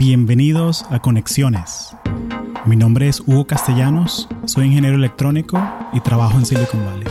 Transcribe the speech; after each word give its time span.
Bienvenidos 0.00 0.86
a 0.88 1.00
Conexiones. 1.00 1.94
Mi 2.64 2.74
nombre 2.74 3.06
es 3.06 3.20
Hugo 3.20 3.46
Castellanos, 3.46 4.30
soy 4.46 4.68
ingeniero 4.68 4.96
electrónico 4.96 5.62
y 5.92 6.00
trabajo 6.00 6.38
en 6.38 6.46
Silicon 6.46 6.86
Valley. 6.86 7.06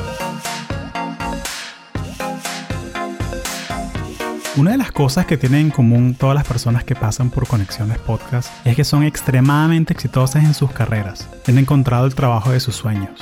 Una 4.57 4.71
de 4.71 4.78
las 4.78 4.91
cosas 4.91 5.28
que 5.28 5.38
tienen 5.38 5.67
en 5.67 5.70
común 5.70 6.15
todas 6.15 6.33
las 6.33 6.47
personas 6.47 6.83
que 6.83 6.96
pasan 6.96 7.29
por 7.29 7.46
Conexiones 7.46 7.99
Podcast 7.99 8.52
es 8.65 8.75
que 8.75 8.83
son 8.83 9.03
extremadamente 9.03 9.94
exitosas 9.94 10.44
en 10.44 10.56
sus 10.56 10.71
carreras. 10.71 11.29
Han 11.46 11.60
encontrado 11.60 12.08
el 12.08 12.15
trabajo 12.15 12.51
de 12.51 12.60
sus 12.60 12.76
sueños. 12.76 13.21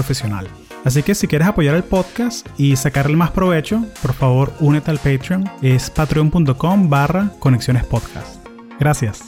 profesional. 0.00 0.48
Así 0.82 1.02
que 1.02 1.14
si 1.14 1.26
quieres 1.26 1.46
apoyar 1.46 1.74
el 1.76 1.82
podcast 1.82 2.46
y 2.56 2.74
sacarle 2.76 3.14
más 3.16 3.32
provecho, 3.32 3.84
por 4.00 4.14
favor 4.14 4.54
únete 4.58 4.90
al 4.90 4.96
Patreon. 4.96 5.44
Es 5.60 5.90
patreon.com 5.90 6.88
barra 6.88 7.30
conexiones 7.38 7.84
podcast. 7.84 8.46
Gracias. 8.78 9.20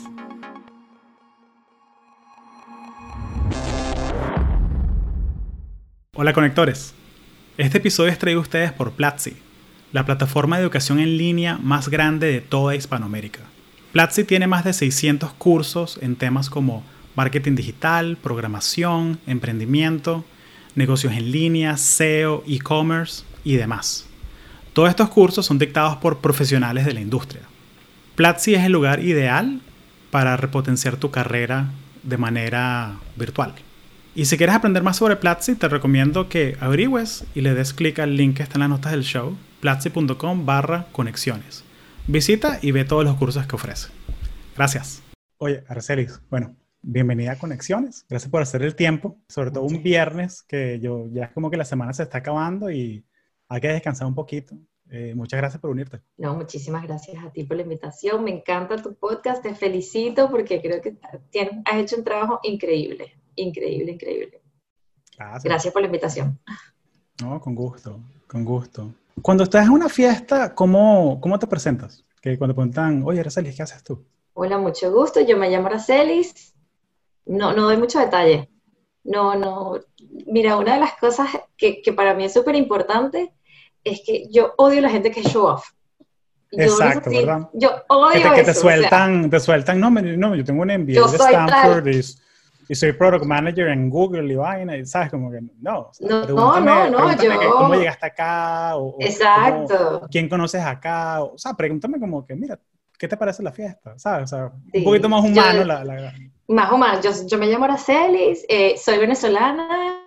Hola 6.17 6.33
conectores. 6.33 6.95
Este 7.59 7.79
episodio 7.79 8.11
es 8.11 8.19
traído 8.19 8.41
a 8.41 8.43
ustedes 8.43 8.73
por 8.73 8.93
Platzi, 8.93 9.37
la 9.93 10.07
plataforma 10.07 10.57
de 10.57 10.63
educación 10.63 11.01
en 11.01 11.19
línea 11.19 11.59
más 11.59 11.91
grande 11.91 12.29
de 12.29 12.41
toda 12.41 12.75
Hispanoamérica. 12.75 13.41
Platzi 13.93 14.25
tiene 14.25 14.47
más 14.47 14.65
de 14.65 14.73
600 14.73 15.35
cursos 15.35 15.99
en 16.01 16.17
temas 16.17 16.49
como 16.49 16.83
marketing 17.15 17.57
digital, 17.57 18.17
programación, 18.17 19.21
emprendimiento, 19.27 20.25
negocios 20.75 21.13
en 21.13 21.31
línea, 21.31 21.77
SEO, 21.77 22.43
e-commerce 22.47 23.25
y 23.45 23.57
demás. 23.57 24.07
Todos 24.73 24.89
estos 24.89 25.11
cursos 25.11 25.45
son 25.45 25.59
dictados 25.59 25.97
por 25.97 26.19
profesionales 26.19 26.87
de 26.87 26.95
la 26.95 27.01
industria. 27.01 27.43
Platzi 28.15 28.55
es 28.55 28.65
el 28.65 28.73
lugar 28.73 29.01
ideal 29.01 29.61
para 30.11 30.37
repotenciar 30.37 30.97
tu 30.97 31.11
carrera 31.11 31.71
de 32.03 32.19
manera 32.19 32.97
virtual. 33.17 33.55
Y 34.15 34.27
si 34.27 34.37
quieres 34.37 34.55
aprender 34.55 34.83
más 34.83 34.99
sobre 34.99 35.17
Platzi, 35.17 35.55
te 35.55 35.69
recomiendo 35.69 36.29
que 36.29 36.57
averigües 36.61 37.25
y 37.35 37.41
le 37.41 37.55
des 37.55 37.73
clic 37.73 37.99
al 37.99 38.17
link 38.17 38.37
que 38.37 38.43
está 38.43 38.57
en 38.57 38.61
las 38.61 38.69
notas 38.69 38.93
del 38.93 39.05
show, 39.05 39.37
platzi.com 39.61 40.45
barra 40.45 40.87
conexiones. 40.93 41.65
Visita 42.07 42.59
y 42.61 42.73
ve 42.73 42.85
todos 42.85 43.05
los 43.05 43.17
cursos 43.17 43.47
que 43.47 43.57
ofrece. 43.57 43.89
Gracias. 44.55 45.03
Oye, 45.39 45.65
Arcelis, 45.69 46.21
bueno, 46.31 46.55
bienvenida 46.83 47.33
a 47.33 47.39
Conexiones. 47.39 48.05
Gracias 48.09 48.31
por 48.31 48.43
hacer 48.43 48.63
el 48.63 48.75
tiempo, 48.75 49.17
sobre 49.29 49.51
todo 49.51 49.65
un 49.65 49.83
viernes, 49.83 50.43
que 50.43 50.81
yo 50.81 51.07
ya 51.11 51.25
es 51.25 51.33
como 51.33 51.51
que 51.51 51.57
la 51.57 51.65
semana 51.65 51.93
se 51.93 52.03
está 52.03 52.19
acabando 52.19 52.71
y 52.71 53.05
hay 53.49 53.61
que 53.61 53.69
descansar 53.69 54.07
un 54.07 54.15
poquito. 54.15 54.57
Eh, 54.91 55.15
muchas 55.15 55.39
gracias 55.39 55.61
por 55.61 55.71
unirte. 55.71 56.01
No, 56.19 56.35
muchísimas 56.35 56.83
gracias 56.83 57.25
a 57.25 57.31
ti 57.31 57.45
por 57.45 57.57
la 57.57 57.63
invitación. 57.63 58.25
Me 58.25 58.31
encanta 58.31 58.77
tu 58.77 58.95
podcast, 58.95 59.43
te 59.43 59.55
felicito 59.55 60.29
porque 60.31 60.61
creo 60.61 60.83
que 60.83 60.97
has 61.65 61.77
hecho 61.77 61.97
un 61.97 62.05
trabajo 62.05 62.41
increíble, 62.43 63.15
increíble, 63.37 63.93
increíble. 63.93 64.43
Gracias. 65.17 65.45
Gracias 65.45 65.73
por 65.73 65.83
la 65.83 65.87
invitación. 65.87 66.39
No, 67.23 67.41
con 67.41 67.55
gusto, 67.55 68.01
con 68.27 68.45
gusto. 68.45 68.93
Cuando 69.23 69.45
estás 69.45 69.67
en 69.67 69.73
una 69.73 69.89
fiesta, 69.89 70.55
¿cómo, 70.55 71.21
cómo 71.21 71.39
te 71.39 71.47
presentas? 71.47 72.05
Que 72.21 72.37
cuando 72.37 72.55
preguntan, 72.55 73.03
oye, 73.05 73.21
Aracelis, 73.21 73.57
¿qué 73.57 73.63
haces 73.63 73.83
tú? 73.85 74.05
Hola, 74.35 74.59
mucho 74.59 74.93
gusto. 74.93 75.21
Yo 75.21 75.37
me 75.37 75.51
llamo 75.51 75.69
Aracelis, 75.69 76.52
no, 77.27 77.53
no 77.53 77.63
doy 77.63 77.77
mucho 77.77 77.99
detalle. 77.99 78.49
No, 79.05 79.35
no. 79.35 79.79
Mira, 80.27 80.57
una 80.57 80.75
de 80.75 80.81
las 80.81 80.95
cosas 80.95 81.29
que, 81.57 81.83
para 81.95 82.15
mí 82.15 82.25
es 82.25 82.33
súper 82.33 82.55
importante 82.55 83.33
es 83.85 84.03
que 84.07 84.29
yo 84.31 84.55
odio 84.59 84.79
a 84.79 84.83
la 84.83 84.91
gente 84.91 85.11
que 85.11 85.21
es 85.21 85.27
show 85.27 85.47
off. 85.47 85.71
Exacto, 86.53 87.11
¿verdad? 87.11 87.49
Yo 87.55 87.71
odio 87.89 88.23
que 88.23 88.29
te, 88.29 88.35
que 88.37 88.45
te 88.45 88.55
sueltan, 88.55 89.31
te 89.31 89.41
sueltan, 89.41 89.81
no, 89.81 89.91
no, 89.91 90.35
yo 90.35 90.45
tengo 90.45 90.63
un 90.63 90.71
envío 90.71 91.07
de 91.09 91.17
Stanford 91.17 91.89
y, 91.89 92.75
soy 92.75 92.93
product 92.93 93.25
manager 93.25 93.69
en 93.69 93.91
Google 93.91 94.33
y 94.33 94.37
vaina, 94.37 94.77
y 94.77 94.87
sabes, 94.87 95.11
como 95.11 95.31
que 95.31 95.41
no. 95.61 95.91
no, 96.01 96.61
no, 96.61 96.91
no, 96.91 97.23
yo... 97.23 97.31
¿Cómo 97.53 97.75
llegaste 97.75 98.07
acá? 98.07 98.77
O, 98.77 98.97
Exacto. 99.01 100.07
¿Quién 100.11 100.29
conoces 100.29 100.63
acá? 100.63 101.23
O, 101.23 101.37
sea, 101.37 101.55
pregúntame 101.55 101.99
como 101.99 102.25
que, 102.25 102.35
mira, 102.35 102.59
¿qué 102.99 103.09
te 103.09 103.17
parece 103.17 103.43
la 103.43 103.53
fiesta? 103.53 103.99
¿Sabes? 103.99 104.25
O 104.25 104.37
sea, 104.37 104.53
un 104.73 104.85
poquito 104.85 105.09
más 105.09 105.25
humano 105.25 105.65
la, 105.65 105.85
la, 105.85 106.15
más 106.53 106.71
o 106.73 106.79
menos, 106.79 107.03
yo, 107.03 107.11
yo 107.27 107.39
me 107.39 107.47
llamo 107.47 107.65
Aracelis, 107.65 108.45
eh, 108.49 108.77
soy 108.77 108.99
venezolana, 108.99 110.05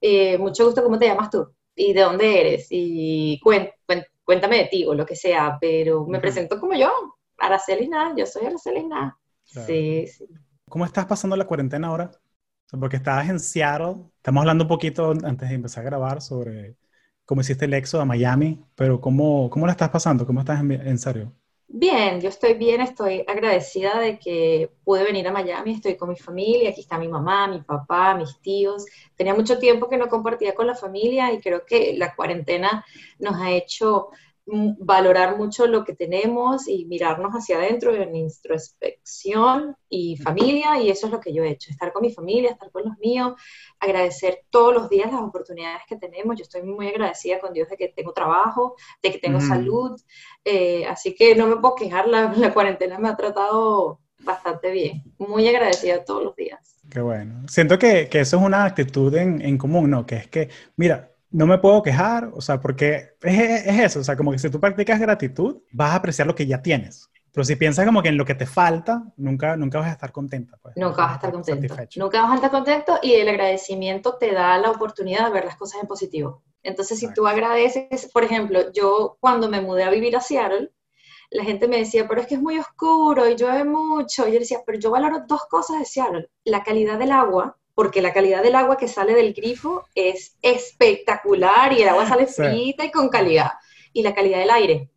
eh, 0.00 0.36
mucho 0.38 0.66
gusto, 0.66 0.82
¿cómo 0.82 0.98
te 0.98 1.06
llamas 1.06 1.30
tú? 1.30 1.46
¿Y 1.74 1.92
de 1.92 2.02
dónde 2.02 2.40
eres? 2.40 2.66
Y 2.70 3.40
cuéntame 3.40 4.56
de 4.58 4.68
ti 4.70 4.84
o 4.84 4.94
lo 4.94 5.06
que 5.06 5.16
sea, 5.16 5.58
pero 5.60 6.06
me 6.06 6.20
presento 6.20 6.58
como 6.58 6.74
yo, 6.74 6.90
Aracelis 7.38 7.88
nada, 7.88 8.14
yo 8.16 8.26
soy 8.26 8.46
Aracelis 8.46 8.86
nada. 8.86 9.18
Sí, 9.44 10.06
sí. 10.06 10.26
¿Cómo 10.68 10.84
estás 10.84 11.06
pasando 11.06 11.36
la 11.36 11.46
cuarentena 11.46 11.88
ahora? 11.88 12.10
Porque 12.80 12.96
estabas 12.96 13.28
en 13.28 13.38
Seattle, 13.38 13.96
estamos 14.16 14.40
hablando 14.40 14.64
un 14.64 14.68
poquito 14.68 15.10
antes 15.10 15.48
de 15.48 15.54
empezar 15.54 15.82
a 15.82 15.86
grabar 15.86 16.20
sobre 16.20 16.76
cómo 17.24 17.40
hiciste 17.40 17.66
el 17.66 17.74
éxodo 17.74 18.02
a 18.02 18.06
Miami, 18.06 18.64
pero 18.74 19.00
¿cómo, 19.00 19.48
cómo 19.50 19.66
la 19.66 19.72
estás 19.72 19.90
pasando? 19.90 20.26
¿Cómo 20.26 20.40
estás 20.40 20.60
en, 20.60 20.72
en 20.72 20.98
serio? 20.98 21.32
Bien, 21.68 22.20
yo 22.20 22.28
estoy 22.28 22.54
bien, 22.54 22.80
estoy 22.80 23.24
agradecida 23.26 23.98
de 23.98 24.18
que 24.18 24.70
pude 24.84 25.04
venir 25.04 25.26
a 25.28 25.32
Miami, 25.32 25.72
estoy 25.74 25.96
con 25.96 26.08
mi 26.08 26.16
familia, 26.16 26.70
aquí 26.70 26.80
está 26.80 26.96
mi 26.98 27.08
mamá, 27.08 27.48
mi 27.48 27.60
papá, 27.60 28.14
mis 28.14 28.40
tíos. 28.40 28.86
Tenía 29.16 29.34
mucho 29.34 29.58
tiempo 29.58 29.88
que 29.88 29.96
no 29.98 30.08
compartía 30.08 30.54
con 30.54 30.66
la 30.68 30.74
familia 30.76 31.32
y 31.32 31.40
creo 31.40 31.66
que 31.66 31.94
la 31.98 32.14
cuarentena 32.14 32.84
nos 33.18 33.34
ha 33.40 33.50
hecho 33.50 34.08
valorar 34.46 35.36
mucho 35.36 35.66
lo 35.66 35.84
que 35.84 35.92
tenemos 35.92 36.68
y 36.68 36.84
mirarnos 36.84 37.32
hacia 37.32 37.56
adentro 37.56 37.92
en 37.92 38.14
introspección 38.14 39.76
y 39.88 40.16
familia, 40.18 40.80
y 40.80 40.88
eso 40.88 41.06
es 41.06 41.12
lo 41.12 41.20
que 41.20 41.32
yo 41.32 41.42
he 41.42 41.50
hecho, 41.50 41.70
estar 41.70 41.92
con 41.92 42.02
mi 42.02 42.12
familia, 42.12 42.52
estar 42.52 42.70
con 42.70 42.84
los 42.84 42.96
míos, 42.98 43.34
agradecer 43.80 44.44
todos 44.50 44.72
los 44.72 44.88
días 44.88 45.10
las 45.10 45.20
oportunidades 45.20 45.82
que 45.88 45.96
tenemos. 45.96 46.36
Yo 46.36 46.44
estoy 46.44 46.62
muy 46.62 46.86
agradecida 46.86 47.40
con 47.40 47.52
Dios 47.52 47.68
de 47.68 47.76
que 47.76 47.88
tengo 47.88 48.12
trabajo, 48.12 48.76
de 49.02 49.10
que 49.10 49.18
tengo 49.18 49.40
salud, 49.40 50.00
eh, 50.44 50.86
así 50.86 51.14
que 51.14 51.34
no 51.34 51.48
me 51.48 51.56
puedo 51.56 51.74
quejar, 51.74 52.06
la, 52.06 52.32
la 52.32 52.54
cuarentena 52.54 52.98
me 52.98 53.08
ha 53.08 53.16
tratado 53.16 54.00
bastante 54.20 54.70
bien, 54.70 55.02
muy 55.18 55.48
agradecida 55.48 56.04
todos 56.04 56.22
los 56.22 56.36
días. 56.36 56.76
Qué 56.88 57.00
bueno. 57.00 57.42
Siento 57.48 57.80
que, 57.80 58.08
que 58.08 58.20
eso 58.20 58.36
es 58.36 58.42
una 58.44 58.64
actitud 58.64 59.12
en, 59.16 59.42
en 59.42 59.58
común, 59.58 59.90
¿no? 59.90 60.06
Que 60.06 60.16
es 60.16 60.28
que, 60.28 60.50
mira, 60.76 61.10
no 61.36 61.46
me 61.46 61.58
puedo 61.58 61.82
quejar, 61.82 62.30
o 62.32 62.40
sea, 62.40 62.58
porque 62.58 63.10
es, 63.20 63.66
es, 63.66 63.78
eso, 63.78 64.00
o 64.00 64.04
sea, 64.04 64.16
como 64.16 64.32
que 64.32 64.38
si 64.38 64.48
tú 64.48 64.58
practicas 64.58 64.98
gratitud, 64.98 65.58
vas 65.70 65.90
a 65.90 65.96
apreciar 65.96 66.26
lo 66.26 66.34
que 66.34 66.46
ya 66.46 66.62
tienes. 66.62 67.10
Pero 67.30 67.44
si 67.44 67.56
piensas 67.56 67.84
como 67.84 68.02
que 68.02 68.08
en 68.08 68.16
lo 68.16 68.24
que 68.24 68.34
te 68.34 68.46
falta, 68.46 69.04
nunca, 69.18 69.54
nunca 69.54 69.78
vas 69.78 69.88
a 69.88 69.92
estar 69.92 70.12
contenta. 70.12 70.56
Pues, 70.62 70.74
nunca 70.78 71.02
vas 71.02 71.10
a 71.10 71.14
estar 71.16 71.32
contento. 71.32 71.76
Nunca 71.96 72.22
vas 72.22 72.32
a 72.32 72.34
estar 72.36 72.50
contento 72.50 72.98
y 73.02 73.12
el 73.12 73.28
agradecimiento 73.28 74.16
te 74.16 74.32
da 74.32 74.56
la 74.56 74.70
oportunidad 74.70 75.26
de 75.26 75.32
ver 75.32 75.44
las 75.44 75.56
cosas 75.56 75.82
en 75.82 75.86
positivo. 75.86 76.42
Entonces, 76.62 76.98
si 76.98 77.12
tú 77.12 77.26
agradeces, 77.26 78.10
por 78.10 78.24
ejemplo, 78.24 78.72
yo 78.72 79.18
cuando 79.20 79.50
me 79.50 79.60
mudé 79.60 79.84
a 79.84 79.90
vivir 79.90 80.16
a 80.16 80.22
Seattle, 80.22 80.72
la 81.28 81.44
gente 81.44 81.68
me 81.68 81.76
decía, 81.76 82.08
pero 82.08 82.22
es 82.22 82.26
que 82.26 82.36
es 82.36 82.40
muy 82.40 82.58
oscuro 82.58 83.28
y 83.28 83.36
llueve 83.36 83.64
mucho. 83.64 84.26
Y 84.26 84.32
yo 84.32 84.38
decía, 84.38 84.60
pero 84.64 84.78
yo 84.78 84.90
valoro 84.90 85.24
dos 85.28 85.42
cosas 85.50 85.80
de 85.80 85.84
Seattle. 85.84 86.30
La 86.44 86.64
calidad 86.64 86.98
del 86.98 87.12
agua, 87.12 87.58
porque 87.76 88.00
la 88.00 88.14
calidad 88.14 88.42
del 88.42 88.54
agua 88.54 88.78
que 88.78 88.88
sale 88.88 89.12
del 89.12 89.34
grifo 89.34 89.84
es 89.94 90.34
espectacular 90.40 91.74
y 91.74 91.82
el 91.82 91.90
agua 91.90 92.08
sale 92.08 92.26
frita 92.26 92.86
y 92.86 92.90
con 92.90 93.10
calidad. 93.10 93.50
Y 93.92 94.02
la 94.02 94.14
calidad 94.14 94.38
del 94.38 94.48
aire. 94.48 94.90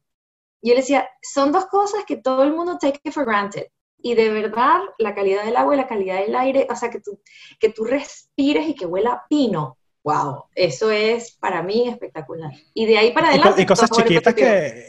Y 0.62 0.72
él 0.72 0.78
decía, 0.78 1.10
son 1.22 1.52
dos 1.52 1.66
cosas 1.66 2.06
que 2.08 2.16
todo 2.16 2.42
el 2.44 2.54
mundo 2.54 2.78
take 2.80 3.12
for 3.12 3.26
granted. 3.26 3.66
Y 4.02 4.16
de 4.16 4.30
verdad, 4.30 4.80
la 4.98 5.14
calidad 5.14 5.44
del 5.44 5.58
agua 5.58 5.74
y 5.74 5.78
la 5.78 5.88
calidad 5.88 6.22
del 6.22 6.34
aire, 6.34 6.68
o 6.70 6.76
sea, 6.78 6.90
que 6.90 7.02
tú, 7.02 7.20
que 7.60 7.68
tú 7.68 7.84
respires 7.84 8.66
y 8.70 8.76
que 8.76 8.86
huela 8.86 9.12
a 9.12 9.28
pino. 9.28 9.78
Wow, 10.06 10.46
eso 10.56 10.90
es 10.90 11.32
para 11.32 11.62
mí 11.62 11.90
espectacular. 11.90 12.54
Y 12.74 12.86
de 12.86 12.98
ahí 12.98 13.12
para 13.12 13.28
adelante. 13.28 13.62
Y, 13.62 13.66
cosas 13.66 13.92
chiquitas 13.92 14.34
que. 14.34 14.86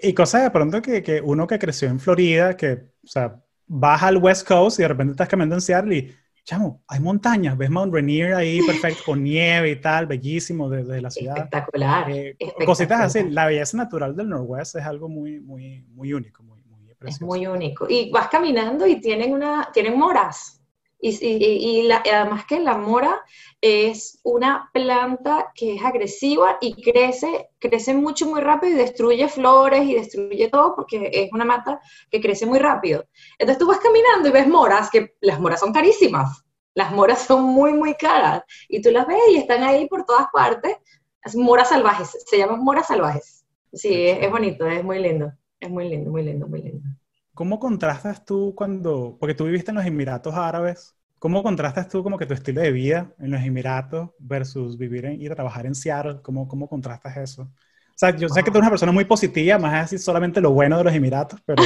Y, 0.00 0.14
cosas 0.14 0.44
de 0.44 0.50
pronto 0.52 0.80
que, 0.80 1.02
que, 1.02 1.20
uno 1.20 1.48
que 1.48 1.58
creció 1.58 1.88
en 1.88 1.98
Florida, 1.98 2.56
que, 2.56 2.74
o 3.02 3.08
sea, 3.08 3.42
baja 3.66 4.06
al 4.06 4.18
West 4.18 4.46
Coast 4.46 4.78
y 4.78 4.82
de 4.82 4.88
repente 4.88 5.10
estás 5.10 5.28
caminando 5.28 5.56
en 5.56 5.60
Seattle 5.60 5.96
y 5.96 6.21
chamo, 6.44 6.82
hay 6.88 7.00
montañas, 7.00 7.56
ves 7.56 7.70
Mount 7.70 7.92
Rainier 7.92 8.34
ahí 8.34 8.60
perfecto, 8.66 9.02
con 9.06 9.22
nieve 9.24 9.70
y 9.70 9.80
tal, 9.80 10.06
bellísimo 10.06 10.68
desde 10.68 11.00
la 11.00 11.10
ciudad. 11.10 11.36
Espectacular, 11.36 12.10
eh, 12.10 12.36
Cositas 12.64 13.00
así, 13.00 13.28
la 13.30 13.46
belleza 13.46 13.76
natural 13.76 14.16
del 14.16 14.28
Norwest 14.28 14.76
es 14.76 14.84
algo 14.84 15.08
muy, 15.08 15.40
muy, 15.40 15.84
muy 15.94 16.12
único, 16.12 16.42
muy, 16.42 16.60
muy 16.64 16.90
es 17.00 17.20
muy 17.20 17.46
único. 17.46 17.86
Y 17.88 18.10
vas 18.10 18.28
caminando 18.28 18.86
y 18.86 19.00
tienen, 19.00 19.32
una, 19.32 19.68
tienen 19.72 19.98
moras. 19.98 20.61
Y, 21.04 21.18
y, 21.20 21.90
además 21.90 22.46
que 22.46 22.60
la 22.60 22.78
mora 22.78 23.20
es 23.60 24.20
una 24.22 24.70
planta 24.72 25.50
que 25.52 25.74
es 25.74 25.84
agresiva 25.84 26.58
y 26.60 26.80
crece, 26.80 27.50
crece 27.58 27.92
mucho, 27.92 28.26
muy 28.26 28.40
rápido 28.40 28.72
y 28.74 28.76
destruye 28.76 29.28
flores 29.28 29.82
y 29.82 29.94
destruye 29.96 30.48
todo 30.48 30.76
porque 30.76 31.10
es 31.12 31.32
una 31.32 31.44
mata 31.44 31.80
que 32.08 32.20
crece 32.20 32.46
muy 32.46 32.60
rápido. 32.60 33.04
Entonces 33.36 33.58
tú 33.58 33.66
vas 33.66 33.80
caminando 33.80 34.28
y 34.28 34.32
ves 34.32 34.46
moras, 34.46 34.90
que 34.90 35.14
las 35.20 35.40
moras 35.40 35.58
son 35.58 35.72
carísimas. 35.72 36.44
Las 36.74 36.92
moras 36.92 37.22
son 37.22 37.42
muy, 37.44 37.72
muy 37.72 37.94
caras. 37.94 38.44
Y 38.68 38.80
tú 38.80 38.92
las 38.92 39.06
ves 39.06 39.18
y 39.32 39.38
están 39.38 39.64
ahí 39.64 39.88
por 39.88 40.04
todas 40.06 40.28
partes. 40.32 40.76
Es 41.24 41.34
moras 41.34 41.70
salvajes, 41.70 42.16
se 42.26 42.38
llaman 42.38 42.62
moras 42.62 42.86
salvajes. 42.86 43.44
Sí, 43.72 44.06
es 44.06 44.30
bonito, 44.30 44.66
es 44.66 44.84
muy 44.84 45.00
lindo. 45.00 45.32
Es 45.58 45.68
muy 45.68 45.88
lindo, 45.88 46.10
muy 46.12 46.22
lindo, 46.22 46.46
muy 46.46 46.62
lindo. 46.62 46.88
¿Cómo 47.34 47.58
contrastas 47.58 48.24
tú 48.24 48.54
cuando, 48.54 49.16
porque 49.18 49.34
tú 49.34 49.44
viviste 49.44 49.70
en 49.70 49.76
los 49.76 49.86
Emiratos 49.86 50.34
Árabes, 50.34 50.94
¿cómo 51.18 51.42
contrastas 51.42 51.88
tú 51.88 52.02
como 52.02 52.18
que 52.18 52.26
tu 52.26 52.34
estilo 52.34 52.60
de 52.60 52.72
vida 52.72 53.12
en 53.18 53.30
los 53.30 53.42
Emiratos 53.42 54.10
versus 54.18 54.76
vivir 54.76 55.06
en, 55.06 55.20
y 55.20 55.28
trabajar 55.28 55.66
en 55.66 55.74
Seattle? 55.74 56.20
¿Cómo, 56.22 56.46
¿Cómo 56.46 56.68
contrastas 56.68 57.16
eso? 57.16 57.42
O 57.42 57.96
sea, 57.96 58.14
yo 58.16 58.28
sé 58.28 58.42
que 58.42 58.50
tú 58.50 58.58
eres 58.58 58.64
una 58.64 58.70
persona 58.70 58.92
muy 58.92 59.04
positiva, 59.04 59.58
más 59.58 59.82
decir 59.82 59.98
solamente 59.98 60.40
lo 60.40 60.50
bueno 60.50 60.76
de 60.78 60.84
los 60.84 60.94
Emiratos, 60.94 61.40
pero 61.46 61.62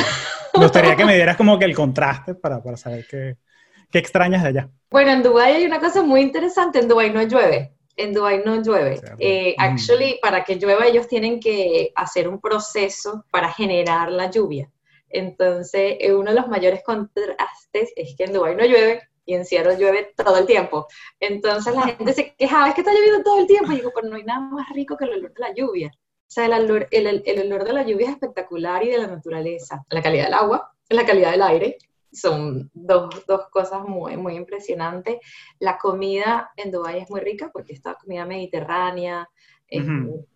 me 0.54 0.62
gustaría 0.62 0.96
que 0.96 1.04
me 1.04 1.14
dieras 1.16 1.36
como 1.36 1.58
que 1.58 1.64
el 1.64 1.74
contraste 1.74 2.34
para, 2.34 2.62
para 2.62 2.76
saber 2.76 3.06
qué, 3.08 3.36
qué 3.90 3.98
extrañas 3.98 4.42
de 4.42 4.48
allá. 4.48 4.70
Bueno, 4.90 5.10
en 5.10 5.22
Dubái 5.22 5.54
hay 5.54 5.66
una 5.66 5.80
cosa 5.80 6.02
muy 6.02 6.20
interesante, 6.20 6.78
en 6.78 6.88
Dubái 6.88 7.12
no 7.12 7.22
llueve 7.22 7.76
en 7.96 8.12
Dubái 8.12 8.42
no 8.44 8.62
llueve. 8.62 9.00
Eh, 9.18 9.54
mm. 9.56 9.60
actually, 9.60 10.18
para 10.20 10.44
que 10.44 10.56
llueva 10.56 10.86
ellos 10.86 11.08
tienen 11.08 11.40
que 11.40 11.92
hacer 11.94 12.28
un 12.28 12.40
proceso 12.40 13.24
para 13.30 13.50
generar 13.52 14.12
la 14.12 14.30
lluvia. 14.30 14.70
Entonces, 15.08 15.96
eh, 16.00 16.14
uno 16.14 16.30
de 16.30 16.40
los 16.40 16.48
mayores 16.48 16.82
contrastes 16.84 17.92
es 17.96 18.14
que 18.16 18.24
en 18.24 18.32
Dubái 18.32 18.56
no 18.56 18.64
llueve 18.64 19.02
y 19.24 19.34
en 19.34 19.44
Seattle 19.44 19.76
llueve 19.76 20.12
todo 20.16 20.38
el 20.38 20.46
tiempo. 20.46 20.86
Entonces 21.20 21.74
la 21.74 21.82
gente 21.82 22.12
se 22.12 22.34
quejaba, 22.34 22.68
es 22.68 22.74
que 22.74 22.80
está 22.80 22.92
lloviendo 22.92 23.22
todo 23.22 23.40
el 23.40 23.46
tiempo. 23.46 23.72
Y 23.72 23.76
digo, 23.76 23.92
pero 23.94 24.08
no 24.08 24.16
hay 24.16 24.24
nada 24.24 24.40
más 24.40 24.68
rico 24.70 24.96
que 24.96 25.04
el 25.04 25.12
olor 25.12 25.32
de 25.32 25.40
la 25.40 25.54
lluvia. 25.54 25.90
O 25.94 26.28
sea, 26.30 26.46
el 26.46 26.52
olor, 26.52 26.88
el, 26.90 27.22
el 27.24 27.40
olor 27.40 27.64
de 27.64 27.72
la 27.72 27.82
lluvia 27.82 28.06
es 28.06 28.12
espectacular 28.12 28.82
y 28.84 28.90
de 28.90 28.98
la 28.98 29.06
naturaleza. 29.06 29.84
La 29.90 30.02
calidad 30.02 30.24
del 30.24 30.34
agua, 30.34 30.72
la 30.88 31.06
calidad 31.06 31.32
del 31.32 31.42
aire, 31.42 31.78
son 32.12 32.70
dos, 32.72 33.26
dos, 33.26 33.48
cosas 33.50 33.82
muy, 33.86 34.16
muy 34.16 34.36
impresionantes. 34.36 35.18
La 35.58 35.78
comida 35.78 36.50
en 36.56 36.70
Dubái 36.70 37.00
es 37.00 37.10
muy 37.10 37.20
rica 37.20 37.50
porque 37.52 37.74
está 37.74 37.94
comida 37.94 38.24
mediterránea, 38.24 39.28
es 39.68 39.84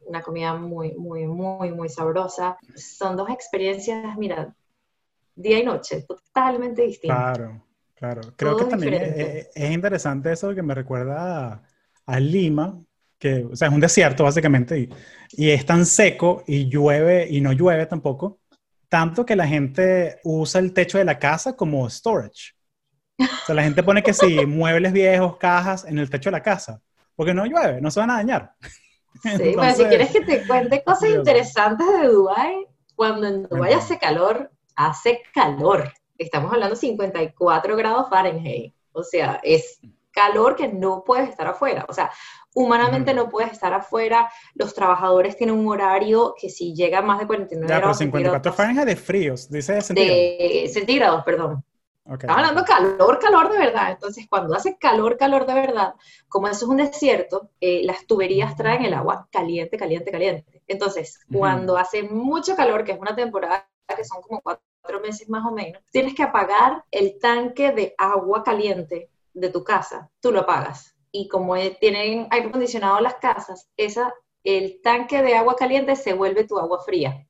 una 0.00 0.22
comida 0.22 0.54
muy, 0.54 0.92
muy, 0.94 1.26
muy, 1.26 1.70
muy 1.70 1.88
sabrosa. 1.88 2.58
Son 2.74 3.16
dos 3.16 3.30
experiencias, 3.30 4.16
mira, 4.18 4.54
día 5.34 5.58
y 5.58 5.64
noche, 5.64 6.02
totalmente 6.02 6.82
distintas. 6.82 7.38
Claro, 7.38 7.64
claro. 7.94 8.20
Creo 8.36 8.56
que 8.56 8.64
también 8.64 8.94
es, 8.94 9.48
es, 9.54 9.70
interesante 9.70 10.32
eso 10.32 10.54
que 10.54 10.62
me 10.62 10.74
recuerda 10.74 11.62
a, 12.06 12.20
Lima, 12.20 12.80
que, 13.18 13.44
o 13.44 13.56
sea, 13.56 13.68
es 13.68 13.74
un 13.74 13.80
desierto 13.80 14.24
básicamente, 14.24 14.78
y, 14.78 14.90
y, 15.32 15.50
es 15.50 15.64
tan 15.64 15.86
seco 15.86 16.42
y 16.46 16.68
llueve 16.68 17.26
y 17.28 17.40
no 17.40 17.52
llueve 17.52 17.86
tampoco, 17.86 18.40
tanto 18.88 19.24
que 19.24 19.36
la 19.36 19.46
gente 19.46 20.18
usa 20.24 20.60
el 20.60 20.72
techo 20.72 20.98
de 20.98 21.04
la 21.04 21.18
casa 21.18 21.56
como 21.56 21.88
storage. 21.88 22.54
O 23.18 23.46
sea, 23.46 23.54
la 23.54 23.62
gente 23.62 23.82
pone 23.82 24.02
que 24.02 24.12
si 24.12 24.44
muebles 24.46 24.92
viejos, 24.92 25.36
cajas 25.36 25.84
en 25.84 25.98
el 25.98 26.10
techo 26.10 26.30
de 26.30 26.32
la 26.32 26.42
casa, 26.42 26.80
porque 27.14 27.34
no 27.34 27.46
llueve, 27.46 27.80
no 27.80 27.90
se 27.90 28.00
van 28.00 28.10
a 28.10 28.16
dañar. 28.16 28.54
Sí, 29.22 29.54
pero 29.56 29.74
si 29.74 29.84
quieres 29.84 30.10
que 30.10 30.22
te 30.22 30.46
cuente 30.46 30.82
cosas 30.82 31.10
interesantes 31.10 31.86
de 31.86 32.08
Dubái, 32.08 32.66
cuando 32.94 33.26
en 33.26 33.42
Dubái 33.42 33.72
hace 33.72 33.98
calor, 33.98 34.50
hace 34.76 35.22
calor. 35.32 35.92
Estamos 36.18 36.52
hablando 36.52 36.74
de 36.74 36.80
54 36.80 37.76
grados 37.76 38.08
Fahrenheit. 38.08 38.74
O 38.92 39.02
sea, 39.02 39.40
es 39.42 39.80
calor 40.10 40.56
que 40.56 40.68
no 40.68 41.04
puedes 41.04 41.28
estar 41.28 41.46
afuera. 41.46 41.86
O 41.88 41.92
sea, 41.92 42.10
humanamente 42.54 43.14
no 43.14 43.28
puedes 43.28 43.52
estar 43.52 43.72
afuera, 43.72 44.30
los 44.54 44.74
trabajadores 44.74 45.36
tienen 45.36 45.56
un 45.56 45.68
horario 45.68 46.34
que 46.38 46.50
si 46.50 46.74
llega 46.74 47.00
más 47.02 47.20
de 47.20 47.26
49 47.26 47.68
ya, 47.68 47.78
grados... 47.78 47.98
pero 47.98 48.10
54 48.10 48.52
Fahrenheit 48.52 48.86
de 48.86 48.96
fríos, 48.96 49.48
dice 49.48 49.74
de 49.74 49.82
centígrados. 49.82 50.18
De 50.18 50.70
centígrados, 50.72 51.24
perdón. 51.24 51.64
Estamos 52.10 52.38
hablando 52.38 52.64
calor, 52.64 53.18
calor 53.20 53.52
de 53.52 53.58
verdad. 53.58 53.92
Entonces, 53.92 54.26
cuando 54.28 54.56
hace 54.56 54.76
calor, 54.78 55.16
calor 55.16 55.46
de 55.46 55.54
verdad, 55.54 55.94
como 56.28 56.48
eso 56.48 56.64
es 56.64 56.70
un 56.70 56.78
desierto, 56.78 57.50
eh, 57.60 57.82
las 57.84 58.04
tuberías 58.04 58.56
traen 58.56 58.84
el 58.84 58.94
agua 58.94 59.28
caliente, 59.30 59.76
caliente, 59.76 60.10
caliente. 60.10 60.62
Entonces, 60.66 61.20
cuando 61.32 61.76
hace 61.76 62.02
mucho 62.02 62.56
calor, 62.56 62.82
que 62.82 62.92
es 62.92 62.98
una 62.98 63.14
temporada 63.14 63.69
que 63.96 64.04
son 64.04 64.22
como 64.22 64.40
cuatro 64.40 65.00
meses 65.00 65.28
más 65.28 65.44
o 65.46 65.52
menos, 65.52 65.82
tienes 65.90 66.14
que 66.14 66.22
apagar 66.22 66.84
el 66.90 67.18
tanque 67.18 67.72
de 67.72 67.94
agua 67.98 68.42
caliente 68.42 69.10
de 69.32 69.48
tu 69.48 69.64
casa. 69.64 70.10
Tú 70.20 70.32
lo 70.32 70.40
apagas 70.40 70.96
y 71.12 71.28
como 71.28 71.54
tienen 71.80 72.28
aire 72.30 72.48
acondicionado 72.48 73.00
las 73.00 73.16
casas, 73.16 73.68
esa, 73.76 74.14
el 74.44 74.80
tanque 74.82 75.22
de 75.22 75.34
agua 75.34 75.56
caliente 75.56 75.96
se 75.96 76.14
vuelve 76.14 76.44
tu 76.44 76.58
agua 76.58 76.82
fría. 76.84 77.26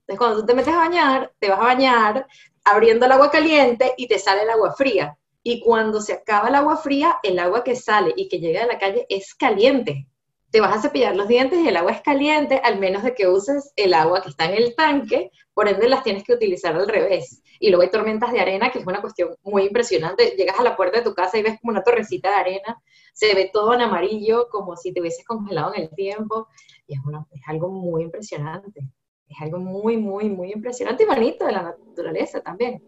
Entonces, 0.00 0.18
cuando 0.18 0.40
tú 0.40 0.46
te 0.46 0.54
metes 0.54 0.74
a 0.74 0.78
bañar, 0.78 1.32
te 1.38 1.48
vas 1.48 1.60
a 1.60 1.64
bañar 1.64 2.26
abriendo 2.64 3.06
el 3.06 3.12
agua 3.12 3.30
caliente 3.30 3.94
y 3.96 4.06
te 4.06 4.18
sale 4.18 4.42
el 4.42 4.50
agua 4.50 4.74
fría. 4.74 5.16
Y 5.42 5.60
cuando 5.60 6.00
se 6.00 6.12
acaba 6.12 6.48
el 6.48 6.54
agua 6.54 6.76
fría, 6.76 7.18
el 7.22 7.38
agua 7.38 7.64
que 7.64 7.74
sale 7.74 8.12
y 8.16 8.28
que 8.28 8.38
llega 8.38 8.60
de 8.60 8.66
la 8.66 8.78
calle 8.78 9.06
es 9.08 9.34
caliente. 9.34 10.06
Te 10.50 10.60
vas 10.60 10.76
a 10.76 10.82
cepillar 10.82 11.16
los 11.16 11.28
dientes 11.28 11.58
y 11.58 11.68
el 11.68 11.76
agua 11.76 11.92
es 11.92 12.02
caliente, 12.02 12.60
al 12.62 12.78
menos 12.78 13.02
de 13.02 13.14
que 13.14 13.26
uses 13.26 13.72
el 13.76 13.94
agua 13.94 14.22
que 14.22 14.28
está 14.28 14.44
en 14.44 14.54
el 14.54 14.74
tanque, 14.76 15.30
por 15.54 15.68
ende 15.68 15.88
las 15.88 16.02
tienes 16.02 16.24
que 16.24 16.32
utilizar 16.32 16.74
al 16.74 16.88
revés. 16.88 17.42
Y 17.60 17.70
luego 17.70 17.82
hay 17.82 17.90
tormentas 17.90 18.32
de 18.32 18.40
arena, 18.40 18.70
que 18.70 18.78
es 18.78 18.86
una 18.86 19.00
cuestión 19.00 19.36
muy 19.42 19.64
impresionante. 19.64 20.34
Llegas 20.36 20.58
a 20.58 20.62
la 20.62 20.76
puerta 20.76 20.98
de 20.98 21.04
tu 21.04 21.14
casa 21.14 21.38
y 21.38 21.42
ves 21.42 21.58
como 21.60 21.72
una 21.72 21.82
torrecita 21.82 22.30
de 22.30 22.36
arena 22.36 22.82
se 23.12 23.34
ve 23.34 23.50
todo 23.52 23.74
en 23.74 23.82
amarillo, 23.82 24.48
como 24.50 24.76
si 24.76 24.92
te 24.92 25.00
hubieses 25.00 25.24
congelado 25.24 25.74
en 25.74 25.82
el 25.82 25.90
tiempo, 25.90 26.48
y 26.86 26.94
es, 26.94 27.00
es 27.32 27.42
algo 27.46 27.70
muy 27.70 28.02
impresionante, 28.02 28.88
es 29.28 29.40
algo 29.40 29.58
muy, 29.58 29.96
muy, 29.96 30.28
muy 30.28 30.52
impresionante 30.52 31.04
y 31.04 31.06
bonito 31.06 31.44
de 31.44 31.52
la 31.52 31.62
naturaleza 31.62 32.40
también. 32.40 32.82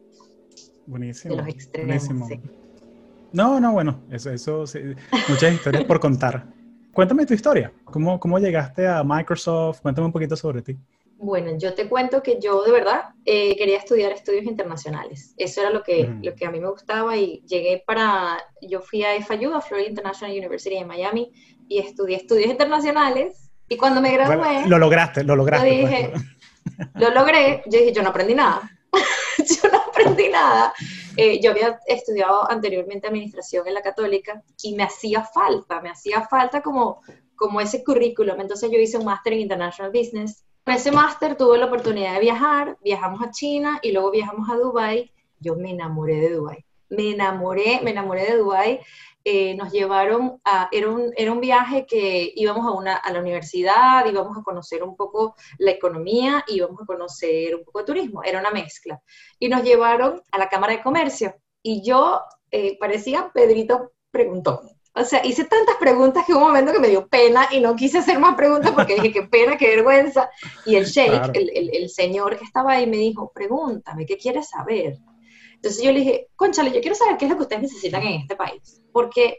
Buenísimo. 0.86 1.36
De 1.36 1.42
los 1.42 1.48
extremos, 1.48 2.08
No, 3.32 3.60
no, 3.60 3.72
bueno, 3.72 4.00
eso, 4.10 4.30
eso 4.30 4.64
muchas 5.28 5.54
historias 5.54 5.84
por 5.84 6.00
contar. 6.00 6.46
Cuéntame 6.92 7.26
tu 7.26 7.34
historia, 7.34 7.72
¿Cómo, 7.84 8.20
¿cómo 8.20 8.38
llegaste 8.38 8.86
a 8.86 9.02
Microsoft? 9.02 9.80
Cuéntame 9.80 10.06
un 10.06 10.12
poquito 10.12 10.36
sobre 10.36 10.62
ti. 10.62 10.78
Bueno, 11.24 11.56
yo 11.56 11.72
te 11.72 11.88
cuento 11.88 12.22
que 12.22 12.38
yo 12.38 12.62
de 12.64 12.70
verdad 12.70 13.14
eh, 13.24 13.56
quería 13.56 13.78
estudiar 13.78 14.12
estudios 14.12 14.44
internacionales. 14.44 15.32
Eso 15.38 15.62
era 15.62 15.70
lo 15.70 15.82
que, 15.82 16.06
lo 16.20 16.34
que 16.34 16.44
a 16.44 16.50
mí 16.50 16.60
me 16.60 16.68
gustaba 16.68 17.16
y 17.16 17.42
llegué 17.46 17.82
para, 17.86 18.36
yo 18.60 18.82
fui 18.82 19.04
a 19.04 19.18
FIU, 19.22 19.54
a 19.54 19.62
Florida 19.62 19.88
International 19.88 20.36
University 20.36 20.76
en 20.76 20.86
Miami, 20.86 21.32
y 21.66 21.78
estudié 21.78 22.18
estudios 22.18 22.50
internacionales. 22.50 23.50
Y 23.70 23.78
cuando 23.78 24.02
me 24.02 24.12
gradué... 24.12 24.68
lo 24.68 24.78
lograste, 24.78 25.24
lo 25.24 25.34
lograste. 25.34 25.66
Dije, 25.66 26.12
pues. 26.12 26.86
lo 26.96 27.08
logré, 27.08 27.62
yo 27.64 27.78
dije, 27.78 27.92
yo 27.94 28.02
no 28.02 28.10
aprendí 28.10 28.34
nada. 28.34 28.70
yo 29.38 29.70
no 29.72 29.78
aprendí 29.78 30.28
nada. 30.28 30.74
Eh, 31.16 31.40
yo 31.40 31.52
había 31.52 31.80
estudiado 31.86 32.50
anteriormente 32.50 33.06
administración 33.06 33.66
en 33.66 33.72
la 33.72 33.80
católica 33.80 34.42
y 34.62 34.74
me 34.74 34.82
hacía 34.82 35.22
falta, 35.22 35.80
me 35.80 35.88
hacía 35.88 36.20
falta 36.28 36.60
como, 36.60 37.00
como 37.34 37.62
ese 37.62 37.82
currículum. 37.82 38.38
Entonces 38.42 38.70
yo 38.70 38.78
hice 38.78 38.98
un 38.98 39.06
máster 39.06 39.32
en 39.32 39.40
International 39.40 39.90
Business 39.90 40.44
con 40.64 40.74
ese 40.74 40.90
máster 40.90 41.36
tuve 41.36 41.58
la 41.58 41.66
oportunidad 41.66 42.14
de 42.14 42.20
viajar, 42.20 42.78
viajamos 42.82 43.22
a 43.22 43.30
China 43.30 43.78
y 43.82 43.92
luego 43.92 44.10
viajamos 44.10 44.48
a 44.48 44.56
Dubai. 44.56 45.12
Yo 45.38 45.56
me 45.56 45.72
enamoré 45.72 46.16
de 46.16 46.30
Dubai. 46.30 46.64
Me 46.88 47.10
enamoré, 47.10 47.80
me 47.82 47.90
enamoré 47.90 48.24
de 48.24 48.38
Dubai. 48.38 48.80
Eh, 49.26 49.54
nos 49.56 49.72
llevaron 49.72 50.40
a, 50.44 50.68
era 50.72 50.88
un, 50.88 51.12
era 51.16 51.32
un 51.32 51.40
viaje 51.40 51.86
que 51.86 52.32
íbamos 52.34 52.66
a, 52.66 52.72
una, 52.72 52.96
a 52.96 53.12
la 53.12 53.20
universidad, 53.20 54.06
íbamos 54.06 54.36
a 54.38 54.42
conocer 54.42 54.82
un 54.82 54.96
poco 54.96 55.34
la 55.58 55.70
economía, 55.70 56.44
íbamos 56.46 56.80
a 56.80 56.86
conocer 56.86 57.54
un 57.54 57.64
poco 57.64 57.80
de 57.80 57.84
turismo, 57.86 58.22
era 58.22 58.40
una 58.40 58.50
mezcla. 58.50 59.00
Y 59.38 59.48
nos 59.48 59.62
llevaron 59.62 60.22
a 60.30 60.38
la 60.38 60.48
Cámara 60.48 60.74
de 60.74 60.82
Comercio 60.82 61.34
y 61.62 61.82
yo 61.82 62.20
eh, 62.50 62.78
parecía 62.78 63.30
Pedrito 63.32 63.92
preguntó, 64.10 64.62
o 64.96 65.04
sea, 65.04 65.26
hice 65.26 65.44
tantas 65.44 65.76
preguntas 65.76 66.24
que 66.24 66.32
hubo 66.32 66.40
un 66.40 66.46
momento 66.48 66.72
que 66.72 66.78
me 66.78 66.88
dio 66.88 67.08
pena 67.08 67.48
y 67.50 67.58
no 67.58 67.74
quise 67.74 67.98
hacer 67.98 68.20
más 68.20 68.36
preguntas 68.36 68.70
porque 68.70 68.94
dije, 68.94 69.12
qué 69.12 69.22
pena, 69.22 69.56
qué 69.56 69.68
vergüenza. 69.68 70.30
Y 70.64 70.76
el 70.76 70.84
sheikh, 70.84 71.30
el, 71.34 71.70
el, 71.72 71.90
señor 71.90 72.38
que 72.38 72.44
estaba 72.44 72.72
ahí, 72.72 72.86
me 72.86 72.98
dijo, 72.98 73.32
pregúntame, 73.34 74.06
¿qué 74.06 74.16
quieres 74.16 74.50
saber? 74.50 74.98
Entonces 75.56 75.82
yo 75.82 75.90
le 75.90 75.98
dije, 75.98 76.28
conchale, 76.36 76.70
yo 76.70 76.80
quiero 76.80 76.94
saber 76.94 77.16
qué 77.16 77.24
es 77.24 77.30
lo 77.32 77.36
que 77.36 77.42
ustedes 77.42 77.62
necesitan 77.62 78.02
en 78.04 78.20
este 78.20 78.36
país. 78.36 78.82
Porque, 78.92 79.38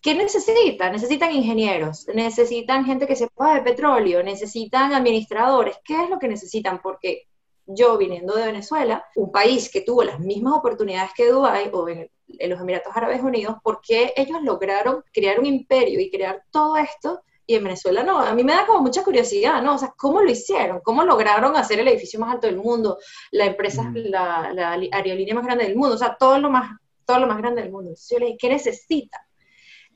¿qué 0.00 0.14
necesitan? 0.14 0.92
Necesitan 0.92 1.32
ingenieros, 1.32 2.06
necesitan 2.14 2.86
gente 2.86 3.06
que 3.06 3.16
sepa 3.16 3.56
de 3.56 3.62
petróleo, 3.62 4.22
necesitan 4.22 4.94
administradores. 4.94 5.76
¿Qué 5.84 6.02
es 6.02 6.08
lo 6.08 6.18
que 6.18 6.28
necesitan? 6.28 6.80
Porque 6.80 7.28
yo 7.66 7.98
viniendo 7.98 8.34
de 8.34 8.46
Venezuela, 8.46 9.04
un 9.16 9.30
país 9.30 9.70
que 9.70 9.82
tuvo 9.82 10.02
las 10.02 10.18
mismas 10.18 10.54
oportunidades 10.54 11.10
que 11.14 11.28
Dubái 11.30 11.68
o 11.72 11.88
en, 11.88 12.10
los 12.26 12.60
Emiratos 12.60 12.96
Árabes 12.96 13.22
Unidos, 13.22 13.56
¿por 13.62 13.80
qué 13.80 14.12
ellos 14.16 14.42
lograron 14.42 15.02
crear 15.12 15.38
un 15.38 15.46
imperio 15.46 16.00
y 16.00 16.10
crear 16.10 16.42
todo 16.50 16.76
esto 16.76 17.22
y 17.46 17.56
en 17.56 17.64
Venezuela 17.64 18.02
no. 18.02 18.20
A 18.20 18.34
mí 18.34 18.42
me 18.42 18.52
da 18.52 18.66
como 18.66 18.80
mucha 18.80 19.04
curiosidad, 19.04 19.62
¿no? 19.62 19.74
O 19.74 19.78
sea, 19.78 19.92
¿cómo 19.96 20.22
lo 20.22 20.30
hicieron? 20.30 20.80
¿Cómo 20.82 21.04
lograron 21.04 21.56
hacer 21.56 21.78
el 21.78 21.88
edificio 21.88 22.18
más 22.18 22.34
alto 22.34 22.46
del 22.46 22.56
mundo? 22.56 22.98
La 23.32 23.46
empresa, 23.46 23.90
la, 23.94 24.50
la, 24.52 24.72
aerolínea 24.72 25.34
más 25.34 25.44
grande 25.44 25.64
del 25.64 25.76
mundo, 25.76 25.94
o 25.94 25.98
sea, 25.98 26.16
todo 26.18 26.38
lo 26.38 26.50
más, 26.50 26.78
todo 27.04 27.18
lo 27.18 27.26
más 27.26 27.38
grande 27.38 27.62
del 27.62 27.70
mundo. 27.70 27.90
Entonces 27.90 28.08
yo 28.10 28.18
le 28.18 28.26
dije, 28.26 28.38
¿qué 28.40 28.48
necesita? 28.48 29.26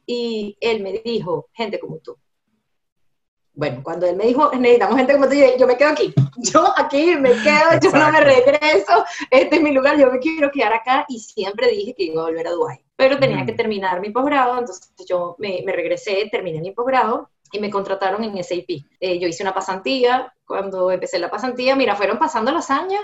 Y 0.04 0.56
él 0.60 0.82
me 0.82 0.92
dijo, 1.04 1.48
gente 1.54 1.78
como 1.78 1.98
tú. 1.98 2.18
Bueno, 3.58 3.80
cuando 3.82 4.06
él 4.06 4.14
me 4.14 4.26
dijo, 4.26 4.52
necesitamos 4.54 4.96
gente 4.96 5.14
como 5.14 5.28
tú, 5.28 5.34
yo, 5.58 5.66
me 5.66 5.76
quedo 5.76 5.88
aquí. 5.88 6.14
Yo 6.52 6.72
aquí 6.76 7.16
me 7.16 7.30
quedo, 7.30 7.80
yo 7.82 7.90
no 7.90 8.12
me 8.12 8.20
regreso, 8.20 9.04
este 9.32 9.56
es 9.56 9.62
mi 9.62 9.72
lugar, 9.72 9.98
yo 9.98 10.08
me 10.12 10.20
quiero 10.20 10.52
quedar 10.52 10.72
acá. 10.72 11.04
Y 11.08 11.18
siempre 11.18 11.68
dije 11.68 11.92
que 11.92 12.04
iba 12.04 12.22
a 12.22 12.26
volver 12.26 12.46
a 12.46 12.52
Dubái. 12.52 12.78
Pero 12.94 13.18
tenía 13.18 13.44
que 13.44 13.54
terminar 13.54 14.00
mi 14.00 14.10
posgrado, 14.10 14.60
entonces 14.60 14.92
yo 15.08 15.34
me, 15.38 15.62
me 15.66 15.72
regresé, 15.72 16.28
terminé 16.30 16.60
mi 16.60 16.70
posgrado 16.70 17.30
y 17.50 17.58
me 17.58 17.68
contrataron 17.68 18.22
en 18.22 18.36
SAP. 18.44 18.84
Eh, 19.00 19.18
yo 19.18 19.26
hice 19.26 19.42
una 19.42 19.52
pasantía, 19.52 20.32
cuando 20.46 20.92
empecé 20.92 21.18
la 21.18 21.28
pasantía, 21.28 21.74
mira, 21.74 21.96
fueron 21.96 22.16
pasando 22.16 22.52
los 22.52 22.70
años 22.70 23.00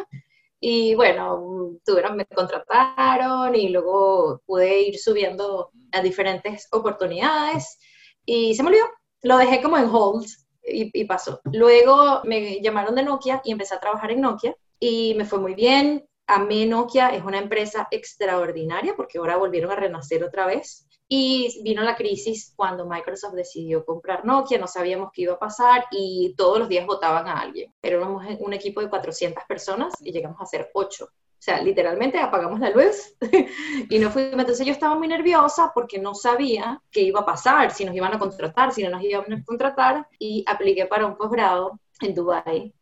y 0.61 0.94
bueno, 0.94 1.80
tuvieron, 1.84 2.16
me 2.16 2.26
contrataron 2.26 3.56
y 3.56 3.70
luego 3.70 4.40
pude 4.46 4.82
ir 4.82 5.00
subiendo 5.00 5.73
a 5.90 6.00
diferentes 6.00 6.68
oportunidades 6.70 7.76
y 8.25 8.54
se 8.54 8.62
me 8.62 8.68
olvidó, 8.68 8.87
lo 9.23 9.37
dejé 9.38 9.61
como 9.61 9.78
en 9.78 9.88
hold 9.90 10.43
y, 10.66 11.04
pasó. 11.04 11.40
Luego 11.44 12.23
me 12.25 12.61
llamaron 12.61 12.94
de 12.94 13.02
Nokia 13.02 13.40
y 13.44 13.52
empecé 13.52 13.75
a 13.75 13.80
trabajar 13.80 14.11
en 14.11 14.21
Nokia 14.21 14.56
y 14.78 15.14
me 15.14 15.25
fue 15.25 15.38
muy 15.38 15.54
bien. 15.54 16.09
Amé 16.26 16.66
Nokia, 16.66 17.11
es 17.11 17.23
una 17.23 17.38
empresa 17.38 17.87
extraordinaria 17.90 18.94
porque 18.97 19.18
ahora 19.18 19.37
volvieron 19.37 19.71
a 19.71 19.76
renacer 19.76 20.25
otra 20.25 20.47
vez. 20.47 20.87
Y 21.06 21.61
vino 21.62 21.83
la 21.83 21.97
crisis 21.97 22.54
cuando 22.56 22.87
Microsoft 22.87 23.35
decidió 23.35 23.85
comprar 23.85 24.25
Nokia, 24.25 24.59
no 24.59 24.66
sabíamos 24.66 25.11
qué 25.12 25.23
iba 25.23 25.35
a 25.35 25.38
pasar 25.38 25.85
y 25.90 26.35
todos 26.37 26.59
los 26.59 26.68
días 26.68 26.87
votaban 26.87 27.28
a 27.28 27.40
alguien. 27.40 27.73
Éramos 27.83 28.25
un 28.40 28.52
equipo 28.54 28.80
de 28.80 28.88
400 28.88 29.44
personas 29.47 29.92
y 30.00 30.12
llegamos 30.12 30.40
a 30.40 30.47
ser 30.47 30.71
8. 30.73 31.06
O 31.44 31.46
sea, 31.46 31.60
literalmente 31.60 32.18
apagamos 32.18 32.58
la 32.58 32.70
luz 32.70 33.16
y 33.90 33.98
no 33.98 34.10
fuimos. 34.10 34.40
Entonces 34.40 34.66
yo 34.66 34.72
estaba 34.72 34.94
muy 34.94 35.08
nerviosa 35.08 35.72
porque 35.74 35.98
no 35.98 36.14
sabía 36.14 36.80
qué 36.90 37.02
iba 37.02 37.20
a 37.20 37.26
pasar, 37.26 37.70
si 37.70 37.84
nos 37.84 37.94
iban 37.94 38.14
a 38.14 38.18
contratar, 38.18 38.72
si 38.72 38.82
no 38.82 38.88
nos 38.88 39.02
iban 39.02 39.30
a 39.30 39.44
contratar. 39.44 40.08
Y 40.18 40.42
apliqué 40.46 40.86
para 40.86 41.04
un 41.04 41.18
posgrado 41.18 41.78
en 42.00 42.14
Dubai 42.14 42.72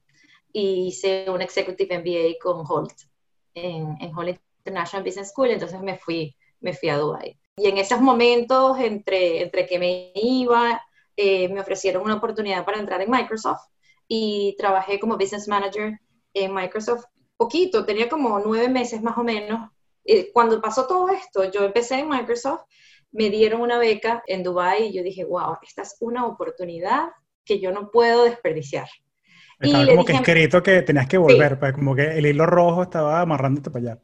y 0.52 0.86
hice 0.86 1.28
un 1.28 1.42
Executive 1.42 1.98
MBA 1.98 2.38
con 2.40 2.64
Holt, 2.64 2.92
en, 3.54 3.96
en 4.00 4.16
Holt 4.16 4.38
International 4.58 5.04
Business 5.04 5.30
School. 5.30 5.50
Entonces 5.50 5.80
me 5.80 5.98
fui, 5.98 6.32
me 6.60 6.72
fui 6.72 6.88
a 6.88 6.98
Dubai. 6.98 7.36
Y 7.56 7.66
en 7.66 7.78
esos 7.78 8.00
momentos, 8.00 8.78
entre, 8.78 9.42
entre 9.42 9.66
que 9.66 9.80
me 9.80 10.12
iba, 10.14 10.80
eh, 11.16 11.48
me 11.48 11.58
ofrecieron 11.58 12.04
una 12.04 12.14
oportunidad 12.14 12.64
para 12.64 12.78
entrar 12.78 13.02
en 13.02 13.10
Microsoft 13.10 13.66
y 14.06 14.54
trabajé 14.56 15.00
como 15.00 15.18
business 15.18 15.48
manager 15.48 15.98
en 16.32 16.54
Microsoft 16.54 17.06
poquito, 17.44 17.84
tenía 17.84 18.08
como 18.08 18.38
nueve 18.40 18.68
meses 18.68 19.02
más 19.02 19.16
o 19.18 19.24
menos. 19.24 19.70
cuando 20.32 20.60
pasó 20.60 20.86
todo 20.86 21.08
esto, 21.10 21.50
yo 21.50 21.64
empecé 21.64 22.00
en 22.00 22.08
Microsoft, 22.08 22.62
me 23.12 23.30
dieron 23.30 23.60
una 23.60 23.78
beca 23.78 24.22
en 24.26 24.42
Dubai 24.42 24.88
y 24.88 24.92
yo 24.92 25.02
dije, 25.02 25.24
wow, 25.24 25.58
esta 25.62 25.82
es 25.82 25.96
una 26.00 26.26
oportunidad 26.26 27.10
que 27.44 27.60
yo 27.60 27.72
no 27.72 27.90
puedo 27.90 28.24
desperdiciar. 28.24 28.88
Estaba 29.60 29.84
y 29.84 29.88
como 29.88 30.04
que 30.04 30.12
escrito 30.12 30.62
que 30.62 30.82
tenías 30.82 31.06
que 31.06 31.18
volver, 31.18 31.58
pues 31.58 31.72
como 31.72 31.94
que 31.94 32.18
el 32.18 32.26
hilo 32.26 32.46
rojo 32.46 32.82
estaba 32.82 33.20
amarrándote 33.20 33.70
para 33.70 33.92
allá 33.92 34.02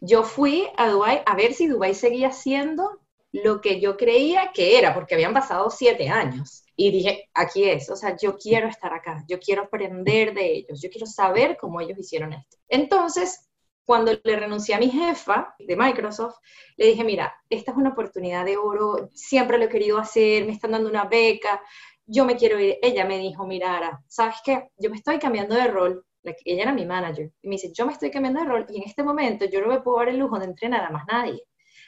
yo 0.00 0.22
fui 0.22 0.68
a 0.76 0.88
Dubái 0.88 1.20
a 1.26 1.34
ver 1.34 1.54
si 1.54 1.66
Dubái 1.66 1.94
seguía 1.94 2.30
siendo 2.30 3.00
lo 3.32 3.60
que 3.60 3.80
yo 3.80 3.96
creía 3.96 4.50
que 4.54 4.78
era, 4.78 4.94
porque 4.94 5.14
habían 5.14 5.34
pasado 5.34 5.70
siete 5.70 6.08
años. 6.08 6.64
Y 6.76 6.90
dije, 6.90 7.28
aquí 7.34 7.64
es, 7.64 7.90
o 7.90 7.96
sea, 7.96 8.16
yo 8.16 8.36
quiero 8.36 8.68
estar 8.68 8.92
acá, 8.92 9.24
yo 9.28 9.38
quiero 9.40 9.62
aprender 9.62 10.32
de 10.32 10.52
ellos, 10.52 10.80
yo 10.80 10.88
quiero 10.90 11.06
saber 11.06 11.56
cómo 11.60 11.80
ellos 11.80 11.98
hicieron 11.98 12.32
esto. 12.32 12.56
Entonces, 12.68 13.48
cuando 13.84 14.12
le 14.22 14.36
renuncié 14.36 14.74
a 14.74 14.78
mi 14.78 14.90
jefa 14.90 15.54
de 15.58 15.76
Microsoft, 15.76 16.36
le 16.76 16.86
dije, 16.86 17.04
mira, 17.04 17.34
esta 17.48 17.72
es 17.72 17.76
una 17.76 17.90
oportunidad 17.90 18.44
de 18.44 18.56
oro, 18.56 19.08
siempre 19.14 19.58
lo 19.58 19.64
he 19.64 19.68
querido 19.68 19.98
hacer, 19.98 20.44
me 20.44 20.52
están 20.52 20.72
dando 20.72 20.88
una 20.90 21.06
beca, 21.06 21.60
yo 22.06 22.24
me 22.24 22.36
quiero 22.36 22.60
ir. 22.60 22.78
Ella 22.82 23.04
me 23.04 23.18
dijo, 23.18 23.46
mira, 23.46 24.00
¿sabes 24.06 24.36
qué? 24.44 24.68
Yo 24.76 24.90
me 24.90 24.96
estoy 24.96 25.18
cambiando 25.18 25.54
de 25.54 25.68
rol, 25.68 26.04
ella 26.22 26.62
era 26.62 26.72
mi 26.72 26.84
manager, 26.84 27.32
y 27.42 27.48
me 27.48 27.54
dice, 27.54 27.72
yo 27.72 27.86
me 27.86 27.92
estoy 27.92 28.10
cambiando 28.10 28.40
de 28.40 28.46
rol 28.46 28.66
y 28.68 28.76
en 28.76 28.88
este 28.88 29.02
momento 29.02 29.46
yo 29.46 29.60
no 29.60 29.68
me 29.68 29.80
puedo 29.80 29.98
dar 29.98 30.10
el 30.10 30.18
lujo 30.18 30.38
de 30.38 30.46
entrenar 30.46 30.84
a 30.84 30.90
más 30.90 31.06
nadie. 31.06 31.42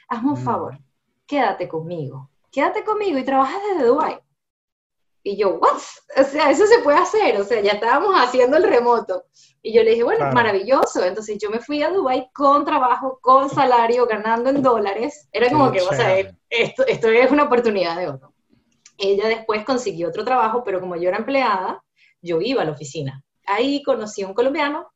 Hazme 0.09 0.31
un 0.31 0.41
mm. 0.41 0.43
favor, 0.43 0.79
quédate 1.31 1.67
conmigo, 1.67 2.29
quédate 2.51 2.83
conmigo 2.83 3.17
y 3.17 3.23
trabajas 3.23 3.61
desde 3.69 3.87
Dubai. 3.87 4.19
Y 5.23 5.37
yo, 5.37 5.55
¿what? 5.55 5.81
O 6.17 6.23
sea, 6.23 6.49
eso 6.49 6.65
se 6.65 6.79
puede 6.79 6.97
hacer, 6.97 7.39
o 7.39 7.43
sea, 7.43 7.61
ya 7.61 7.73
estábamos 7.73 8.13
haciendo 8.15 8.57
el 8.57 8.63
remoto. 8.63 9.25
Y 9.61 9.71
yo 9.73 9.83
le 9.83 9.91
dije, 9.91 10.03
bueno, 10.03 10.31
maravilloso. 10.31 11.03
Entonces 11.03 11.37
yo 11.39 11.51
me 11.51 11.59
fui 11.59 11.83
a 11.83 11.91
Dubai 11.91 12.29
con 12.33 12.65
trabajo, 12.65 13.19
con 13.21 13.49
salario, 13.49 14.07
ganando 14.07 14.49
en 14.49 14.63
dólares. 14.63 15.29
Era 15.31 15.49
como 15.49 15.71
que, 15.71 15.81
o 15.81 15.93
sea, 15.93 16.17
esto, 16.49 16.85
esto 16.87 17.07
es 17.09 17.31
una 17.31 17.43
oportunidad 17.43 17.97
de 17.97 18.09
oro. 18.09 18.33
Ella 18.97 19.27
después 19.27 19.63
consiguió 19.63 20.09
otro 20.09 20.25
trabajo, 20.25 20.63
pero 20.63 20.79
como 20.79 20.95
yo 20.95 21.09
era 21.09 21.17
empleada, 21.17 21.83
yo 22.21 22.41
iba 22.41 22.63
a 22.63 22.65
la 22.65 22.71
oficina 22.71 23.23
ahí 23.51 23.83
conocí 23.83 24.21
a 24.21 24.27
un 24.27 24.33
colombiano 24.33 24.91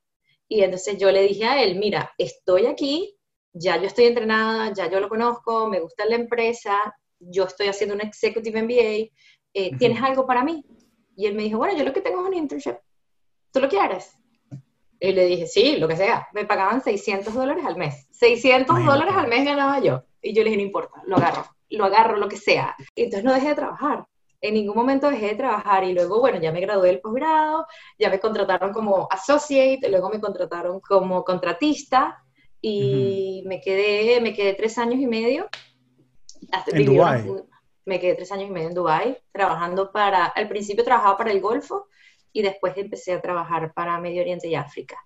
y 0.48 0.62
entonces 0.62 0.98
yo 0.98 1.12
le 1.12 1.24
dije 1.24 1.46
a 1.46 1.64
él, 1.64 1.78
mira, 1.78 2.14
estoy 2.18 2.68
aquí, 2.68 3.18
ya 3.58 3.78
yo 3.78 3.88
estoy 3.88 4.06
entrenada, 4.06 4.74
ya 4.74 4.90
yo 4.90 5.00
lo 5.00 5.08
conozco, 5.08 5.68
me 5.68 5.80
gusta 5.80 6.06
la 6.06 6.16
empresa, 6.16 6.94
yo 7.20 7.46
estoy 7.46 7.68
haciendo 7.68 7.96
un 7.96 8.02
Executive 8.02 8.62
MBA, 8.62 9.12
eh, 9.54 9.78
¿tienes 9.80 10.04
algo 10.04 10.28
para 10.28 10.44
mí? 10.44 10.64
Y 11.16 11.26
él 11.26 11.36
me 11.36 11.44
dijo, 11.44 11.58
bueno, 11.58 11.78
yo 11.78 11.86
lo 11.86 11.94
que 11.94 12.02
tengo 12.02 12.22
es 12.22 12.28
un 12.28 12.34
internship, 12.34 12.76
¿tú 13.52 13.62
lo 13.62 13.70
quieres? 13.70 14.14
Y 15.00 15.14
le 15.14 15.26
dije, 15.26 15.48
sí, 15.48 15.78
lo 15.78 15.88
que 15.88 15.96
sea. 15.96 16.28
Me 16.34 16.46
pagaban 16.46 16.82
600 16.82 17.34
dólares 17.34 17.66
al 17.66 17.76
mes. 17.76 18.08
600 18.12 18.86
dólares 18.86 19.14
al 19.16 19.28
mes 19.28 19.46
ganaba 19.46 19.80
yo. 19.80 20.04
Y 20.22 20.34
yo 20.34 20.42
le 20.42 20.50
dije, 20.50 20.62
no 20.62 20.68
importa, 20.68 21.02
lo 21.06 21.18
agarro, 21.18 21.46
lo 21.70 21.86
agarro, 21.86 22.18
lo 22.18 22.28
que 22.28 22.38
sea. 22.38 22.76
Y 22.96 23.04
entonces 23.04 23.24
no 23.24 23.34
dejé 23.34 23.50
de 23.50 23.56
trabajar 23.56 24.06
en 24.48 24.54
ningún 24.54 24.76
momento 24.76 25.10
dejé 25.10 25.30
de 25.30 25.36
trabajar 25.36 25.84
y 25.84 25.94
luego, 25.94 26.20
bueno, 26.20 26.40
ya 26.40 26.52
me 26.52 26.62
gradué 26.62 26.90
del 26.90 27.02
posgrado, 27.02 27.66
ya 27.98 28.10
me 28.10 28.20
contrataron 28.20 28.74
como 28.74 29.08
associate, 29.10 29.90
luego 29.90 30.10
me 30.10 30.20
contrataron 30.20 30.80
como 30.82 31.24
contratista 31.24 32.24
y 32.68 33.44
me, 33.46 33.62
quedé, 33.62 34.20
me 34.22 34.34
quedé 34.34 34.56
tres 34.56 34.80
años 34.80 35.00
y 35.00 35.06
medio. 35.06 35.48
en 36.66 36.86
Dubái. 36.88 37.24
Me 37.86 38.00
quedé 38.00 38.16
tres 38.16 38.32
años 38.32 38.50
y 38.50 38.52
medio 38.52 38.70
en 38.70 38.74
Dubái, 38.74 39.18
trabajando 39.32 39.92
para, 39.92 40.26
al 40.26 40.48
principio 40.48 40.84
trabajaba 40.84 41.16
para 41.16 41.32
el 41.32 41.42
Golfo 41.42 41.86
y 42.34 42.42
después 42.42 42.76
empecé 42.76 43.14
a 43.14 43.22
trabajar 43.22 43.72
para 43.76 44.00
Medio 44.00 44.22
Oriente 44.22 44.48
y 44.48 44.56
África. 44.56 44.98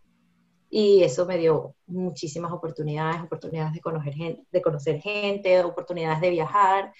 Y 0.69 1.03
eso 1.03 1.25
me 1.25 1.37
dio 1.37 1.75
muchísimas 1.85 2.53
oportunidades, 2.53 3.21
oportunidades 3.21 3.73
de 3.73 3.81
conocer 3.81 4.13
gente, 4.13 4.47
de 4.49 4.61
conocer 4.61 5.01
gente 5.01 5.61
oportunidades 5.61 6.21
de 6.21 6.29
viajar. 6.29 6.93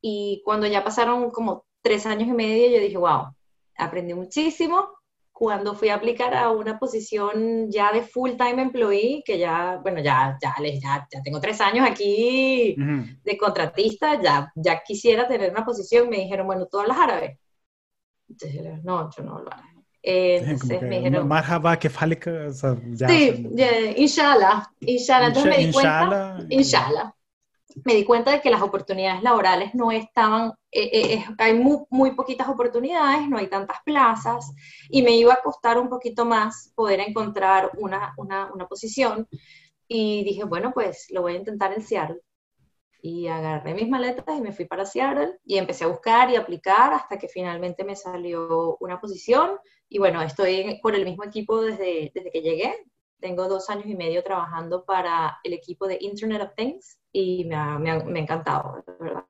Y 0.00 0.40
cuando 0.46 0.66
ya 0.66 0.82
pasaron 0.82 1.30
como 1.30 1.66
tres 1.82 2.06
años 2.06 2.26
y 2.26 2.32
medio, 2.32 2.70
yo 2.70 2.82
dije, 2.82 2.96
wow, 2.96 3.34
aprendí 3.76 4.14
muchísimo. 4.14 4.88
Cuando 5.40 5.74
fui 5.74 5.88
a 5.88 5.94
aplicar 5.94 6.34
a 6.34 6.50
una 6.50 6.78
posición 6.78 7.70
ya 7.70 7.90
de 7.92 8.02
full-time 8.02 8.60
employee, 8.60 9.22
que 9.24 9.38
ya, 9.38 9.78
bueno, 9.82 10.02
ya, 10.02 10.36
ya, 10.42 10.54
ya, 10.62 11.08
ya 11.10 11.22
tengo 11.22 11.40
tres 11.40 11.62
años 11.62 11.88
aquí 11.88 12.76
de 13.24 13.38
contratista, 13.38 14.20
ya, 14.20 14.52
ya 14.54 14.82
quisiera 14.86 15.26
tener 15.26 15.50
una 15.50 15.64
posición, 15.64 16.10
me 16.10 16.18
dijeron, 16.18 16.46
bueno, 16.46 16.66
¿tú 16.66 16.78
hablas 16.78 16.98
árabe? 16.98 17.38
Entonces, 18.28 18.84
no, 18.84 19.08
yo 19.16 19.22
no 19.22 19.36
hablo 19.38 19.50
árabe. 19.50 19.84
entonces 20.02 20.82
me 20.82 20.98
dijeron... 20.98 21.26
Marhaba, 21.26 21.78
que 21.78 21.88
o 21.88 22.52
sea, 22.52 22.76
ya, 22.90 23.08
Sí, 23.08 23.48
inshallah, 23.96 24.70
inshallah. 24.80 25.28
Entonces 25.28 25.56
me 25.56 25.66
di 25.66 25.72
cuenta, 25.72 26.44
inshallah 26.50 27.14
me 27.84 27.94
di 27.94 28.04
cuenta 28.04 28.30
de 28.30 28.40
que 28.40 28.50
las 28.50 28.62
oportunidades 28.62 29.22
laborales 29.22 29.74
no 29.74 29.90
estaban, 29.92 30.52
eh, 30.70 30.90
eh, 30.92 31.24
hay 31.38 31.54
muy, 31.54 32.12
poquitas 32.12 32.48
oportunidades, 32.48 33.28
no 33.28 33.38
hay 33.38 33.48
tantas 33.48 33.78
plazas, 33.84 34.52
y 34.88 35.02
me 35.02 35.12
iba 35.16 35.34
a 35.34 35.42
costar 35.42 35.78
un 35.78 35.88
poquito 35.88 36.24
más 36.24 36.72
poder 36.74 37.00
encontrar 37.00 37.70
una, 37.78 38.14
una, 38.16 38.52
una 38.52 38.66
posición. 38.66 39.28
Y 39.88 40.24
dije, 40.24 40.44
bueno, 40.44 40.72
pues 40.72 41.06
lo 41.10 41.22
voy 41.22 41.34
a 41.34 41.38
intentar 41.38 41.72
en 41.72 41.82
Seattle. 41.82 42.20
Y 43.02 43.28
agarré 43.28 43.74
mis 43.74 43.88
maletas 43.88 44.36
y 44.36 44.40
me 44.40 44.52
fui 44.52 44.66
para 44.66 44.84
Seattle 44.84 45.38
y 45.44 45.56
empecé 45.56 45.84
a 45.84 45.88
buscar 45.88 46.30
y 46.30 46.36
aplicar 46.36 46.92
hasta 46.92 47.18
que 47.18 47.28
finalmente 47.28 47.82
me 47.82 47.96
salió 47.96 48.76
una 48.80 49.00
posición. 49.00 49.58
Y 49.88 49.98
bueno, 49.98 50.22
estoy 50.22 50.78
por 50.82 50.94
el 50.94 51.04
mismo 51.04 51.24
equipo 51.24 51.60
desde, 51.62 52.12
desde 52.14 52.30
que 52.30 52.42
llegué. 52.42 52.74
Tengo 53.20 53.48
dos 53.48 53.68
años 53.70 53.86
y 53.86 53.94
medio 53.94 54.22
trabajando 54.22 54.84
para 54.84 55.38
el 55.44 55.52
equipo 55.52 55.86
de 55.86 55.98
Internet 56.00 56.42
of 56.42 56.54
Things 56.56 56.98
y 57.12 57.44
me 57.44 57.54
ha, 57.54 57.78
me 57.78 57.90
ha, 57.90 57.96
encantado, 57.96 58.84
¿verdad? 58.98 59.24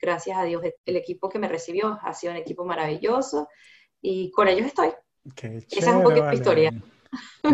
Gracias 0.00 0.36
a 0.36 0.44
Dios, 0.44 0.62
el 0.84 0.96
equipo 0.96 1.28
que 1.28 1.38
me 1.38 1.48
recibió 1.48 1.98
ha 2.02 2.12
sido 2.12 2.32
un 2.32 2.38
equipo 2.38 2.64
maravilloso 2.64 3.48
y 4.00 4.30
con 4.30 4.48
ellos 4.48 4.66
estoy. 4.66 4.90
Esa 5.70 5.90
es 5.90 5.96
un 5.96 6.02
poquito 6.02 6.26
mi 6.26 6.34
historia. 6.34 6.72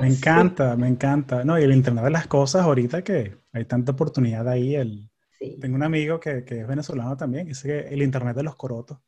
Me 0.01 0.09
encanta, 0.09 0.77
me 0.77 0.89
encanta. 0.89 1.45
No, 1.45 1.59
y 1.59 1.63
el 1.63 1.73
Internet 1.73 2.05
de 2.05 2.11
las 2.11 2.27
cosas, 2.27 2.63
ahorita 2.63 3.03
que 3.03 3.37
hay 3.53 3.65
tanta 3.67 3.93
oportunidad 3.93 4.49
ahí, 4.49 4.75
el... 4.75 5.11
tengo 5.61 5.77
un 5.77 5.83
amigo 5.83 6.19
que, 6.19 6.45
que, 6.45 6.61
es 6.61 6.67
venezolano 6.67 7.17
también, 7.17 7.45
que 7.45 7.51
dice 7.51 7.69
que 7.69 7.95
el 7.95 8.03
Internet 8.03 8.37
de 8.37 8.43
los 8.43 8.57
corotos. 8.57 8.99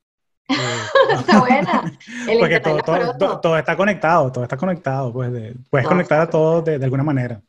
está 1.18 1.40
buena. 1.40 1.98
Porque 2.38 2.60
todo, 2.60 3.58
está 3.58 3.76
conectado, 3.76 4.32
todo 4.32 4.44
está 4.44 4.56
conectado. 4.56 5.12
Pues 5.12 5.54
puedes 5.70 5.86
conectar 5.86 6.20
a 6.20 6.30
todo 6.30 6.62
de, 6.62 6.82
alguna 6.82 7.02
manera. 7.02 7.40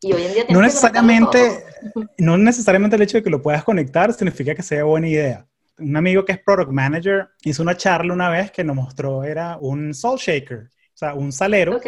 Y 0.00 0.12
hoy 0.12 0.22
en 0.22 0.34
día 0.34 0.44
no 0.50 0.60
necesariamente, 0.60 1.64
no 2.18 2.36
necesariamente 2.36 2.96
el 2.96 3.02
hecho 3.02 3.18
de 3.18 3.22
que 3.22 3.30
lo 3.30 3.42
puedas 3.42 3.64
conectar 3.64 4.12
significa 4.12 4.54
que 4.54 4.62
sea 4.62 4.84
buena 4.84 5.08
idea. 5.08 5.46
Un 5.78 5.96
amigo 5.96 6.24
que 6.24 6.32
es 6.32 6.38
product 6.38 6.70
manager 6.70 7.28
hizo 7.42 7.62
una 7.62 7.76
charla 7.76 8.12
una 8.12 8.28
vez 8.28 8.50
que 8.50 8.64
nos 8.64 8.76
mostró, 8.76 9.24
era 9.24 9.56
un 9.60 9.94
salt 9.94 10.20
shaker, 10.20 10.64
o 10.64 10.96
sea, 10.96 11.14
un 11.14 11.32
salero 11.32 11.80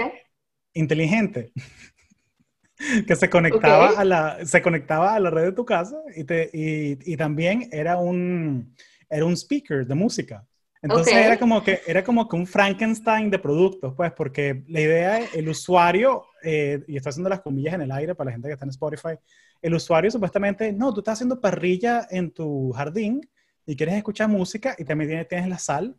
inteligente 0.72 1.52
que 3.06 3.16
se 3.16 3.28
conectaba, 3.28 3.90
a 3.90 4.04
la, 4.04 4.46
se 4.46 4.62
conectaba 4.62 5.14
a 5.14 5.20
la 5.20 5.30
red 5.30 5.46
de 5.46 5.52
tu 5.52 5.64
casa 5.64 5.96
y, 6.14 6.22
te, 6.22 6.50
y, 6.52 7.12
y 7.12 7.16
también 7.16 7.68
era 7.72 7.98
un, 7.98 8.76
era 9.10 9.24
un 9.24 9.36
speaker 9.36 9.86
de 9.86 9.94
música. 9.94 10.46
Entonces 10.82 11.12
era, 11.12 11.38
como 11.38 11.62
que, 11.62 11.80
era 11.86 12.02
como 12.02 12.26
que 12.26 12.36
un 12.36 12.46
Frankenstein 12.46 13.28
de 13.28 13.38
productos, 13.38 13.92
pues, 13.94 14.12
porque 14.12 14.64
la 14.68 14.80
idea 14.80 15.18
es 15.18 15.34
el 15.34 15.48
usuario, 15.48 16.24
eh, 16.42 16.82
y 16.88 16.96
estoy 16.96 17.10
haciendo 17.10 17.28
las 17.28 17.42
comillas 17.42 17.74
en 17.74 17.82
el 17.82 17.92
aire 17.92 18.14
para 18.14 18.26
la 18.26 18.32
gente 18.32 18.48
que 18.48 18.54
está 18.54 18.64
en 18.64 18.70
Spotify, 18.70 19.18
el 19.60 19.74
usuario 19.74 20.10
supuestamente, 20.10 20.72
no, 20.72 20.94
tú 20.94 21.00
estás 21.00 21.14
haciendo 21.14 21.38
parrilla 21.38 22.06
en 22.10 22.30
tu 22.30 22.72
jardín 22.72 23.20
y 23.66 23.76
quieres 23.76 23.96
escuchar 23.96 24.28
música 24.28 24.74
y 24.78 24.84
también 24.84 25.26
tienes 25.28 25.48
la 25.48 25.58
sal. 25.58 25.94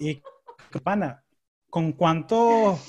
Y, 0.00 0.20
pana, 0.82 1.22
¿con 1.70 1.92
cuántos 1.92 2.80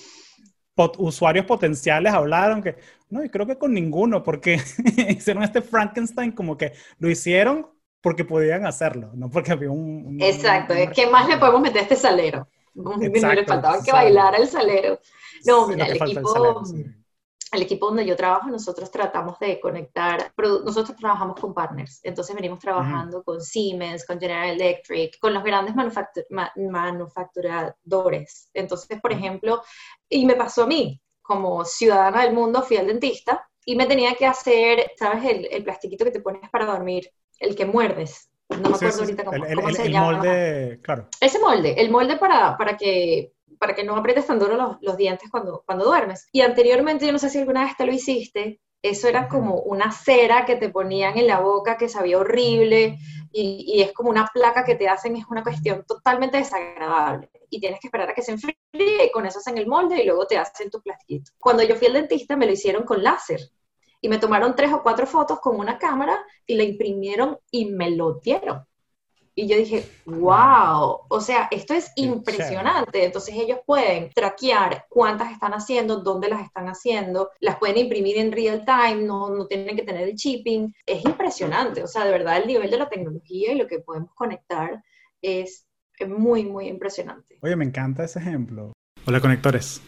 usuarios 0.97 1.45
potenciales 1.45 2.11
hablaron? 2.11 2.63
Que, 2.63 2.77
no, 3.09 3.23
y 3.23 3.29
creo 3.29 3.45
que 3.45 3.57
con 3.57 3.71
ninguno, 3.71 4.23
porque 4.23 4.55
hicieron 5.09 5.43
este 5.43 5.61
Frankenstein 5.61 6.31
como 6.31 6.57
que 6.57 6.73
lo 6.97 7.07
hicieron 7.07 7.67
porque 8.01 8.25
podían 8.25 8.65
hacerlo, 8.65 9.11
no 9.13 9.29
porque 9.29 9.51
había 9.51 9.71
un... 9.71 10.17
exacto, 10.21 10.73
¿qué 10.93 11.07
más 11.07 11.27
le 11.27 11.37
podemos 11.37 11.61
meter 11.61 11.79
a 11.79 11.83
este 11.83 11.95
salero? 11.95 12.47
le 12.75 13.45
faltaba 13.45 13.81
que 13.83 13.91
bailara 13.91 14.37
el 14.37 14.47
salero. 14.47 14.99
No, 15.45 15.67
mira, 15.67 15.85
el 15.85 15.97
equipo, 15.97 16.63
el, 17.51 17.61
equipo 17.61 17.87
donde 17.87 18.05
yo 18.05 18.15
trabajo, 18.15 18.49
nosotros 18.49 18.89
tratamos 18.91 19.37
de 19.39 19.59
conectar, 19.59 20.31
nosotros 20.37 20.95
trabajamos 20.97 21.37
con 21.39 21.53
partners, 21.53 21.99
entonces 22.03 22.35
venimos 22.35 22.59
trabajando 22.59 23.23
con 23.23 23.41
Siemens, 23.41 24.05
con 24.05 24.19
General 24.19 24.49
Electric, 24.49 25.17
con 25.19 25.33
los 25.33 25.43
grandes 25.43 25.75
manufacturadores. 25.75 28.49
Entonces, 28.53 29.01
por 29.01 29.11
ejemplo, 29.11 29.63
y 30.07 30.25
me 30.25 30.35
pasó 30.35 30.63
a 30.63 30.67
mí, 30.67 31.01
como 31.21 31.65
ciudadana 31.65 32.23
del 32.23 32.33
mundo, 32.33 32.61
fui 32.61 32.77
al 32.77 32.87
dentista 32.87 33.45
y 33.65 33.75
me 33.75 33.85
tenía 33.85 34.15
que 34.15 34.25
hacer, 34.25 34.91
¿sabes? 34.97 35.25
El, 35.25 35.47
el 35.51 35.63
plastiquito 35.63 36.05
que 36.05 36.11
te 36.11 36.21
pones 36.21 36.49
para 36.49 36.65
dormir 36.65 37.11
el 37.39 37.55
que 37.55 37.65
muerdes. 37.65 38.29
No 38.49 38.69
me 38.69 38.75
acuerdo 38.75 39.01
ahorita 39.01 39.23
cómo, 39.23 39.45
el, 39.45 39.75
se 39.75 39.91
llama. 39.91 40.13
molde, 40.13 40.79
claro. 40.81 41.07
Ese 41.21 41.39
molde, 41.39 41.79
el 41.79 41.91
molde 41.91 42.17
para, 42.17 42.57
para 42.57 42.75
que 42.77 43.33
para 43.59 43.75
que 43.75 43.83
no 43.83 43.95
aprietes 43.95 44.25
tan 44.25 44.39
duro 44.39 44.55
los, 44.55 44.77
los, 44.81 44.97
dientes 44.97 45.29
cuando, 45.29 45.63
cuando 45.65 45.85
duermes. 45.85 46.27
Y 46.31 46.41
anteriormente, 46.41 47.05
yo 47.05 47.11
no 47.11 47.19
sé 47.19 47.29
si 47.29 47.39
alguna 47.39 47.65
vez 47.65 47.75
te 47.75 47.85
lo 47.85 47.91
hiciste, 47.91 48.61
eso 48.81 49.09
era 49.09 49.27
como 49.27 49.55
una 49.55 49.91
cera 49.91 50.45
que 50.45 50.55
te 50.55 50.69
ponían 50.69 51.17
en 51.17 51.27
la 51.27 51.41
boca 51.41 51.77
que 51.77 51.89
sabía 51.89 52.17
horrible 52.17 52.97
y, 53.31 53.65
y, 53.67 53.81
es 53.81 53.91
como 53.91 54.09
una 54.09 54.27
placa 54.33 54.63
que 54.63 54.75
te 54.75 54.87
hacen, 54.87 55.17
es 55.17 55.25
una 55.29 55.43
cuestión 55.43 55.83
totalmente 55.85 56.37
desagradable. 56.37 57.29
Y 57.49 57.59
tienes 57.59 57.79
que 57.81 57.87
esperar 57.87 58.09
a 58.09 58.13
que 58.13 58.21
se 58.21 58.31
enfríe 58.31 58.55
y 58.73 59.11
con 59.11 59.25
eso 59.25 59.39
hacen 59.39 59.57
el 59.57 59.67
molde 59.67 60.01
y 60.01 60.05
luego 60.05 60.25
te 60.25 60.37
hacen 60.37 60.69
tu 60.69 60.81
plastiquito. 60.81 61.31
Cuando 61.37 61.63
yo 61.63 61.75
fui 61.75 61.87
al 61.87 61.93
dentista 61.93 62.37
me 62.37 62.45
lo 62.45 62.53
hicieron 62.53 62.83
con 62.83 63.03
láser 63.03 63.41
y 64.01 64.09
me 64.09 64.17
tomaron 64.17 64.55
tres 64.55 64.71
o 64.71 64.81
cuatro 64.81 65.05
fotos 65.05 65.39
con 65.39 65.57
una 65.57 65.77
cámara 65.77 66.19
y 66.45 66.55
la 66.55 66.63
imprimieron 66.63 67.37
y 67.51 67.65
me 67.65 67.91
lo 67.91 68.15
dieron. 68.15 68.63
Y 69.35 69.47
yo 69.47 69.55
dije, 69.55 69.85
wow, 70.05 70.99
o 71.07 71.21
sea, 71.21 71.47
esto 71.49 71.73
es 71.73 71.93
impresionante. 71.95 73.05
Entonces 73.05 73.35
ellos 73.35 73.59
pueden 73.65 74.09
traquear 74.09 74.85
cuántas 74.89 75.31
están 75.31 75.53
haciendo, 75.53 76.01
dónde 76.01 76.27
las 76.27 76.43
están 76.43 76.67
haciendo, 76.67 77.29
las 77.39 77.57
pueden 77.57 77.77
imprimir 77.77 78.17
en 78.17 78.33
real 78.33 78.65
time, 78.65 79.03
no, 79.03 79.29
no 79.29 79.47
tienen 79.47 79.77
que 79.77 79.83
tener 79.83 80.09
el 80.09 80.15
shipping. 80.15 80.73
Es 80.85 81.05
impresionante, 81.05 81.81
o 81.83 81.87
sea, 81.87 82.03
de 82.03 82.11
verdad 82.11 82.37
el 82.37 82.47
nivel 82.47 82.69
de 82.69 82.79
la 82.79 82.89
tecnología 82.89 83.53
y 83.53 83.57
lo 83.57 83.67
que 83.67 83.79
podemos 83.79 84.13
conectar 84.13 84.83
es 85.21 85.65
muy, 86.05 86.43
muy 86.43 86.67
impresionante. 86.67 87.37
Oye, 87.41 87.55
me 87.55 87.65
encanta 87.65 88.03
ese 88.03 88.19
ejemplo. 88.19 88.73
Hola 89.05 89.21
conectores, 89.21 89.81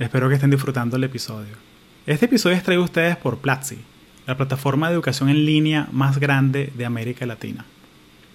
espero 0.00 0.28
que 0.28 0.34
estén 0.34 0.50
disfrutando 0.50 0.96
el 0.96 1.04
episodio. 1.04 1.67
Este 2.08 2.24
episodio 2.24 2.56
es 2.56 2.62
traído 2.62 2.80
a 2.80 2.86
ustedes 2.86 3.18
por 3.18 3.36
Platzi, 3.36 3.76
la 4.26 4.34
plataforma 4.34 4.88
de 4.88 4.94
educación 4.94 5.28
en 5.28 5.44
línea 5.44 5.88
más 5.92 6.18
grande 6.18 6.72
de 6.74 6.86
América 6.86 7.26
Latina. 7.26 7.66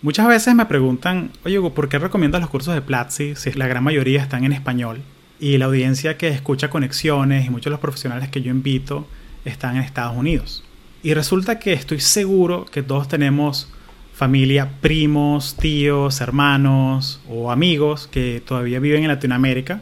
Muchas 0.03 0.27
veces 0.27 0.53
me 0.53 0.67
preguntan, 0.67 1.31
oye 1.43 1.59
¿por 1.71 1.89
qué 1.89 1.97
recomiendas 1.97 2.39
los 2.39 2.51
cursos 2.51 2.75
de 2.75 2.83
Platzi 2.83 3.33
si 3.35 3.51
la 3.53 3.65
gran 3.65 3.83
mayoría 3.83 4.21
están 4.21 4.43
en 4.43 4.53
español? 4.53 5.01
Y 5.39 5.57
la 5.57 5.65
audiencia 5.65 6.19
que 6.19 6.27
escucha 6.27 6.69
conexiones 6.69 7.47
y 7.47 7.49
muchos 7.49 7.65
de 7.65 7.69
los 7.71 7.79
profesionales 7.79 8.29
que 8.29 8.43
yo 8.43 8.51
invito 8.51 9.07
están 9.43 9.75
en 9.75 9.81
Estados 9.81 10.15
Unidos. 10.15 10.63
Y 11.01 11.15
resulta 11.15 11.57
que 11.57 11.73
estoy 11.73 11.99
seguro 11.99 12.65
que 12.65 12.83
todos 12.83 13.07
tenemos 13.07 13.73
familia, 14.13 14.69
primos, 14.81 15.57
tíos, 15.57 16.21
hermanos 16.21 17.21
o 17.27 17.49
amigos 17.49 18.05
que 18.05 18.39
todavía 18.45 18.79
viven 18.79 19.01
en 19.01 19.07
Latinoamérica 19.07 19.81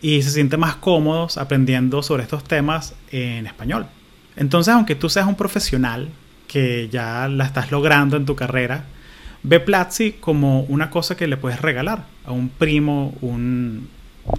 y 0.00 0.22
se 0.22 0.30
sienten 0.30 0.60
más 0.60 0.76
cómodos 0.76 1.38
aprendiendo 1.38 2.02
sobre 2.02 2.22
estos 2.22 2.44
temas 2.44 2.94
en 3.10 3.46
español. 3.46 3.86
Entonces, 4.36 4.74
aunque 4.74 4.94
tú 4.94 5.08
seas 5.08 5.26
un 5.26 5.34
profesional 5.34 6.08
que 6.46 6.88
ya 6.90 7.28
la 7.28 7.44
estás 7.44 7.70
logrando 7.70 8.16
en 8.16 8.24
tu 8.24 8.36
carrera, 8.36 8.84
ve 9.42 9.60
Platzi 9.60 10.12
como 10.12 10.62
una 10.62 10.90
cosa 10.90 11.16
que 11.16 11.26
le 11.26 11.36
puedes 11.36 11.60
regalar 11.60 12.04
a 12.24 12.32
un 12.32 12.48
primo, 12.48 13.14
un 13.20 13.88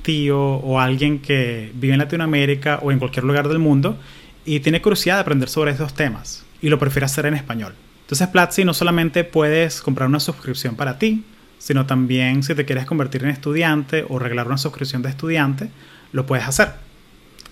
tío 0.02 0.40
o 0.40 0.80
alguien 0.80 1.20
que 1.20 1.72
vive 1.74 1.94
en 1.94 2.00
Latinoamérica 2.00 2.80
o 2.82 2.92
en 2.92 3.00
cualquier 3.00 3.26
lugar 3.26 3.48
del 3.48 3.60
mundo 3.60 3.98
y 4.46 4.60
tiene 4.60 4.82
curiosidad 4.82 5.16
de 5.16 5.22
aprender 5.22 5.50
sobre 5.50 5.72
estos 5.72 5.94
temas 5.94 6.46
y 6.62 6.70
lo 6.70 6.80
prefiere 6.80 7.06
hacer 7.06 7.26
en 7.26 7.34
español. 7.34 7.74
Entonces 8.02 8.28
Platzi 8.28 8.66
no 8.66 8.74
solamente 8.74 9.24
puedes 9.24 9.82
comprar 9.82 10.08
una 10.10 10.20
suscripción 10.20 10.76
para 10.76 10.98
ti, 10.98 11.24
sino 11.60 11.86
también 11.86 12.42
si 12.42 12.56
te 12.56 12.66
quieres 12.66 12.86
convertir 12.86 13.24
en 13.24 13.30
estudiante 13.30 14.06
o 14.10 14.18
regalar 14.18 14.48
una 14.48 14.58
suscripción 14.58 15.04
de 15.04 15.10
estudiante, 15.10 15.70
lo 16.12 16.26
puedes 16.26 16.48
hacer. 16.48 16.70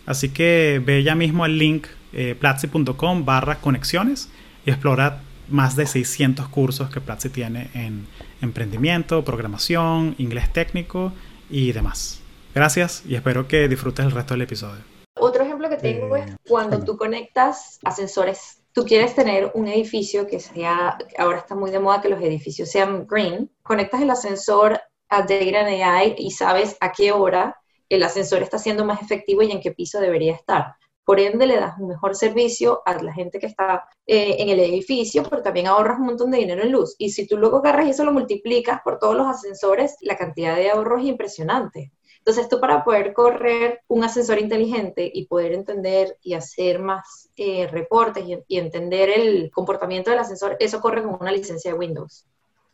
Así 0.07 0.29
que 0.29 0.81
ve 0.83 1.03
ya 1.03 1.13
mismo 1.13 1.45
el 1.45 1.59
link 1.59 1.85
eh, 2.13 2.35
platzi.com 2.39 3.25
barra 3.25 3.59
conexiones 3.59 4.29
y 4.65 4.71
explora 4.71 5.19
más 5.49 5.75
de 5.75 5.85
600 5.85 6.47
cursos 6.49 6.89
que 6.89 7.01
Platzi 7.01 7.29
tiene 7.29 7.69
en 7.73 8.07
emprendimiento, 8.41 9.23
programación, 9.23 10.15
inglés 10.17 10.51
técnico 10.51 11.13
y 11.49 11.71
demás. 11.71 12.21
Gracias 12.53 13.03
y 13.05 13.15
espero 13.15 13.47
que 13.47 13.67
disfrutes 13.67 14.05
el 14.05 14.11
resto 14.11 14.33
del 14.33 14.41
episodio. 14.41 14.81
Otro 15.19 15.43
ejemplo 15.43 15.69
que 15.69 15.77
tengo 15.77 16.15
es 16.15 16.35
cuando 16.47 16.83
tú 16.83 16.97
conectas 16.97 17.79
ascensores 17.83 18.59
tú 18.77 18.85
quieres 18.85 19.15
tener 19.15 19.51
un 19.55 19.67
edificio 19.67 20.27
que 20.27 20.39
sea, 20.39 20.99
ahora 21.17 21.39
está 21.39 21.55
muy 21.55 21.71
de 21.71 21.79
moda 21.79 21.99
que 21.99 22.09
los 22.09 22.21
edificios 22.21 22.69
sean 22.69 23.07
green, 23.07 23.49
conectas 23.63 24.03
el 24.03 24.11
ascensor 24.11 24.79
a 25.09 25.21
Data 25.21 25.65
AI 25.65 26.13
y 26.19 26.29
sabes 26.29 26.77
a 26.79 26.91
qué 26.91 27.11
hora 27.11 27.59
el 27.89 28.03
ascensor 28.03 28.43
está 28.43 28.59
siendo 28.59 28.85
más 28.85 29.01
efectivo 29.01 29.41
y 29.41 29.51
en 29.51 29.61
qué 29.61 29.71
piso 29.71 29.99
debería 29.99 30.35
estar. 30.35 30.75
Por 31.03 31.19
ende, 31.19 31.47
le 31.47 31.55
das 31.55 31.79
un 31.79 31.87
mejor 31.87 32.15
servicio 32.15 32.83
a 32.85 33.01
la 33.01 33.11
gente 33.15 33.39
que 33.39 33.47
está 33.47 33.89
eh, 34.05 34.35
en 34.37 34.49
el 34.49 34.59
edificio, 34.59 35.23
pero 35.27 35.41
también 35.41 35.65
ahorras 35.65 35.97
un 35.97 36.05
montón 36.05 36.29
de 36.29 36.37
dinero 36.37 36.61
en 36.61 36.71
luz. 36.71 36.93
Y 36.99 37.09
si 37.09 37.25
tú 37.25 37.35
luego 37.35 37.57
agarras 37.57 37.87
y 37.87 37.89
eso 37.89 38.05
lo 38.05 38.13
multiplicas 38.13 38.81
por 38.83 38.99
todos 38.99 39.15
los 39.15 39.25
ascensores, 39.25 39.97
la 40.01 40.17
cantidad 40.17 40.55
de 40.55 40.69
ahorro 40.69 40.99
es 40.99 41.05
impresionante. 41.05 41.93
Entonces 42.27 42.49
tú 42.49 42.59
para 42.59 42.83
poder 42.83 43.13
correr 43.13 43.83
un 43.87 44.03
ascensor 44.03 44.37
inteligente 44.37 45.09
y 45.13 45.27
poder 45.27 45.53
entender 45.53 46.17
y 46.21 46.33
hacer 46.33 46.77
más 46.77 47.29
eh, 47.37 47.67
reportes 47.67 48.25
y, 48.27 48.57
entender 48.57 49.09
el 49.09 49.49
comportamiento 49.49 50.09
del 50.09 50.19
ascensor, 50.19 50.57
eso 50.59 50.81
corre 50.81 51.03
con 51.03 51.15
una 51.21 51.31
licencia 51.31 51.71
de 51.71 51.77
Windows. 51.77 52.27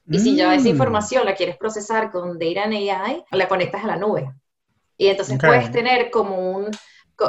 Y 0.08 0.18
si 0.18 0.36
ya 0.36 0.56
esa 0.56 0.64
mm. 0.64 0.72
información 0.72 1.24
la 1.24 1.36
quieres 1.36 1.56
procesar 1.58 2.12
con 2.12 2.40
Data 2.40 2.64
and 2.64 2.74
AI, 2.74 3.24
la 3.30 3.48
conectas 3.48 3.84
a 3.84 3.88
la 3.88 3.96
nube. 3.96 4.34
Y 4.98 5.06
entonces 5.06 5.38
puedes 5.40 5.72
tener 5.72 6.10
como 6.10 6.36
un, 6.36 6.72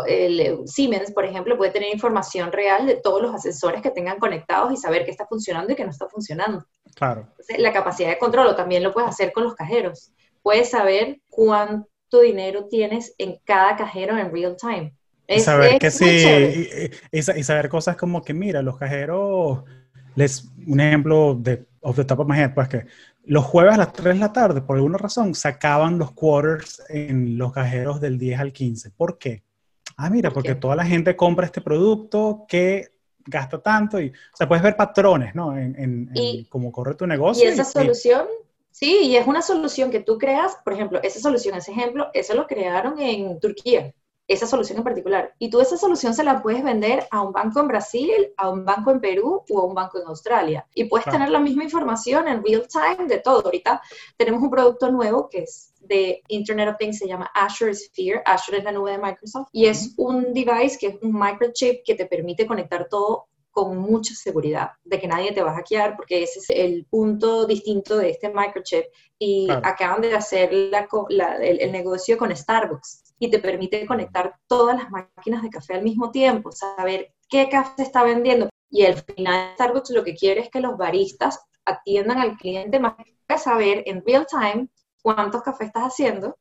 el 0.06 0.66
Siemens, 0.66 1.12
por 1.12 1.26
ejemplo, 1.26 1.58
puede 1.58 1.72
tener 1.72 1.92
información 1.92 2.52
real 2.52 2.86
de 2.86 2.96
todos 2.96 3.20
los 3.20 3.34
ascensores 3.34 3.82
que 3.82 3.90
tengan 3.90 4.18
conectados 4.18 4.72
y 4.72 4.78
saber 4.78 5.04
qué 5.04 5.10
está 5.10 5.26
funcionando 5.26 5.74
y 5.74 5.76
qué 5.76 5.84
no 5.84 5.90
está 5.90 6.08
funcionando. 6.08 6.64
Claro. 6.94 7.28
la 7.58 7.72
capacidad 7.74 8.08
de 8.08 8.18
control 8.18 8.56
también 8.56 8.82
lo 8.82 8.92
puedes 8.94 9.10
hacer 9.10 9.30
con 9.30 9.44
los 9.44 9.54
cajeros. 9.54 10.10
Puedes 10.42 10.70
saber 10.70 11.20
cuánto 11.28 11.86
dinero 12.20 12.66
tienes 12.66 13.14
en 13.18 13.38
cada 13.44 13.76
cajero 13.76 14.18
en 14.18 14.32
real 14.32 14.56
time. 14.56 14.94
y 15.28 15.40
saber 15.40 15.78
que 15.78 15.90
sí, 15.90 16.90
y, 17.10 17.22
saber 17.22 17.68
cosas 17.68 17.96
como 17.96 18.22
que, 18.22 18.34
mira, 18.34 18.62
los 18.62 18.76
cajeros, 18.76 19.64
les, 20.14 20.50
un 20.66 20.80
ejemplo 20.80 21.34
de 21.34 21.66
off 21.80 21.96
the 21.96 22.04
top 22.04 22.20
of 22.20 22.28
my 22.28 22.38
head, 22.38 22.54
pues 22.54 22.68
que 22.68 22.86
los 23.26 23.44
jueves 23.44 23.74
a 23.74 23.78
las 23.78 23.92
3 23.92 24.14
de 24.14 24.20
la 24.20 24.32
tarde, 24.32 24.60
por 24.60 24.76
alguna 24.76 24.98
razón, 24.98 25.34
sacaban 25.34 25.98
los 25.98 26.12
quarters 26.12 26.82
en 26.88 27.38
los 27.38 27.52
cajeros 27.52 28.00
del 28.00 28.18
10 28.18 28.40
al 28.40 28.52
15. 28.52 28.90
¿Por 28.90 29.18
qué? 29.18 29.42
Ah, 29.96 30.10
mira, 30.10 30.30
porque 30.30 30.54
toda 30.54 30.76
la 30.76 30.84
gente 30.84 31.16
compra 31.16 31.46
este 31.46 31.60
producto 31.60 32.44
que 32.48 32.94
gasta 33.26 33.62
tanto 33.62 34.00
y, 34.00 34.08
o 34.08 34.36
sea, 34.36 34.46
puedes 34.48 34.62
ver 34.62 34.76
patrones, 34.76 35.34
¿no? 35.34 35.56
En, 35.56 35.74
en, 35.78 36.44
cómo 36.48 36.70
corre 36.70 36.94
tu 36.94 37.06
negocio. 37.06 37.44
Y 37.44 37.52
esa 37.52 37.64
solución 37.64 38.26
Sí, 38.74 39.02
y 39.04 39.16
es 39.16 39.24
una 39.28 39.40
solución 39.40 39.92
que 39.92 40.00
tú 40.00 40.18
creas, 40.18 40.56
por 40.64 40.72
ejemplo, 40.72 40.98
esa 41.04 41.20
solución, 41.20 41.56
ese 41.56 41.70
ejemplo, 41.70 42.08
eso 42.12 42.34
lo 42.34 42.48
crearon 42.48 42.98
en 42.98 43.38
Turquía, 43.38 43.94
esa 44.26 44.48
solución 44.48 44.78
en 44.78 44.82
particular. 44.82 45.32
Y 45.38 45.48
tú 45.48 45.60
esa 45.60 45.76
solución 45.76 46.12
se 46.12 46.24
la 46.24 46.42
puedes 46.42 46.64
vender 46.64 47.06
a 47.12 47.22
un 47.22 47.32
banco 47.32 47.60
en 47.60 47.68
Brasil, 47.68 48.32
a 48.36 48.50
un 48.50 48.64
banco 48.64 48.90
en 48.90 49.00
Perú 49.00 49.44
o 49.48 49.60
a 49.60 49.64
un 49.64 49.76
banco 49.76 50.00
en 50.00 50.08
Australia. 50.08 50.66
Y 50.74 50.86
puedes 50.86 51.06
tener 51.06 51.28
la 51.28 51.38
misma 51.38 51.62
información 51.62 52.26
en 52.26 52.42
real 52.42 52.66
time 52.66 53.06
de 53.06 53.20
todo. 53.20 53.44
Ahorita 53.44 53.80
tenemos 54.16 54.42
un 54.42 54.50
producto 54.50 54.90
nuevo 54.90 55.28
que 55.28 55.44
es 55.44 55.72
de 55.78 56.24
Internet 56.26 56.70
of 56.70 56.76
Things, 56.76 56.98
se 56.98 57.06
llama 57.06 57.30
Azure 57.32 57.72
Sphere. 57.74 58.22
Azure 58.26 58.58
es 58.58 58.64
la 58.64 58.72
nube 58.72 58.90
de 58.90 58.98
Microsoft. 58.98 59.50
Y 59.52 59.66
es 59.66 59.94
un 59.98 60.34
device 60.34 60.78
que 60.80 60.88
es 60.88 60.96
un 61.00 61.12
microchip 61.12 61.84
que 61.84 61.94
te 61.94 62.06
permite 62.06 62.44
conectar 62.44 62.88
todo 62.88 63.28
con 63.54 63.78
mucha 63.78 64.14
seguridad 64.14 64.72
de 64.82 65.00
que 65.00 65.06
nadie 65.06 65.32
te 65.32 65.40
va 65.40 65.52
a 65.52 65.54
hackear, 65.54 65.96
porque 65.96 66.24
ese 66.24 66.40
es 66.40 66.50
el 66.50 66.86
punto 66.86 67.46
distinto 67.46 67.96
de 67.96 68.10
este 68.10 68.28
microchip. 68.28 68.84
Y 69.16 69.48
acaban 69.48 70.02
de 70.02 70.12
hacer 70.12 70.52
el, 70.52 71.72
negocio 71.72 72.18
con 72.18 72.34
Starbucks 72.34 73.14
y 73.20 73.30
te 73.30 73.38
permite 73.38 73.86
conectar 73.86 74.34
todas 74.48 74.76
las 74.76 74.90
máquinas 74.90 75.42
de 75.42 75.50
café 75.50 75.74
al 75.74 75.84
mismo 75.84 76.10
tiempo, 76.10 76.50
saber 76.50 77.14
qué 77.28 77.48
café 77.48 77.84
está 77.84 78.02
vendiendo. 78.02 78.50
Y 78.68 78.84
al 78.84 78.96
final 78.96 79.52
Starbucks 79.54 79.90
lo 79.90 80.02
que 80.02 80.16
quiere 80.16 80.40
es 80.40 80.50
que 80.50 80.60
los 80.60 80.76
baristas 80.76 81.40
atiendan 81.64 82.18
al 82.18 82.36
cliente 82.36 82.80
más 82.80 82.96
que 82.96 83.38
saber 83.38 83.84
en 83.86 84.02
real 84.04 84.26
time 84.26 84.68
cuántos 85.00 85.42
cafés 85.42 85.68
estás 85.68 85.84
haciendo, 85.84 86.36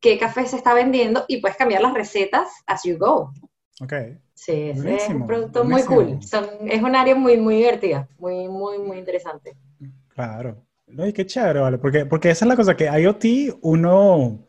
qué 0.00 0.18
café 0.18 0.46
se 0.46 0.56
está 0.56 0.72
vendiendo 0.72 1.26
y 1.28 1.42
puedes 1.42 1.58
cambiar 1.58 1.82
las 1.82 1.92
recetas 1.92 2.48
as 2.66 2.84
you 2.84 2.96
go. 2.96 3.30
Ok. 3.82 3.92
Sí, 4.44 4.72
es 4.74 5.08
un 5.08 5.26
producto 5.26 5.64
muy 5.64 5.82
cool. 5.84 6.18
es 6.20 6.82
un 6.82 6.94
área 6.94 7.14
muy, 7.14 7.38
muy 7.38 7.56
divertida, 7.56 8.06
muy, 8.18 8.46
muy, 8.46 8.78
muy 8.78 8.98
interesante. 8.98 9.56
Claro. 10.08 10.62
No, 10.86 11.06
y 11.06 11.14
qué 11.14 11.24
chévere, 11.24 11.60
¿vale? 11.60 11.78
Porque, 11.78 12.04
porque 12.04 12.28
esa 12.28 12.44
es 12.44 12.48
la 12.50 12.56
cosa 12.56 12.76
que 12.76 12.84
IoT, 12.84 13.56
uno, 13.62 14.46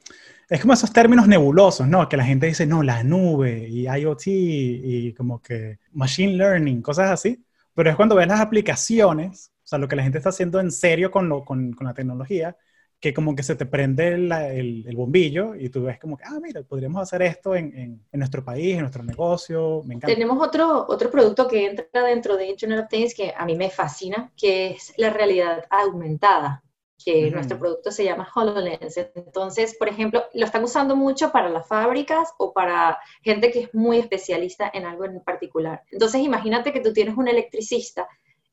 es 0.49 0.59
como 0.59 0.73
esos 0.73 0.91
términos 0.91 1.29
nebulosos, 1.29 1.87
¿no? 1.87 2.09
Que 2.09 2.17
la 2.17 2.25
gente 2.25 2.47
dice, 2.47 2.65
no, 2.65 2.83
la 2.83 3.03
nube 3.03 3.69
y 3.69 3.87
IoT 3.87 4.23
y 4.27 5.13
como 5.13 5.41
que 5.41 5.79
machine 5.93 6.33
learning, 6.33 6.81
cosas 6.81 7.11
así. 7.11 7.45
Pero 7.73 7.89
es 7.89 7.95
cuando 7.95 8.15
ves 8.15 8.27
las 8.27 8.41
aplicaciones, 8.41 9.53
o 9.63 9.67
sea, 9.67 9.79
lo 9.79 9.87
que 9.87 9.95
la 9.95 10.03
gente 10.03 10.17
está 10.17 10.29
haciendo 10.29 10.59
en 10.59 10.71
serio 10.71 11.09
con, 11.09 11.29
lo, 11.29 11.45
con, 11.45 11.71
con 11.71 11.87
la 11.87 11.93
tecnología, 11.93 12.57
que 12.99 13.13
como 13.13 13.35
que 13.35 13.43
se 13.43 13.55
te 13.55 13.65
prende 13.65 14.07
el, 14.09 14.31
el, 14.31 14.95
bombillo 14.95 15.53
y 15.55 15.69
tú 15.69 15.83
ves 15.83 15.99
como 15.99 16.17
que, 16.17 16.23
ah, 16.25 16.39
mira, 16.41 16.63
podríamos 16.63 17.01
hacer 17.01 17.21
esto 17.21 17.55
en, 17.55 18.01
en, 18.11 18.19
nuestro 18.19 18.43
país, 18.43 18.73
en 18.73 18.81
nuestro 18.81 19.03
negocio, 19.03 19.81
me 19.85 19.95
encanta. 19.95 20.13
Tenemos 20.13 20.45
otro, 20.45 20.85
otro 20.87 21.11
producto 21.11 21.47
que 21.47 21.65
entra 21.65 22.03
dentro 22.03 22.35
de 22.35 22.47
Internet 22.47 22.85
of 22.85 22.89
Things 22.89 23.13
que 23.13 23.33
a 23.35 23.45
mí 23.45 23.55
me 23.55 23.69
fascina, 23.69 24.31
que 24.35 24.71
es 24.71 24.93
la 24.97 25.11
realidad 25.11 25.65
aumentada 25.69 26.63
que 27.05 27.29
nuestro 27.29 27.59
producto 27.59 27.91
se 27.91 28.03
llama 28.03 28.27
HoloLens. 28.33 28.97
Entonces, 29.13 29.75
por 29.77 29.87
ejemplo, 29.87 30.25
lo 30.33 30.45
están 30.45 30.63
usando 30.63 30.95
mucho 30.95 31.31
para 31.31 31.49
las 31.49 31.67
fábricas 31.67 32.33
o 32.39 32.51
para 32.51 32.97
gente 33.21 33.51
que 33.51 33.61
es 33.61 33.73
muy 33.75 33.99
especialista 33.99 34.71
en 34.73 34.85
algo 34.85 35.05
en 35.05 35.19
particular. 35.21 35.83
Entonces, 35.91 36.21
imagínate 36.21 36.73
que 36.73 36.79
tú 36.79 36.93
tienes 36.93 37.15
un 37.15 37.27
electricista 37.27 38.07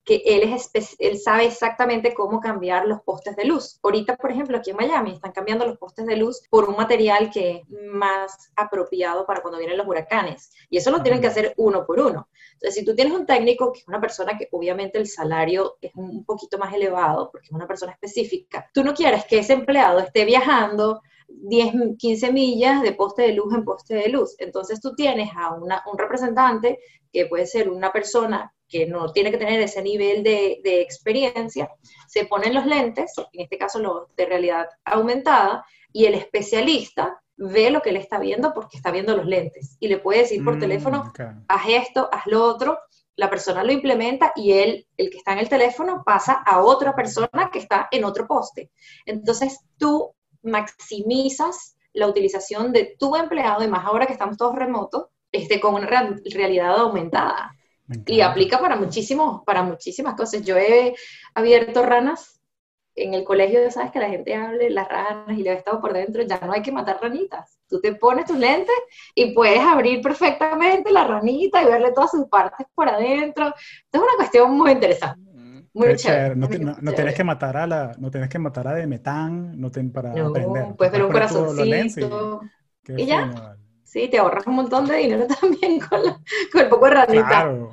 que 0.04 0.22
él, 0.24 0.52
es 0.52 0.96
él 0.98 1.18
sabe 1.18 1.46
exactamente 1.46 2.12
cómo 2.12 2.40
cambiar 2.40 2.86
los 2.86 3.02
postes 3.02 3.36
de 3.36 3.44
luz. 3.44 3.78
Ahorita, 3.82 4.16
por 4.16 4.32
ejemplo, 4.32 4.56
aquí 4.56 4.70
en 4.70 4.76
Miami 4.76 5.12
están 5.12 5.32
cambiando 5.32 5.64
los 5.64 5.78
postes 5.78 6.06
de 6.06 6.16
luz 6.16 6.42
por 6.50 6.68
un 6.68 6.76
material 6.76 7.30
que 7.30 7.50
es 7.50 7.62
más 7.92 8.52
apropiado 8.56 9.24
para 9.26 9.42
cuando 9.42 9.58
vienen 9.58 9.78
los 9.78 9.86
huracanes. 9.86 10.50
Y 10.70 10.78
eso 10.78 10.90
lo 10.90 11.02
tienen 11.02 11.20
que 11.20 11.28
hacer 11.28 11.54
uno 11.56 11.86
por 11.86 12.00
uno. 12.00 12.28
Entonces, 12.54 12.74
si 12.74 12.84
tú 12.84 12.94
tienes 12.94 13.14
un 13.14 13.26
técnico 13.26 13.72
que 13.72 13.80
es 13.80 13.88
una 13.88 14.00
persona 14.00 14.36
que 14.36 14.48
obviamente 14.50 14.98
el 14.98 15.06
salario 15.06 15.76
es 15.80 15.92
un 15.94 16.24
poquito 16.24 16.58
más 16.58 16.74
elevado 16.74 17.30
porque 17.30 17.46
es 17.46 17.52
una 17.52 17.66
persona 17.66 17.92
específica, 17.92 18.68
tú 18.74 18.82
no 18.82 18.94
quieres 18.94 19.24
que 19.26 19.38
ese 19.38 19.52
empleado 19.52 20.00
esté 20.00 20.24
viajando 20.24 21.00
10, 21.28 21.96
15 21.98 22.32
millas 22.32 22.82
de 22.82 22.92
poste 22.92 23.22
de 23.22 23.34
luz 23.34 23.54
en 23.54 23.64
poste 23.64 23.94
de 23.94 24.08
luz. 24.08 24.34
Entonces 24.38 24.80
tú 24.80 24.94
tienes 24.94 25.30
a 25.36 25.54
una, 25.54 25.82
un 25.90 25.96
representante 25.96 26.80
que 27.12 27.26
puede 27.26 27.46
ser 27.46 27.70
una 27.70 27.92
persona 27.92 28.52
que 28.72 28.86
no 28.86 29.12
tiene 29.12 29.30
que 29.30 29.36
tener 29.36 29.60
ese 29.60 29.82
nivel 29.82 30.22
de, 30.24 30.80
experiencia, 30.80 31.70
se 32.08 32.24
ponen 32.24 32.54
los 32.54 32.64
lentes, 32.64 33.12
en 33.32 33.42
este 33.42 33.58
caso 33.58 33.78
los 33.78 34.16
de 34.16 34.24
realidad 34.24 34.66
aumentada, 34.84 35.64
y 35.92 36.06
el 36.06 36.14
especialista 36.14 37.22
ve 37.36 37.70
lo 37.70 37.82
que 37.82 37.90
él 37.90 37.96
está 37.96 38.18
viendo 38.18 38.54
porque 38.54 38.78
está 38.78 38.90
viendo 38.90 39.16
los 39.16 39.26
lentes 39.26 39.76
y 39.78 39.88
le 39.88 39.98
puede 39.98 40.20
decir 40.20 40.42
por 40.42 40.56
mm, 40.56 40.60
teléfono, 40.60 41.12
haz 41.48 41.62
esto, 41.68 42.08
haz 42.10 42.26
lo 42.26 42.42
otro, 42.44 42.78
la 43.16 43.28
persona 43.28 43.62
lo 43.62 43.72
implementa 43.72 44.32
y 44.34 44.52
él, 44.52 44.86
el 44.96 45.10
que 45.10 45.18
está 45.18 45.32
en 45.32 45.40
el 45.40 45.50
teléfono, 45.50 46.02
pasa 46.04 46.32
a 46.32 46.62
otra 46.62 46.94
persona 46.96 47.50
que 47.52 47.58
está 47.58 47.88
en 47.90 48.04
otro 48.04 48.26
poste. 48.26 48.70
Entonces 49.04 49.60
tú 49.76 50.14
maximizas 50.42 51.76
la 51.92 52.06
utilización 52.06 52.72
de 52.72 52.96
tu 52.98 53.14
empleado, 53.16 53.62
y 53.62 53.68
más 53.68 53.84
ahora 53.84 54.06
que 54.06 54.14
estamos 54.14 54.38
todos 54.38 54.54
remotos, 54.54 55.08
este, 55.30 55.60
con 55.60 55.74
una 55.74 55.86
realidad 55.86 56.78
aumentada. 56.78 57.52
Y 58.06 58.20
aplica 58.20 58.58
para, 58.58 58.76
muchísimos, 58.76 59.42
para 59.44 59.62
muchísimas 59.62 60.14
cosas. 60.14 60.42
Yo 60.42 60.56
he 60.56 60.94
abierto 61.34 61.82
ranas 61.82 62.40
en 62.94 63.14
el 63.14 63.24
colegio, 63.24 63.70
sabes 63.70 63.90
que 63.90 63.98
la 63.98 64.08
gente 64.08 64.34
hable 64.34 64.68
las 64.70 64.88
ranas 64.88 65.38
y 65.38 65.42
le 65.42 65.50
he 65.50 65.54
estado 65.54 65.80
por 65.80 65.92
dentro, 65.92 66.22
ya 66.22 66.40
no 66.40 66.52
hay 66.52 66.62
que 66.62 66.72
matar 66.72 66.98
ranitas. 67.00 67.58
Tú 67.66 67.80
te 67.80 67.94
pones 67.94 68.26
tus 68.26 68.36
lentes 68.36 68.74
y 69.14 69.32
puedes 69.32 69.60
abrir 69.60 70.02
perfectamente 70.02 70.92
la 70.92 71.04
ranita 71.04 71.62
y 71.62 71.66
verle 71.66 71.92
todas 71.92 72.10
sus 72.10 72.26
partes 72.26 72.66
por 72.74 72.88
adentro. 72.88 73.48
es 73.48 74.00
una 74.00 74.16
cuestión 74.16 74.56
muy 74.56 74.72
interesante. 74.72 75.30
Mm, 75.32 75.62
muy 75.72 75.96
chévere. 75.96 76.36
No, 76.36 76.48
tienes 76.92 77.14
que 77.14 77.24
matar 77.24 77.56
a 77.56 77.66
la, 77.66 77.92
no 77.98 78.10
tienes 78.10 78.28
que 78.28 78.38
matar 78.38 78.68
a 78.68 78.74
de 78.74 78.86
metán, 78.86 79.58
no 79.58 79.70
para 79.92 80.10
aprender. 80.10 80.74
Puedes 80.76 80.92
ver 80.92 81.04
un 81.04 81.12
corazoncito. 81.12 82.42
Y, 82.88 83.06
ya. 83.06 83.56
Sí, 83.84 84.08
te 84.08 84.18
ahorras 84.18 84.46
un 84.46 84.54
montón 84.54 84.86
de 84.86 84.96
dinero 84.96 85.26
también 85.40 85.80
con, 85.80 86.00
con 86.52 86.60
el 86.60 86.68
poco 86.68 86.86
de 86.86 86.90
ranita. 86.92 87.26
Claro. 87.26 87.72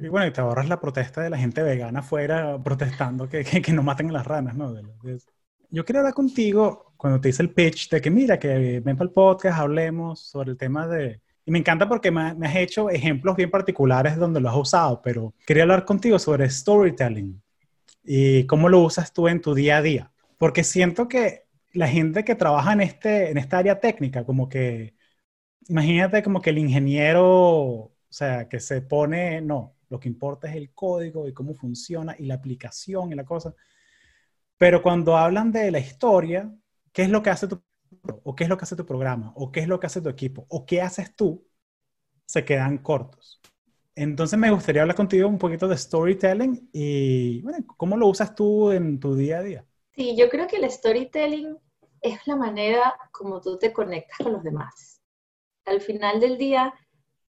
Y 0.00 0.08
bueno, 0.08 0.26
y 0.26 0.30
te 0.30 0.40
ahorras 0.40 0.68
la 0.68 0.80
protesta 0.80 1.20
de 1.20 1.30
la 1.30 1.38
gente 1.38 1.62
vegana 1.62 2.00
afuera 2.00 2.58
protestando 2.62 3.28
que, 3.28 3.44
que, 3.44 3.72
no 3.72 3.82
maten 3.82 4.10
a 4.10 4.12
las 4.12 4.26
ranas, 4.26 4.54
¿no? 4.54 4.74
yo 5.70 5.84
quería 5.84 6.00
hablar 6.00 6.14
contigo 6.14 6.92
cuando 6.96 7.20
te 7.20 7.28
hice 7.28 7.42
el 7.42 7.50
pitch 7.50 7.90
de 7.90 8.00
que 8.00 8.10
mira, 8.10 8.38
que 8.38 8.80
ven 8.80 8.96
para 8.96 9.08
el 9.08 9.12
podcast, 9.12 9.58
hablemos 9.58 10.20
sobre 10.20 10.50
el 10.50 10.56
tema 10.56 10.86
de... 10.86 11.20
Y 11.44 11.50
me 11.50 11.58
encanta 11.58 11.88
porque 11.88 12.10
me, 12.10 12.34
me 12.34 12.46
has 12.46 12.56
hecho 12.56 12.90
ejemplos 12.90 13.36
bien 13.36 13.50
particulares 13.50 14.16
donde 14.16 14.40
lo 14.40 14.48
has 14.48 14.56
usado, 14.56 15.00
pero 15.02 15.34
quería 15.46 15.62
hablar 15.64 15.84
contigo 15.84 16.18
sobre 16.18 16.48
storytelling 16.48 17.40
y 18.04 18.44
cómo 18.44 18.68
lo 18.68 18.80
usas 18.80 19.12
tú 19.12 19.28
en 19.28 19.40
tu 19.40 19.54
día 19.54 19.78
a 19.78 19.82
día. 19.82 20.10
Porque 20.38 20.64
siento 20.64 21.08
que 21.08 21.44
la 21.72 21.88
gente 21.88 22.24
que 22.24 22.34
trabaja 22.34 22.72
en, 22.72 22.80
este, 22.80 23.30
en 23.30 23.38
esta 23.38 23.58
área 23.58 23.80
técnica, 23.80 24.24
como 24.24 24.48
que 24.48 24.94
imagínate 25.68 26.22
como 26.22 26.40
que 26.40 26.50
el 26.50 26.58
ingeniero, 26.58 27.24
o 27.24 27.92
sea, 28.08 28.48
que 28.48 28.58
se 28.60 28.82
pone, 28.82 29.40
no, 29.40 29.76
lo 29.88 30.00
que 30.00 30.08
importa 30.08 30.48
es 30.48 30.56
el 30.56 30.72
código 30.72 31.28
y 31.28 31.32
cómo 31.32 31.54
funciona 31.54 32.16
y 32.18 32.26
la 32.26 32.34
aplicación 32.34 33.12
y 33.12 33.14
la 33.14 33.24
cosa. 33.24 33.54
Pero 34.56 34.82
cuando 34.82 35.16
hablan 35.16 35.52
de 35.52 35.70
la 35.70 35.78
historia, 35.78 36.52
¿qué 36.92 37.02
es 37.02 37.10
lo 37.10 37.22
que 37.22 37.30
hace 37.30 37.46
tu 37.46 37.62
o 38.22 38.34
qué 38.34 38.44
es 38.44 38.50
lo 38.50 38.58
que 38.58 38.64
hace 38.64 38.76
tu 38.76 38.84
programa 38.84 39.32
o 39.34 39.50
qué 39.50 39.60
es 39.60 39.68
lo 39.68 39.80
que 39.80 39.86
hace 39.86 40.02
tu 40.02 40.08
equipo 40.08 40.46
o 40.48 40.66
qué 40.66 40.82
haces 40.82 41.14
tú? 41.14 41.46
Se 42.26 42.44
quedan 42.44 42.78
cortos. 42.78 43.40
Entonces 43.94 44.38
me 44.38 44.50
gustaría 44.50 44.82
hablar 44.82 44.96
contigo 44.96 45.28
un 45.28 45.38
poquito 45.38 45.66
de 45.68 45.76
storytelling 45.76 46.70
y 46.72 47.42
¿cómo 47.76 47.96
lo 47.96 48.06
usas 48.08 48.34
tú 48.34 48.70
en 48.70 49.00
tu 49.00 49.14
día 49.14 49.38
a 49.38 49.42
día? 49.42 49.64
Sí, 49.92 50.16
yo 50.16 50.28
creo 50.28 50.46
que 50.46 50.56
el 50.56 50.70
storytelling 50.70 51.56
es 52.00 52.26
la 52.26 52.36
manera 52.36 52.94
como 53.10 53.40
tú 53.40 53.58
te 53.58 53.72
conectas 53.72 54.18
con 54.18 54.32
los 54.32 54.42
demás 54.44 54.97
al 55.68 55.80
final 55.80 56.20
del 56.20 56.38
día, 56.38 56.74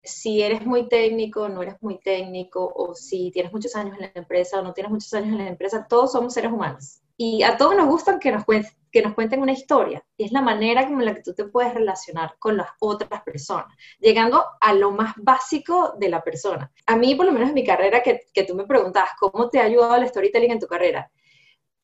si 0.03 0.43
eres 0.43 0.65
muy 0.65 0.89
técnico, 0.89 1.49
no 1.49 1.63
eres 1.63 1.77
muy 1.81 1.99
técnico, 2.01 2.73
o 2.75 2.95
si 2.95 3.31
tienes 3.31 3.53
muchos 3.53 3.75
años 3.77 3.95
en 3.97 4.03
la 4.03 4.13
empresa 4.15 4.61
o 4.61 4.63
no 4.63 4.73
tienes 4.73 4.91
muchos 4.91 5.13
años 5.15 5.33
en 5.33 5.39
la 5.39 5.49
empresa, 5.49 5.87
todos 5.89 6.13
somos 6.13 6.35
seres 6.35 6.53
humanos. 6.53 7.01
Y 7.17 7.43
a 7.43 7.57
todos 7.57 7.75
nos 7.75 7.89
gustan 7.89 8.21
que 8.21 8.31
nos, 8.31 8.45
cuenten, 8.45 8.73
que 8.93 9.03
nos 9.03 9.15
cuenten 9.15 9.43
una 9.43 9.53
historia. 9.53 10.05
Y 10.17 10.25
es 10.25 10.33
la 10.33 10.41
manera 10.41 10.87
como 10.87 11.01
la 11.01 11.15
que 11.15 11.23
tú 11.23 11.35
te 11.35 11.45
puedes 11.45 11.75
relacionar 11.75 12.37
con 12.39 12.57
las 12.57 12.69
otras 12.79 13.23
personas, 13.23 13.67
llegando 13.99 14.45
a 14.61 14.73
lo 14.73 14.93
más 14.93 15.15
básico 15.17 15.95
de 15.99 16.09
la 16.11 16.23
persona. 16.23 16.73
A 16.87 16.97
mí, 16.97 17.17
por 17.17 17.27
lo 17.27 17.33
menos 17.33 17.49
en 17.49 17.55
mi 17.55 17.65
carrera, 17.65 18.03
que, 18.03 18.21
que 18.33 18.45
tú 18.45 18.55
me 18.55 18.67
preguntabas, 18.67 19.11
¿cómo 19.19 19.51
te 19.51 19.59
ha 19.59 19.65
ayudado 19.65 19.97
el 19.97 20.09
storytelling 20.09 20.53
en 20.53 20.61
tu 20.61 20.69
carrera? 20.69 21.11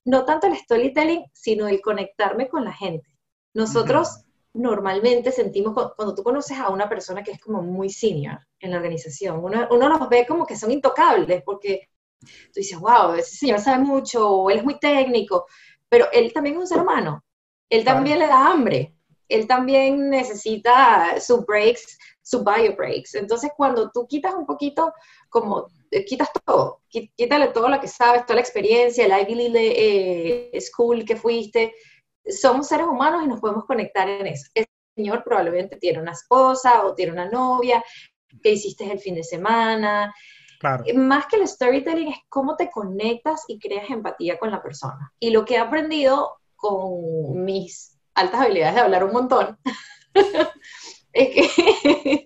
No 0.05 0.25
tanto 0.25 0.47
el 0.47 0.57
storytelling, 0.57 1.25
sino 1.33 1.67
el 1.67 1.81
conectarme 1.81 2.49
con 2.49 2.65
la 2.65 2.73
gente. 2.73 3.09
Nosotros 3.55 4.24
normalmente 4.55 5.33
sentimos 5.33 5.75
cuando 5.97 6.15
tú 6.15 6.23
conoces 6.23 6.59
a 6.59 6.71
una 6.71 6.89
persona 6.89 7.23
que 7.23 7.33
es 7.33 7.41
como 7.41 7.61
muy 7.61 7.91
senior 7.91 8.39
en 8.61 8.71
la 8.71 8.77
organización, 8.77 9.45
uno, 9.45 9.69
uno 9.71 9.89
los 9.89 10.09
ve 10.09 10.25
como 10.27 10.47
que 10.47 10.57
son 10.57 10.71
intocables 10.71 11.43
porque 11.45 11.89
tú 12.21 12.53
dices, 12.61 12.79
wow, 12.79 13.15
ese 13.15 13.37
señor 13.37 13.61
sabe 13.61 13.85
mucho, 13.85 14.29
o 14.29 14.51
él 14.51 14.59
es 14.59 14.65
muy 14.65 14.79
técnico, 14.79 15.47
pero 15.89 16.07
él 16.13 16.33
también 16.33 16.57
es 16.57 16.63
un 16.63 16.67
ser 16.69 16.81
humano, 16.81 17.25
él 17.69 17.85
también 17.85 18.19
le 18.21 18.27
da 18.27 18.53
hambre, 18.53 18.95
él 19.29 19.47
también 19.47 20.09
necesita 20.09 21.21
sus 21.21 21.45
breaks, 21.45 21.99
sus 22.23 22.43
bio 22.45 22.77
breaks. 22.77 23.15
Entonces, 23.15 23.51
cuando 23.57 23.91
tú 23.91 24.07
quitas 24.07 24.35
un 24.35 24.47
poquito, 24.47 24.93
como 25.29 25.67
eh, 25.91 26.05
quitas 26.05 26.31
todo, 26.45 26.83
quítale 26.89 27.49
todo 27.49 27.69
lo 27.69 27.81
que 27.81 27.89
sabes, 27.89 28.25
toda 28.25 28.37
la 28.37 28.41
experiencia, 28.41 29.05
el 29.05 29.23
Ivy 29.23 29.35
League 29.35 30.51
eh, 30.55 30.61
School 30.61 31.05
que 31.05 31.17
fuiste, 31.17 31.75
somos 32.29 32.69
seres 32.69 32.87
humanos 32.87 33.23
y 33.25 33.29
nos 33.29 33.41
podemos 33.41 33.65
conectar 33.65 34.09
en 34.09 34.27
eso. 34.27 34.51
El 34.55 34.67
señor 34.95 35.25
probablemente 35.25 35.77
tiene 35.77 36.01
una 36.01 36.13
esposa 36.13 36.85
o 36.85 36.95
tiene 36.95 37.13
una 37.13 37.29
novia, 37.29 37.83
que 38.43 38.53
hiciste 38.53 38.91
el 38.91 38.99
fin 38.99 39.15
de 39.15 39.25
semana. 39.25 40.15
Claro. 40.59 40.85
Eh, 40.87 40.95
más 40.95 41.27
que 41.27 41.37
el 41.37 41.47
storytelling 41.47 42.09
es 42.09 42.19
cómo 42.29 42.57
te 42.57 42.71
conectas 42.71 43.45
y 43.49 43.59
creas 43.59 43.91
empatía 43.91 44.39
con 44.39 44.51
la 44.51 44.63
persona. 44.63 45.13
Y 45.19 45.31
lo 45.31 45.45
que 45.45 45.55
he 45.55 45.59
aprendido 45.59 46.39
con 46.57 47.45
mis 47.45 47.99
altas 48.15 48.41
habilidades 48.41 48.77
de 48.77 48.81
hablar 48.81 49.05
un 49.05 49.13
montón, 49.13 49.59
es 51.13 51.29
que, 51.29 52.25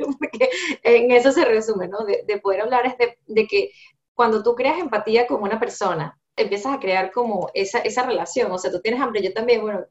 en 0.83 1.11
eso 1.11 1.33
se 1.33 1.45
resume, 1.45 1.89
¿no? 1.89 2.05
De, 2.05 2.39
poder 2.39 2.63
hablar 2.63 2.87
es 2.87 2.95
de, 3.27 3.47
que 3.47 3.73
cuando 4.15 4.43
tú 4.43 4.55
creas 4.55 4.79
empatía 4.79 5.27
con 5.27 5.43
una 5.43 5.59
persona, 5.59 6.19
empiezas 6.39 6.75
a 6.75 6.81
crear 6.81 7.13
como 7.13 7.51
esa, 7.55 7.81
esa 7.81 8.05
relación, 8.05 8.51
o 8.51 8.59
sea, 8.59 8.71
tú 8.71 8.81
tienes 8.81 9.01
hambre, 9.01 9.23
yo 9.23 9.33
también, 9.33 9.61
bueno, 9.61 9.85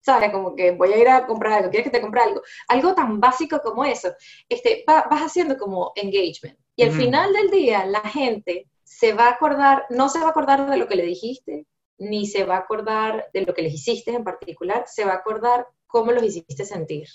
¿sabes? 0.00 0.30
Como 0.30 0.54
que 0.54 0.72
voy 0.72 0.92
a 0.92 0.98
ir 0.98 1.08
a 1.08 1.26
comprar 1.26 1.54
algo, 1.54 1.70
quieres 1.70 1.90
que 1.90 1.98
te 1.98 2.02
compre 2.02 2.20
algo. 2.20 2.42
Algo 2.68 2.94
tan 2.94 3.20
básico 3.20 3.60
como 3.62 3.84
eso, 3.84 4.12
este, 4.48 4.84
vas 4.86 5.22
haciendo 5.22 5.56
como 5.56 5.92
engagement. 5.96 6.58
Y 6.76 6.82
al 6.82 6.90
final 6.90 7.32
del 7.32 7.50
día, 7.50 7.86
la 7.86 8.00
gente 8.00 8.68
se 8.82 9.12
va 9.12 9.28
a 9.28 9.32
acordar, 9.32 9.86
no 9.90 10.08
se 10.08 10.18
va 10.18 10.26
a 10.26 10.30
acordar 10.30 10.68
de 10.68 10.76
lo 10.76 10.88
que 10.88 10.96
le 10.96 11.04
dijiste, 11.04 11.66
ni 11.98 12.26
se 12.26 12.44
va 12.44 12.56
a 12.56 12.60
acordar 12.60 13.26
de 13.32 13.42
lo 13.42 13.54
que 13.54 13.62
les 13.62 13.74
hiciste 13.74 14.12
en 14.12 14.24
particular, 14.24 14.84
se 14.86 15.04
va 15.04 15.12
a 15.12 15.16
acordar 15.16 15.66
cómo 15.86 16.12
los 16.12 16.22
hiciste 16.22 16.64
sentir. 16.64 17.06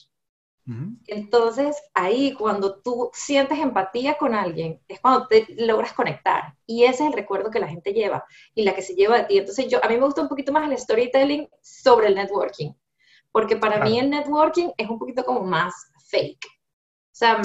Entonces, 1.08 1.76
ahí 1.94 2.34
cuando 2.34 2.80
tú 2.80 3.10
sientes 3.14 3.58
empatía 3.58 4.18
con 4.18 4.36
alguien, 4.36 4.80
es 4.88 5.00
cuando 5.00 5.28
te 5.28 5.48
logras 5.58 5.94
conectar. 5.94 6.56
Y 6.66 6.84
ese 6.84 7.04
es 7.04 7.10
el 7.10 7.14
recuerdo 7.14 7.50
que 7.50 7.60
la 7.60 7.68
gente 7.68 7.92
lleva 7.92 8.24
y 8.54 8.64
la 8.64 8.76
que 8.76 8.82
se 8.82 8.94
lleva 8.94 9.20
de 9.20 9.24
ti. 9.24 9.38
Entonces, 9.40 9.68
yo, 9.68 9.84
a 9.84 9.88
mí 9.88 9.96
me 9.96 10.06
gusta 10.06 10.22
un 10.22 10.30
poquito 10.30 10.52
más 10.52 10.70
el 10.70 10.78
storytelling 10.78 11.50
sobre 11.62 12.08
el 12.08 12.16
networking, 12.16 12.72
porque 13.32 13.56
para 13.56 13.84
mí 13.84 14.00
el 14.00 14.10
networking 14.10 14.70
es 14.78 14.90
un 14.90 15.00
poquito 15.00 15.24
como 15.24 15.42
más 15.42 15.74
fake. 16.10 16.46
O 16.46 17.20
sea, 17.20 17.42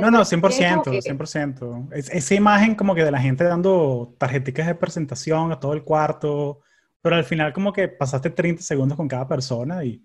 no, 0.00 0.10
no, 0.10 0.24
100%, 0.24 0.82
100%. 0.82 1.88
esa 1.92 2.34
imagen 2.34 2.74
como 2.74 2.94
que 2.94 3.04
de 3.04 3.12
la 3.12 3.20
gente 3.20 3.44
dando 3.44 4.16
tarjeticas 4.18 4.66
de 4.66 4.74
presentación 4.74 5.52
a 5.52 5.60
todo 5.60 5.74
el 5.74 5.84
cuarto, 5.84 6.62
pero 7.00 7.14
al 7.14 7.24
final 7.24 7.52
como 7.52 7.72
que 7.72 7.86
pasaste 7.86 8.30
30 8.30 8.62
segundos 8.62 8.96
con 8.96 9.06
cada 9.06 9.28
persona 9.28 9.84
y 9.84 10.04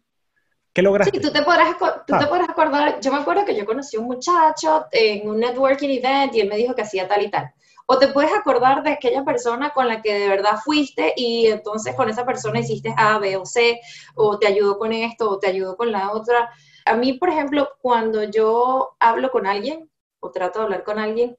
¿Qué 0.74 0.82
lograste? 0.82 1.18
Sí, 1.18 1.22
tú 1.22 1.32
te, 1.32 1.42
podrás, 1.42 1.78
tú 1.78 2.18
te 2.18 2.24
ah. 2.24 2.30
podrás 2.30 2.50
acordar, 2.50 3.00
yo 3.02 3.12
me 3.12 3.20
acuerdo 3.20 3.44
que 3.44 3.56
yo 3.56 3.66
conocí 3.66 3.98
a 3.98 4.00
un 4.00 4.06
muchacho 4.06 4.86
en 4.92 5.28
un 5.28 5.40
networking 5.40 5.90
event 5.90 6.34
y 6.36 6.40
él 6.40 6.50
me 6.50 6.56
dijo 6.56 6.74
que 6.74 6.84
hacía 6.84 7.08
tal 7.08 7.24
y 7.24 7.30
tal. 7.30 7.54
O 7.88 7.98
te 7.98 8.08
puedes 8.08 8.32
acordar 8.34 8.84
de 8.84 8.92
aquella 8.92 9.26
persona 9.26 9.72
con 9.72 9.88
la 9.88 10.02
que 10.02 10.18
de 10.18 10.30
verdad 10.30 10.60
fuiste 10.64 11.14
y 11.18 11.48
entonces 11.48 11.94
con 11.94 12.10
esa 12.10 12.26
persona 12.26 12.60
hiciste 12.60 12.94
A, 12.96 13.20
B 13.20 13.36
o 13.36 13.46
C, 13.46 13.82
o 14.16 14.40
te 14.40 14.48
ayudó 14.48 14.78
con 14.78 14.94
esto, 14.94 15.30
o 15.30 15.40
te 15.40 15.48
ayudó 15.48 15.76
con 15.76 15.92
la 15.92 16.14
otra. 16.14 16.52
A 16.86 16.96
mí, 16.96 17.14
por 17.14 17.30
ejemplo, 17.30 17.70
cuando 17.82 18.24
yo 18.24 18.96
hablo 19.00 19.30
con 19.30 19.46
alguien 19.46 19.90
o 20.22 20.32
trato 20.32 20.60
de 20.60 20.66
hablar 20.66 20.84
con 20.86 21.00
alguien, 21.00 21.36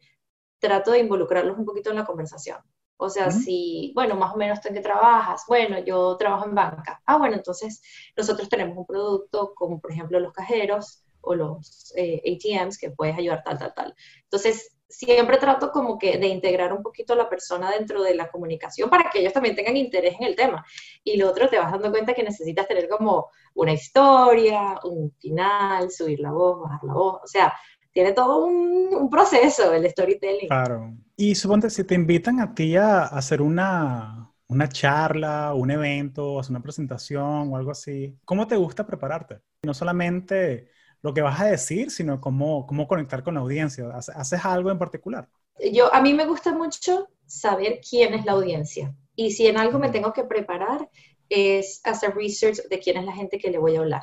trato 0.58 0.90
de 0.90 0.98
involucrarlos 0.98 1.56
un 1.56 1.64
poquito 1.64 1.88
en 1.88 1.96
la 1.96 2.04
conversación. 2.04 2.58
O 3.02 3.10
sea, 3.10 3.32
si, 3.32 3.90
bueno, 3.96 4.14
más 4.14 4.32
o 4.32 4.36
menos 4.36 4.60
tú 4.60 4.68
en 4.68 4.74
qué 4.74 4.80
trabajas, 4.80 5.42
bueno, 5.48 5.78
yo 5.80 6.16
trabajo 6.16 6.46
en 6.46 6.54
banca. 6.54 7.02
Ah, 7.04 7.18
bueno, 7.18 7.34
entonces 7.34 7.82
nosotros 8.16 8.48
tenemos 8.48 8.78
un 8.78 8.86
producto 8.86 9.52
como 9.54 9.80
por 9.80 9.90
ejemplo 9.90 10.20
los 10.20 10.32
cajeros 10.32 11.02
o 11.20 11.34
los 11.34 11.92
eh, 11.96 12.22
ATMs 12.24 12.78
que 12.78 12.90
puedes 12.90 13.18
ayudar 13.18 13.42
tal, 13.42 13.58
tal, 13.58 13.74
tal. 13.74 13.94
Entonces, 14.22 14.76
siempre 14.88 15.38
trato 15.38 15.72
como 15.72 15.98
que 15.98 16.18
de 16.18 16.28
integrar 16.28 16.72
un 16.72 16.82
poquito 16.82 17.14
a 17.14 17.16
la 17.16 17.28
persona 17.28 17.72
dentro 17.72 18.02
de 18.02 18.14
la 18.14 18.30
comunicación 18.30 18.88
para 18.88 19.10
que 19.10 19.18
ellos 19.18 19.32
también 19.32 19.56
tengan 19.56 19.76
interés 19.76 20.14
en 20.20 20.26
el 20.26 20.36
tema. 20.36 20.64
Y 21.02 21.16
lo 21.16 21.28
otro, 21.28 21.48
te 21.48 21.58
vas 21.58 21.72
dando 21.72 21.90
cuenta 21.90 22.14
que 22.14 22.22
necesitas 22.22 22.68
tener 22.68 22.88
como 22.88 23.30
una 23.54 23.72
historia, 23.72 24.78
un 24.84 25.10
final, 25.18 25.90
subir 25.90 26.20
la 26.20 26.30
voz, 26.30 26.60
bajar 26.60 26.84
la 26.84 26.94
voz, 26.94 27.20
o 27.24 27.26
sea, 27.26 27.52
tiene 27.92 28.12
todo 28.12 28.46
un, 28.46 29.08
proceso 29.10 29.72
el 29.72 29.88
storytelling. 29.90 30.48
Claro. 30.48 30.94
Y 31.16 31.34
suponte, 31.34 31.70
si 31.70 31.84
te 31.84 31.94
invitan 31.94 32.40
a 32.40 32.54
ti 32.54 32.76
a, 32.76 33.02
hacer 33.02 33.42
una, 33.42 34.32
una 34.48 34.68
charla, 34.68 35.54
un 35.54 35.70
evento, 35.70 36.38
hacer 36.38 36.52
una 36.52 36.62
presentación 36.62 37.52
o 37.52 37.56
algo 37.56 37.70
así, 37.70 38.16
¿cómo 38.24 38.46
te 38.46 38.56
gusta 38.56 38.86
prepararte? 38.86 39.40
No 39.62 39.74
solamente 39.74 40.70
lo 41.02 41.12
que 41.12 41.20
vas 41.20 41.40
a 41.40 41.46
decir, 41.46 41.90
sino 41.90 42.20
cómo, 42.20 42.66
cómo 42.66 42.86
conectar 42.86 43.22
con 43.22 43.34
la 43.34 43.40
audiencia. 43.40 43.88
¿Haces 43.94 44.44
algo 44.44 44.70
en 44.70 44.78
particular? 44.78 45.28
Yo, 45.72 45.92
a 45.92 46.00
mí 46.00 46.14
me 46.14 46.26
gusta 46.26 46.54
mucho 46.54 47.08
saber 47.26 47.80
quién 47.88 48.14
es 48.14 48.24
la 48.24 48.32
audiencia. 48.32 48.94
Y 49.14 49.32
si 49.32 49.46
en 49.46 49.58
algo 49.58 49.78
me 49.78 49.90
tengo 49.90 50.12
que 50.12 50.24
preparar, 50.24 50.88
es 51.28 51.80
hacer 51.84 52.14
research 52.14 52.68
de 52.68 52.78
quién 52.78 52.96
es 52.96 53.04
la 53.04 53.12
gente 53.12 53.38
que 53.38 53.50
le 53.50 53.58
voy 53.58 53.76
a 53.76 53.80
hablar 53.80 54.02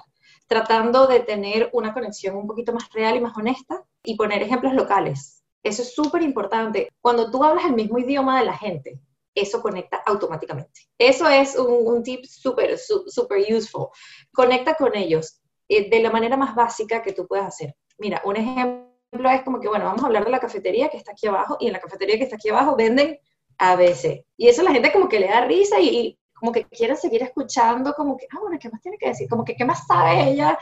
tratando 0.49 1.05
de 1.05 1.19
tener 1.19 1.69
una 1.73 1.93
conexión 1.93 2.35
un 2.35 2.47
poquito 2.47 2.73
más 2.73 2.91
real 2.91 3.15
y 3.15 3.21
más 3.21 3.37
honesta 3.37 3.85
y 4.03 4.15
poner 4.15 4.41
ejemplos 4.41 4.73
locales. 4.73 5.43
Eso 5.61 5.83
es 5.83 5.93
súper 5.93 6.23
importante. 6.23 6.89
Cuando 7.01 7.29
tú 7.29 7.43
hablas 7.43 7.65
el 7.65 7.73
mismo 7.73 7.99
idioma 7.99 8.39
de 8.39 8.45
la 8.45 8.57
gente, 8.57 8.99
eso 9.35 9.61
conecta 9.61 10.01
automáticamente. 10.05 10.81
Eso 10.97 11.29
es 11.29 11.55
un, 11.55 12.01
tip 12.01 12.25
súper, 12.25 12.77
súper 12.79 13.53
useful. 13.53 13.89
Conecta 14.33 14.73
con 14.73 14.95
ellos 14.95 15.39
eh, 15.67 15.87
de 15.87 16.01
la 16.01 16.09
manera 16.09 16.35
más 16.35 16.55
básica 16.55 17.03
que 17.03 17.13
tú 17.13 17.27
puedes 17.27 17.45
hacer. 17.45 17.75
Mira, 17.99 18.19
un 18.25 18.35
ejemplo 18.35 19.29
es 19.29 19.43
como 19.43 19.59
que, 19.59 19.67
bueno, 19.67 19.85
vamos 19.85 20.01
a 20.01 20.07
hablar 20.07 20.25
de 20.25 20.31
la 20.31 20.39
cafetería 20.39 20.89
que 20.89 20.97
está 20.97 21.11
aquí 21.11 21.27
abajo 21.27 21.57
y 21.59 21.67
en 21.67 21.73
la 21.73 21.79
cafetería 21.79 22.17
que 22.17 22.23
está 22.23 22.37
aquí 22.37 22.49
abajo 22.49 22.75
venden 22.75 23.19
ABC. 23.59 24.25
Y 24.35 24.47
eso 24.47 24.63
la 24.63 24.71
gente 24.71 24.91
como 24.91 25.07
que 25.07 25.19
le 25.19 25.27
da 25.27 25.45
risa 25.45 25.79
y, 25.79 26.17
como 26.39 26.51
que 26.51 26.65
quieren 26.65 26.95
seguir 26.95 27.21
escuchando, 27.23 27.93
como 27.93 28.15
que, 28.17 28.25
ah, 28.31 28.37
bueno, 28.41 28.57
¿qué 28.59 28.69
más 28.69 28.81
tiene 28.81 28.97
que 28.97 29.09
decir? 29.09 29.27
Como 29.27 29.43
que, 29.43 29.55
¿qué 29.55 29.65
más 29.65 29.85
sabe 29.85 30.31
ella 30.31 30.57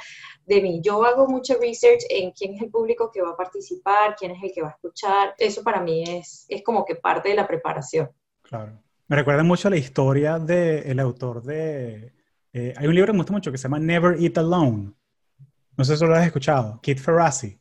de 0.45 0.61
mí? 0.61 0.81
Yo 0.83 1.03
hago 1.03 1.27
mucho 1.27 1.55
research 1.61 2.03
en 2.09 2.31
quién 2.31 2.55
es 2.55 2.61
el 2.63 2.69
público 2.69 3.11
que 3.11 3.21
va 3.21 3.31
a 3.31 3.37
participar, 3.37 4.15
quién 4.17 4.31
es 4.31 4.43
el 4.43 4.51
que 4.53 4.61
va 4.61 4.69
a 4.69 4.71
escuchar. 4.71 5.35
Eso 5.37 5.63
para 5.63 5.81
mí 5.81 6.03
es, 6.03 6.45
es 6.49 6.63
como 6.63 6.83
que 6.83 6.95
parte 6.95 7.29
de 7.29 7.35
la 7.35 7.47
preparación. 7.47 8.09
Claro. 8.41 8.81
Me 9.07 9.15
recuerda 9.15 9.43
mucho 9.43 9.67
a 9.67 9.71
la 9.71 9.77
historia 9.77 10.39
del 10.39 10.99
autor 10.99 11.43
de... 11.43 12.13
Eh, 12.51 12.73
hay 12.75 12.87
un 12.87 12.95
libro 12.95 13.07
que 13.07 13.13
me 13.13 13.19
gusta 13.19 13.33
mucho 13.33 13.51
que 13.51 13.57
se 13.57 13.63
llama 13.63 13.79
Never 13.79 14.21
Eat 14.21 14.37
Alone. 14.37 14.93
No 15.77 15.83
sé 15.85 15.95
si 15.95 16.05
lo 16.05 16.15
has 16.15 16.25
escuchado. 16.25 16.79
Kit 16.81 16.97
Ferrazzi. 16.99 17.57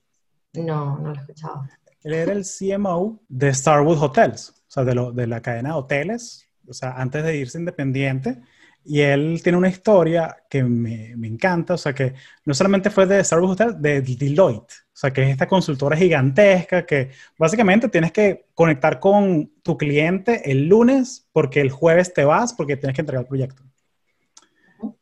No, 0.54 0.98
no 0.98 1.10
lo 1.10 1.14
he 1.14 1.20
escuchado. 1.20 1.64
Él 2.02 2.14
era 2.14 2.32
el 2.32 2.44
CMO 2.44 3.20
de 3.28 3.52
Starwood 3.52 4.00
Hotels, 4.00 4.50
o 4.50 4.64
sea, 4.68 4.84
de, 4.84 4.94
lo, 4.94 5.12
de 5.12 5.26
la 5.26 5.42
cadena 5.42 5.70
de 5.70 5.74
hoteles 5.74 6.45
o 6.68 6.74
sea, 6.74 6.92
antes 6.92 7.24
de 7.24 7.36
irse 7.36 7.58
independiente. 7.58 8.38
Y 8.84 9.00
él 9.00 9.40
tiene 9.42 9.58
una 9.58 9.68
historia 9.68 10.36
que 10.48 10.62
me, 10.62 11.14
me 11.16 11.26
encanta, 11.26 11.74
o 11.74 11.78
sea, 11.78 11.92
que 11.92 12.14
no 12.44 12.54
solamente 12.54 12.88
fue 12.88 13.04
de 13.06 13.22
Starbucks 13.22 13.52
Hotel, 13.54 13.74
de 13.82 14.00
Deloitte, 14.00 14.72
o 14.96 14.98
sea, 14.98 15.12
que 15.12 15.24
es 15.24 15.30
esta 15.30 15.48
consultora 15.48 15.96
gigantesca 15.96 16.86
que 16.86 17.10
básicamente 17.36 17.88
tienes 17.88 18.12
que 18.12 18.46
conectar 18.54 19.00
con 19.00 19.50
tu 19.62 19.76
cliente 19.76 20.50
el 20.50 20.68
lunes 20.68 21.28
porque 21.32 21.60
el 21.60 21.70
jueves 21.70 22.14
te 22.14 22.24
vas 22.24 22.54
porque 22.54 22.76
tienes 22.76 22.94
que 22.94 23.02
entregar 23.02 23.24
el 23.24 23.28
proyecto. 23.28 23.62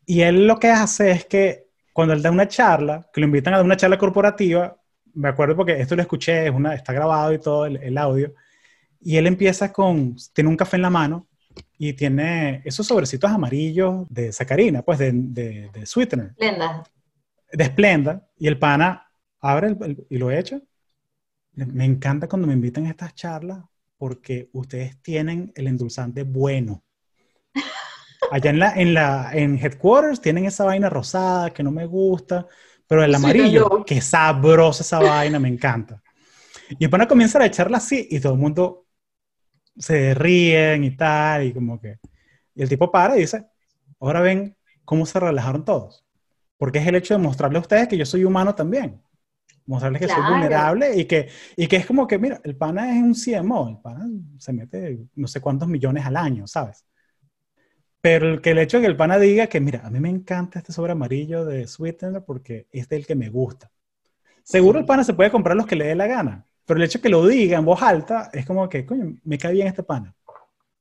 Y 0.07 0.22
él 0.22 0.46
lo 0.46 0.59
que 0.59 0.70
hace 0.70 1.11
es 1.11 1.27
que 1.27 1.68
cuando 1.92 2.14
él 2.14 2.22
da 2.22 2.31
una 2.31 2.48
charla, 2.48 3.09
que 3.12 3.20
lo 3.20 3.27
invitan 3.27 3.55
a 3.55 3.59
dar 3.59 3.66
una 3.66 3.77
charla 3.77 3.98
corporativa, 3.98 4.77
me 5.12 5.29
acuerdo 5.29 5.55
porque 5.57 5.81
esto 5.81 5.94
lo 5.94 6.03
escuché, 6.03 6.46
es 6.46 6.53
una, 6.53 6.74
está 6.74 6.92
grabado 6.92 7.33
y 7.33 7.38
todo 7.38 7.66
el, 7.66 7.77
el 7.77 7.98
audio, 7.98 8.35
y 9.00 9.16
él 9.16 9.27
empieza 9.27 9.72
con, 9.72 10.16
tiene 10.33 10.50
un 10.50 10.57
café 10.57 10.77
en 10.77 10.83
la 10.83 10.90
mano 10.90 11.29
y 11.88 11.92
tiene 11.92 12.62
esos 12.64 12.87
sobrecitos 12.87 13.31
amarillos 13.31 14.07
de 14.09 14.33
sacarina, 14.33 14.81
pues 14.81 14.99
de, 14.99 15.12
de, 15.12 15.70
de 15.70 15.85
sweetener. 15.85 16.31
Splenda. 16.33 16.83
De 17.53 17.64
Splenda. 17.66 18.27
Y 18.38 18.47
el 18.47 18.59
pana 18.59 19.07
abre 19.38 19.77
y 20.09 20.16
lo 20.16 20.31
echa. 20.31 20.62
Me 21.53 21.85
encanta 21.85 22.27
cuando 22.27 22.49
me 22.49 22.55
invitan 22.55 22.87
a 22.87 22.90
estas 22.90 23.14
charlas 23.14 23.59
porque 23.99 24.49
ustedes 24.55 25.01
tienen 25.03 25.53
el 25.55 25.66
endulzante 25.66 26.23
bueno. 26.23 26.83
Allá 28.31 28.51
en 28.51 28.59
la, 28.59 28.73
en 28.75 28.94
la 28.94 29.31
en 29.35 29.59
headquarters 29.59 30.23
tienen 30.23 30.47
esa 30.47 30.64
vaina 30.64 30.88
rosada 30.88 31.51
que 31.51 31.62
no 31.62 31.70
me 31.70 31.85
gusta, 31.85 32.47
pero 32.87 33.05
el 33.05 33.14
amarillo, 33.14 33.85
que 33.85 34.01
sabrosa 34.01 34.83
esa 34.83 35.01
vaina, 35.01 35.38
me 35.38 35.49
encanta. 35.49 36.03
Y 36.79 36.85
el 36.85 36.90
pana 36.90 37.07
comienza 37.07 37.38
a 37.38 37.44
echarla 37.44 37.77
así 37.77 38.09
y 38.11 38.20
todo 38.20 38.33
el 38.33 38.38
mundo 38.38 38.84
se 39.77 40.15
ríen 40.15 40.85
y 40.85 40.97
tal, 40.97 41.45
y 41.45 41.53
como 41.53 41.81
que... 41.81 41.99
Y 42.55 42.63
el 42.63 42.69
tipo 42.69 42.91
para 42.91 43.17
y 43.17 43.21
dice, 43.21 43.47
ahora 44.01 44.21
ven 44.21 44.57
cómo 44.85 45.07
se 45.07 45.19
relajaron 45.19 45.65
todos. 45.65 46.05
Porque 46.57 46.79
es 46.79 46.87
el 46.87 46.95
hecho 46.95 47.15
de 47.15 47.19
mostrarle 47.19 47.59
a 47.59 47.63
ustedes 47.63 47.89
que 47.89 47.97
yo 47.97 48.07
soy 48.07 48.25
humano 48.25 48.55
también. 48.55 49.01
Mostrarles 49.67 50.03
que 50.03 50.09
soy 50.09 50.23
vulnerable 50.31 50.97
y 50.97 51.07
que, 51.07 51.29
y 51.57 51.67
que 51.67 51.77
es 51.77 51.87
como 51.87 52.07
que, 52.07 52.19
mira, 52.19 52.41
el 52.45 52.57
pana 52.57 52.97
es 52.97 53.03
un 53.03 53.15
CMO, 53.15 53.71
el 53.71 53.79
pana 53.79 54.07
se 54.39 54.53
mete 54.53 55.07
no 55.15 55.27
sé 55.27 55.41
cuántos 55.41 55.69
millones 55.69 56.05
al 56.05 56.17
año, 56.17 56.47
¿sabes? 56.47 56.85
Pero 58.01 58.35
el, 58.35 58.41
que 58.43 58.51
el 58.51 58.59
hecho 58.59 58.77
de 58.77 58.83
que 58.83 58.89
el 58.89 58.97
pana 58.97 59.19
diga 59.19 59.47
que, 59.47 59.61
mira, 59.61 59.81
a 59.83 59.89
mí 59.89 59.99
me 59.99 60.11
encanta 60.11 60.59
este 60.59 60.73
sobre 60.73 60.93
amarillo 60.93 61.47
de 61.47 61.67
Sweetener 61.67 62.23
porque 62.23 62.69
este 62.71 62.97
es 62.97 63.01
el 63.01 63.07
que 63.07 63.15
me 63.15 63.31
gusta. 63.31 63.71
Seguro 64.43 64.79
el 64.79 64.85
pana 64.85 65.05
se 65.05 65.15
puede 65.15 65.31
comprar 65.31 65.57
los 65.57 65.67
que 65.67 65.77
le 65.77 65.87
dé 65.87 65.95
la 65.95 66.07
gana, 66.07 66.47
pero 66.66 66.79
el 66.79 66.85
hecho 66.85 66.98
de 66.98 67.03
que 67.03 67.09
lo 67.09 67.27
diga 67.27 67.59
en 67.59 67.64
voz 67.64 67.83
alta 67.83 68.31
es 68.33 68.46
como 68.46 68.68
que, 68.68 68.85
coño, 68.85 69.16
me 69.24 69.38
cae 69.38 69.53
bien 69.53 69.66
este 69.66 69.83
pana. 69.83 70.14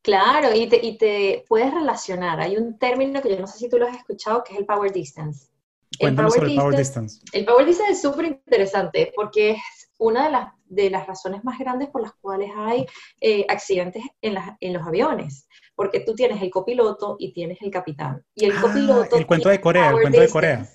Claro, 0.02 0.54
y 0.54 0.68
te, 0.68 0.86
y 0.86 0.98
te 0.98 1.46
puedes 1.48 1.74
relacionar. 1.74 2.40
Hay 2.42 2.58
un 2.58 2.78
término 2.78 3.22
que 3.22 3.30
yo 3.30 3.40
no 3.40 3.48
sé 3.48 3.60
si 3.60 3.70
tú 3.70 3.78
lo 3.78 3.88
has 3.88 3.96
escuchado, 3.96 4.44
que 4.44 4.54
es 4.54 4.60
el 4.60 4.66
power 4.66 4.92
distance. 4.92 5.48
Cuéntame 6.00 6.30
sobre 6.32 6.52
el 6.52 6.58
power 6.58 6.76
distance. 6.76 7.22
El 7.32 7.46
power 7.46 7.66
distance 7.66 7.94
es 7.94 8.02
súper 8.02 8.26
interesante 8.26 9.12
porque 9.16 9.52
es 9.52 9.92
una 9.98 10.26
de 10.26 10.32
las, 10.32 10.54
de 10.66 10.90
las 10.90 11.08
razones 11.08 11.44
más 11.44 11.58
grandes 11.58 11.90
por 11.90 12.02
las 12.02 12.14
cuales 12.16 12.50
hay 12.58 12.86
eh, 13.22 13.46
accidentes 13.48 14.04
en, 14.22 14.36
en 14.60 14.74
los 14.74 14.86
aviones 14.86 15.48
porque 15.76 16.00
tú 16.02 16.14
tienes 16.14 16.42
el 16.42 16.50
copiloto 16.50 17.16
y 17.20 17.34
tienes 17.34 17.62
el 17.62 17.72
capitán. 17.72 18.24
Y 18.36 18.46
el 18.46 18.58
ah, 18.58 18.62
copiloto... 18.62 19.18
El 19.18 19.26
cuento 19.26 19.50
de 19.50 19.62
Corea, 19.62 19.90
el 19.90 20.02
cuento 20.02 20.22
de 20.22 20.30
Corea. 20.30 20.70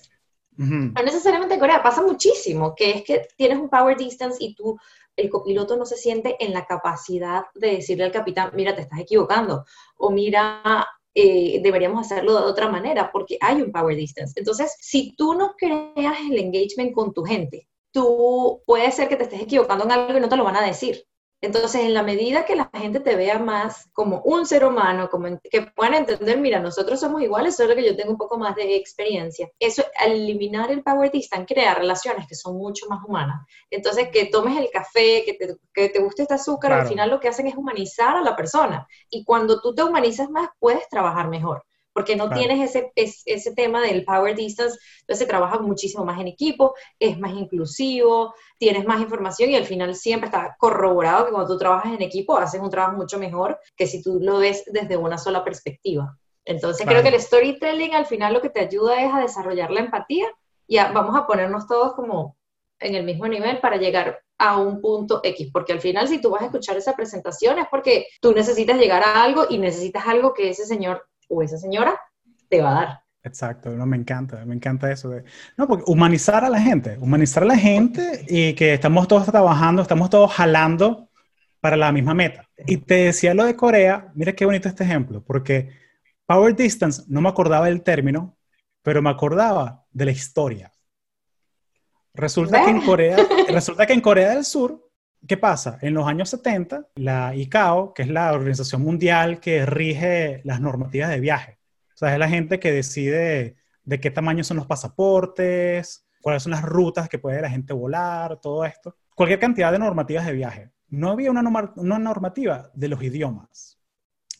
No 0.59 1.03
necesariamente 1.03 1.57
Corea, 1.57 1.81
pasa 1.81 2.01
muchísimo, 2.01 2.75
que 2.75 2.91
es 2.91 3.03
que 3.03 3.27
tienes 3.37 3.59
un 3.59 3.69
power 3.69 3.95
distance 3.95 4.37
y 4.41 4.55
tú, 4.55 4.77
el 5.15 5.29
copiloto 5.29 5.77
no 5.77 5.85
se 5.85 5.95
siente 5.95 6.35
en 6.43 6.53
la 6.53 6.65
capacidad 6.65 7.43
de 7.55 7.75
decirle 7.75 8.03
al 8.03 8.11
capitán, 8.11 8.51
mira, 8.53 8.75
te 8.75 8.81
estás 8.81 8.99
equivocando, 8.99 9.63
o 9.97 10.11
mira, 10.11 10.85
eh, 11.15 11.61
deberíamos 11.63 12.05
hacerlo 12.05 12.35
de 12.35 12.45
otra 12.45 12.67
manera, 12.67 13.09
porque 13.09 13.37
hay 13.39 13.61
un 13.61 13.71
power 13.71 13.95
distance. 13.95 14.33
Entonces, 14.37 14.75
si 14.81 15.15
tú 15.15 15.33
no 15.33 15.55
creas 15.57 16.19
el 16.29 16.37
engagement 16.37 16.93
con 16.93 17.13
tu 17.13 17.23
gente, 17.23 17.69
tú 17.91 18.61
puede 18.65 18.91
ser 18.91 19.07
que 19.07 19.15
te 19.15 19.23
estés 19.23 19.41
equivocando 19.41 19.85
en 19.85 19.91
algo 19.91 20.17
y 20.17 20.21
no 20.21 20.29
te 20.29 20.35
lo 20.35 20.43
van 20.43 20.57
a 20.57 20.65
decir. 20.65 21.05
Entonces, 21.41 21.81
en 21.81 21.93
la 21.93 22.03
medida 22.03 22.45
que 22.45 22.55
la 22.55 22.69
gente 22.73 22.99
te 22.99 23.15
vea 23.15 23.39
más 23.39 23.89
como 23.93 24.21
un 24.23 24.45
ser 24.45 24.65
humano, 24.65 25.09
como 25.09 25.39
que 25.49 25.61
puedan 25.61 25.93
entender, 25.93 26.37
mira, 26.37 26.59
nosotros 26.59 26.99
somos 26.99 27.21
iguales, 27.21 27.55
solo 27.55 27.75
que 27.75 27.85
yo 27.85 27.95
tengo 27.95 28.11
un 28.11 28.17
poco 28.17 28.37
más 28.37 28.55
de 28.55 28.75
experiencia. 28.75 29.49
Eso, 29.57 29.83
al 29.99 30.11
eliminar 30.11 30.69
el 30.71 30.83
power 30.83 31.11
distance, 31.11 31.45
crea 31.45 31.75
relaciones 31.75 32.27
que 32.27 32.35
son 32.35 32.57
mucho 32.57 32.87
más 32.89 32.99
humanas. 33.07 33.45
Entonces, 33.69 34.09
que 34.09 34.25
tomes 34.25 34.57
el 34.57 34.69
café, 34.69 35.23
que 35.25 35.33
te, 35.33 35.55
que 35.73 35.89
te 35.89 35.99
guste 35.99 36.23
este 36.23 36.33
azúcar, 36.33 36.73
al 36.73 36.87
final 36.87 37.09
lo 37.09 37.19
que 37.19 37.29
hacen 37.29 37.47
es 37.47 37.55
humanizar 37.55 38.17
a 38.17 38.21
la 38.21 38.35
persona. 38.35 38.87
Y 39.09 39.23
cuando 39.23 39.61
tú 39.61 39.73
te 39.73 39.83
humanizas 39.83 40.29
más, 40.29 40.49
puedes 40.59 40.87
trabajar 40.89 41.29
mejor 41.29 41.63
porque 41.93 42.15
no 42.15 42.29
tienes 42.29 42.75
ese, 42.75 42.91
ese 42.95 43.53
tema 43.53 43.81
del 43.81 44.05
power 44.05 44.35
distance, 44.35 44.77
entonces 45.01 45.19
se 45.19 45.25
trabaja 45.25 45.59
muchísimo 45.59 46.05
más 46.05 46.19
en 46.19 46.27
equipo, 46.27 46.75
es 46.99 47.19
más 47.19 47.33
inclusivo, 47.33 48.33
tienes 48.57 48.85
más 48.85 49.01
información 49.01 49.49
y 49.49 49.55
al 49.55 49.65
final 49.65 49.95
siempre 49.95 50.27
está 50.27 50.55
corroborado 50.59 51.25
que 51.25 51.31
cuando 51.31 51.53
tú 51.53 51.57
trabajas 51.57 51.93
en 51.93 52.01
equipo 52.01 52.37
haces 52.37 52.61
un 52.61 52.69
trabajo 52.69 52.97
mucho 52.97 53.19
mejor 53.19 53.59
que 53.75 53.87
si 53.87 54.01
tú 54.01 54.19
lo 54.21 54.39
ves 54.39 54.63
desde 54.67 54.97
una 54.97 55.17
sola 55.17 55.43
perspectiva. 55.43 56.17
Entonces 56.45 56.85
creo 56.87 57.03
que 57.03 57.09
el 57.09 57.19
storytelling 57.19 57.93
al 57.93 58.05
final 58.05 58.33
lo 58.33 58.41
que 58.41 58.49
te 58.49 58.59
ayuda 58.59 59.03
es 59.03 59.13
a 59.13 59.19
desarrollar 59.19 59.69
la 59.71 59.81
empatía 59.81 60.27
y 60.67 60.77
vamos 60.77 61.15
a 61.15 61.27
ponernos 61.27 61.67
todos 61.67 61.93
como 61.93 62.37
en 62.79 62.95
el 62.95 63.03
mismo 63.03 63.27
nivel 63.27 63.59
para 63.59 63.77
llegar 63.77 64.21
a 64.37 64.57
un 64.57 64.79
punto 64.79 65.19
X, 65.21 65.49
porque 65.51 65.73
al 65.73 65.81
final 65.81 66.07
si 66.07 66.21
tú 66.21 66.29
vas 66.29 66.41
a 66.41 66.45
escuchar 66.45 66.77
esa 66.77 66.95
presentación 66.95 67.59
es 67.59 67.67
porque 67.69 68.07
tú 68.21 68.31
necesitas 68.33 68.79
llegar 68.79 69.03
a 69.03 69.21
algo 69.21 69.45
y 69.49 69.57
necesitas 69.57 70.07
algo 70.07 70.33
que 70.33 70.49
ese 70.49 70.65
señor 70.65 71.05
o 71.29 71.41
esa 71.41 71.57
señora 71.57 71.99
te 72.49 72.61
va 72.61 72.71
a 72.71 72.73
dar. 72.73 73.03
Exacto, 73.23 73.69
no, 73.71 73.85
me 73.85 73.97
encanta, 73.97 74.43
me 74.45 74.55
encanta 74.55 74.91
eso. 74.91 75.09
De, 75.09 75.23
no, 75.57 75.67
porque 75.67 75.83
humanizar 75.87 76.43
a 76.43 76.49
la 76.49 76.59
gente, 76.59 76.97
humanizar 76.99 77.43
a 77.43 77.47
la 77.47 77.57
gente 77.57 78.25
y 78.27 78.53
que 78.53 78.73
estamos 78.73 79.07
todos 79.07 79.25
trabajando, 79.25 79.81
estamos 79.81 80.09
todos 80.09 80.33
jalando 80.33 81.09
para 81.59 81.77
la 81.77 81.91
misma 81.91 82.13
meta. 82.13 82.47
Y 82.65 82.77
te 82.77 83.05
decía 83.05 83.33
lo 83.33 83.43
de 83.43 83.55
Corea, 83.55 84.11
mira 84.15 84.33
qué 84.33 84.45
bonito 84.45 84.69
este 84.69 84.83
ejemplo, 84.83 85.23
porque 85.23 85.69
Power 86.25 86.55
Distance, 86.55 87.03
no 87.07 87.21
me 87.21 87.29
acordaba 87.29 87.65
del 87.65 87.83
término, 87.83 88.37
pero 88.81 89.01
me 89.01 89.09
acordaba 89.09 89.85
de 89.91 90.05
la 90.05 90.11
historia. 90.11 90.71
Resulta 92.13 92.63
que 92.63 92.71
en 92.71 92.81
Corea, 92.81 93.17
resulta 93.49 93.85
que 93.85 93.93
en 93.93 94.01
Corea 94.01 94.29
del 94.35 94.45
Sur 94.45 94.88
¿Qué 95.27 95.37
pasa? 95.37 95.77
En 95.81 95.93
los 95.93 96.07
años 96.07 96.29
70, 96.29 96.87
la 96.95 97.35
ICAO, 97.35 97.93
que 97.93 98.03
es 98.03 98.07
la 98.07 98.33
organización 98.33 98.81
mundial 98.81 99.39
que 99.39 99.65
rige 99.65 100.41
las 100.45 100.61
normativas 100.61 101.09
de 101.09 101.19
viaje, 101.19 101.59
o 101.93 101.97
sea, 101.99 102.13
es 102.13 102.19
la 102.19 102.29
gente 102.29 102.59
que 102.59 102.71
decide 102.71 103.57
de 103.83 103.99
qué 103.99 104.09
tamaño 104.09 104.45
son 104.45 104.55
los 104.55 104.65
pasaportes, 104.65 106.07
cuáles 106.21 106.43
son 106.43 106.51
las 106.51 106.61
rutas 106.61 107.09
que 107.09 107.19
puede 107.19 107.41
la 107.41 107.49
gente 107.49 107.73
volar, 107.73 108.39
todo 108.39 108.63
esto. 108.63 108.95
Cualquier 109.15 109.39
cantidad 109.39 109.71
de 109.71 109.79
normativas 109.79 110.25
de 110.25 110.31
viaje. 110.31 110.71
No 110.87 111.09
había 111.09 111.29
una, 111.29 111.41
una 111.75 111.99
normativa 111.99 112.71
de 112.73 112.87
los 112.87 113.03
idiomas. 113.03 113.77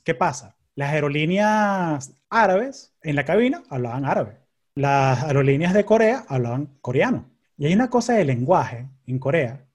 ¿Qué 0.05 0.15
pasa? 0.15 0.55
Las 0.75 0.93
aerolíneas 0.93 2.13
árabes 2.29 2.95
en 3.01 3.17
la 3.17 3.25
cabina 3.25 3.61
hablaban 3.69 4.05
árabe. 4.05 4.39
Las 4.75 5.23
aerolíneas 5.23 5.73
de 5.73 5.83
Corea 5.83 6.23
hablaban 6.29 6.77
coreano. 6.79 7.29
Y 7.57 7.65
hay 7.65 7.73
una 7.73 7.89
cosa 7.89 8.13
de 8.13 8.23
lenguaje 8.23 8.87
en 9.05 9.19
Corea 9.19 9.65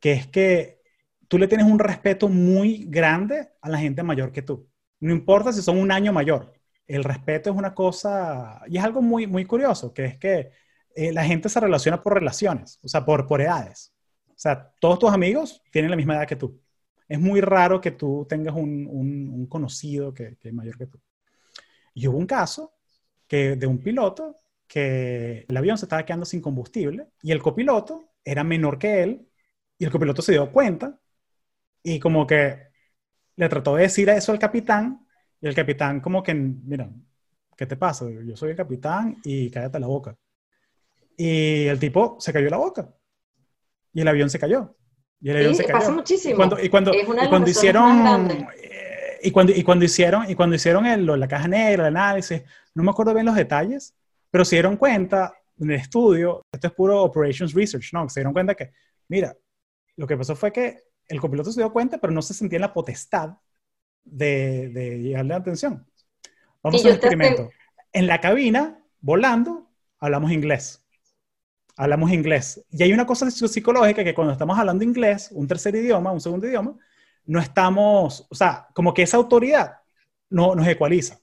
que 0.00 0.12
es 0.12 0.26
que 0.26 0.80
tú 1.28 1.38
le 1.38 1.48
tienes 1.48 1.66
un 1.66 1.78
respeto 1.78 2.28
muy 2.28 2.86
grande 2.88 3.50
a 3.60 3.68
la 3.68 3.78
gente 3.78 4.02
mayor 4.02 4.32
que 4.32 4.42
tú. 4.42 4.68
No 5.00 5.12
importa 5.12 5.52
si 5.52 5.62
son 5.62 5.78
un 5.78 5.92
año 5.92 6.12
mayor. 6.12 6.52
El 6.86 7.04
respeto 7.04 7.50
es 7.50 7.56
una 7.56 7.74
cosa, 7.74 8.62
y 8.66 8.78
es 8.78 8.84
algo 8.84 9.02
muy, 9.02 9.26
muy 9.26 9.44
curioso, 9.46 9.94
que 9.94 10.06
es 10.06 10.18
que 10.18 10.50
eh, 10.96 11.12
la 11.12 11.24
gente 11.24 11.48
se 11.48 11.60
relaciona 11.60 12.02
por 12.02 12.14
relaciones, 12.14 12.80
o 12.82 12.88
sea, 12.88 13.04
por, 13.04 13.26
por 13.26 13.40
edades. 13.40 13.94
O 14.28 14.34
sea, 14.36 14.72
todos 14.80 14.98
tus 14.98 15.12
amigos 15.12 15.62
tienen 15.70 15.90
la 15.90 15.96
misma 15.96 16.16
edad 16.16 16.26
que 16.26 16.36
tú. 16.36 16.60
Es 17.08 17.20
muy 17.20 17.40
raro 17.40 17.80
que 17.80 17.92
tú 17.92 18.26
tengas 18.28 18.54
un, 18.54 18.86
un, 18.90 19.46
conocido 19.46 20.14
que, 20.14 20.36
que, 20.36 20.48
es 20.48 20.54
mayor 20.54 20.76
que 20.78 20.86
tú. 20.86 21.00
Y 21.94 22.06
hubo 22.08 22.18
un 22.18 22.26
caso 22.26 22.74
que, 23.28 23.56
de 23.56 23.66
un 23.66 23.78
piloto 23.78 24.40
que 24.66 25.46
el 25.48 25.56
avión 25.56 25.78
se 25.78 25.84
estaba 25.84 26.04
quedando 26.04 26.24
sin 26.26 26.40
combustible 26.40 27.08
y 27.22 27.32
el 27.32 27.42
copiloto 27.42 28.10
era 28.24 28.44
menor 28.44 28.78
que 28.78 29.02
él 29.02 29.29
y 29.80 29.84
el 29.86 29.90
copiloto 29.90 30.20
se 30.20 30.32
dio 30.32 30.52
cuenta 30.52 31.00
y 31.82 31.98
como 31.98 32.26
que 32.26 32.68
le 33.34 33.48
trató 33.48 33.76
de 33.76 33.84
decir 33.84 34.10
eso 34.10 34.30
al 34.30 34.38
capitán 34.38 35.06
y 35.40 35.48
el 35.48 35.54
capitán 35.54 36.00
como 36.00 36.22
que, 36.22 36.34
mira, 36.34 36.90
¿qué 37.56 37.64
te 37.64 37.76
pasa? 37.76 38.04
Yo 38.10 38.36
soy 38.36 38.50
el 38.50 38.56
capitán 38.56 39.16
y 39.24 39.50
cállate 39.50 39.80
la 39.80 39.86
boca. 39.86 40.14
Y 41.16 41.66
el 41.66 41.78
tipo 41.78 42.18
se 42.20 42.30
cayó 42.30 42.50
la 42.50 42.58
boca 42.58 42.94
y 43.94 44.02
el 44.02 44.08
avión 44.08 44.28
se 44.28 44.38
cayó. 44.38 44.76
Y 45.18 45.30
el 45.30 45.38
avión 45.38 45.54
se 45.54 45.64
cayó. 45.64 45.78
pasa 45.78 45.92
muchísimo. 45.92 46.34
Y 46.34 46.36
cuando, 46.36 46.62
y 46.62 46.68
cuando, 46.68 46.92
y 46.94 47.28
cuando 47.28 47.48
hicieron... 47.48 48.30
Eh, 48.62 49.18
y 49.22 49.30
cuando, 49.30 49.52
y 49.52 49.62
cuando 49.62 49.84
hicieron, 49.86 50.30
y 50.30 50.34
cuando 50.34 50.56
hicieron 50.56 50.84
el, 50.84 51.06
la 51.06 51.28
caja 51.28 51.48
negra, 51.48 51.88
el 51.88 51.96
análisis, 51.96 52.42
no 52.74 52.82
me 52.82 52.90
acuerdo 52.90 53.14
bien 53.14 53.26
los 53.26 53.34
detalles, 53.34 53.94
pero 54.30 54.44
se 54.44 54.56
dieron 54.56 54.76
cuenta 54.76 55.32
en 55.58 55.70
el 55.70 55.76
estudio, 55.76 56.42
esto 56.52 56.66
es 56.66 56.72
puro 56.74 57.02
operations 57.02 57.54
research, 57.54 57.92
¿no? 57.94 58.08
Se 58.10 58.20
dieron 58.20 58.34
cuenta 58.34 58.54
que, 58.54 58.72
mira, 59.08 59.34
lo 60.00 60.06
que 60.06 60.16
pasó 60.16 60.34
fue 60.34 60.50
que 60.50 60.84
el 61.08 61.20
copiloto 61.20 61.52
se 61.52 61.60
dio 61.60 61.70
cuenta, 61.70 61.98
pero 61.98 62.10
no 62.10 62.22
se 62.22 62.32
sentía 62.32 62.56
en 62.56 62.62
la 62.62 62.72
potestad 62.72 63.36
de, 64.02 64.70
de 64.70 64.98
llegarle 64.98 65.28
la 65.28 65.36
atención. 65.36 65.86
Vamos 66.62 66.82
a 66.82 66.88
un 66.88 66.94
experimento. 66.94 67.50
En 67.92 68.06
la 68.06 68.18
cabina, 68.18 68.82
volando, 69.00 69.68
hablamos 69.98 70.32
inglés. 70.32 70.82
Hablamos 71.76 72.10
inglés. 72.12 72.64
Y 72.70 72.82
hay 72.82 72.94
una 72.94 73.04
cosa 73.04 73.30
psicológica 73.30 74.02
que 74.02 74.14
cuando 74.14 74.32
estamos 74.32 74.58
hablando 74.58 74.84
inglés, 74.84 75.28
un 75.32 75.46
tercer 75.46 75.74
idioma, 75.74 76.12
un 76.12 76.20
segundo 76.22 76.46
idioma, 76.46 76.78
no 77.26 77.38
estamos, 77.38 78.26
o 78.30 78.34
sea, 78.34 78.68
como 78.72 78.94
que 78.94 79.02
esa 79.02 79.18
autoridad 79.18 79.80
no, 80.30 80.54
nos 80.54 80.66
ecualiza. 80.66 81.20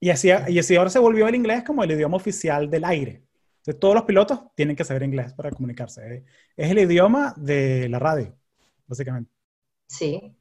Y 0.00 0.10
así, 0.10 0.30
y 0.48 0.58
así 0.58 0.74
ahora 0.74 0.90
se 0.90 0.98
volvió 0.98 1.28
el 1.28 1.36
inglés 1.36 1.62
como 1.62 1.84
el 1.84 1.92
idioma 1.92 2.16
oficial 2.16 2.68
del 2.68 2.84
aire 2.84 3.27
todos 3.74 3.94
los 3.94 4.04
pilotos 4.04 4.40
tienen 4.54 4.76
que 4.76 4.84
saber 4.84 5.02
inglés 5.02 5.32
para 5.34 5.50
comunicarse. 5.50 6.14
¿eh? 6.14 6.24
Es 6.56 6.70
el 6.70 6.78
idioma 6.78 7.34
de 7.36 7.88
la 7.88 7.98
radio, 7.98 8.34
básicamente. 8.86 9.30
Sí, 9.86 10.34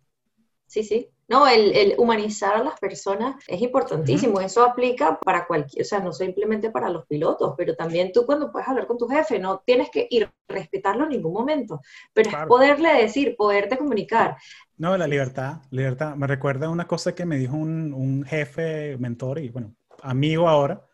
sí, 0.66 0.84
sí. 0.84 1.10
No, 1.30 1.46
el, 1.46 1.94
humanizar 1.98 2.56
a 2.56 2.64
las 2.64 2.80
personas 2.80 3.36
es 3.48 3.62
importantísimo. 3.62 4.40
Eso 4.40 4.64
aplica 4.64 5.20
para 5.20 5.46
cualquier, 5.46 5.82
o 5.82 5.86
sea, 5.86 6.00
no 6.00 6.14
simplemente 6.14 6.72
para 6.72 6.90
los 6.90 7.06
pilotos, 7.06 7.54
pero 7.58 7.76
también 7.76 8.14
tú 8.14 8.26
cuando 8.26 8.50
puedes 8.50 8.68
hablar 8.68 8.88
con 8.88 8.98
tu 8.98 9.10
jefe, 9.10 9.38
no 9.38 9.62
tienes 9.66 9.90
que 9.90 10.08
ir 10.10 10.24
a 10.24 10.34
respetarlo 10.48 11.04
en 11.04 11.10
ningún 11.10 11.34
momento, 11.34 11.82
pero 12.14 12.30
es 12.30 12.36
poderle 12.48 12.94
decir, 12.94 13.36
poderte 13.36 13.78
comunicar. 13.78 14.38
No, 14.78 14.96
la 14.96 15.06
libertad, 15.06 15.64
libertad. 15.70 16.16
Me 16.16 16.28
recuerda 16.28 16.70
una 16.70 16.88
cosa 16.88 17.14
que 17.14 17.26
me 17.26 17.38
dijo 17.38 17.58
un, 17.58 17.94
un 17.94 18.24
jefe, 18.24 18.96
mentor 18.98 19.40
y, 19.40 19.50
bueno, 19.50 19.76
amigo 20.02 20.48
ahora, 20.48 20.88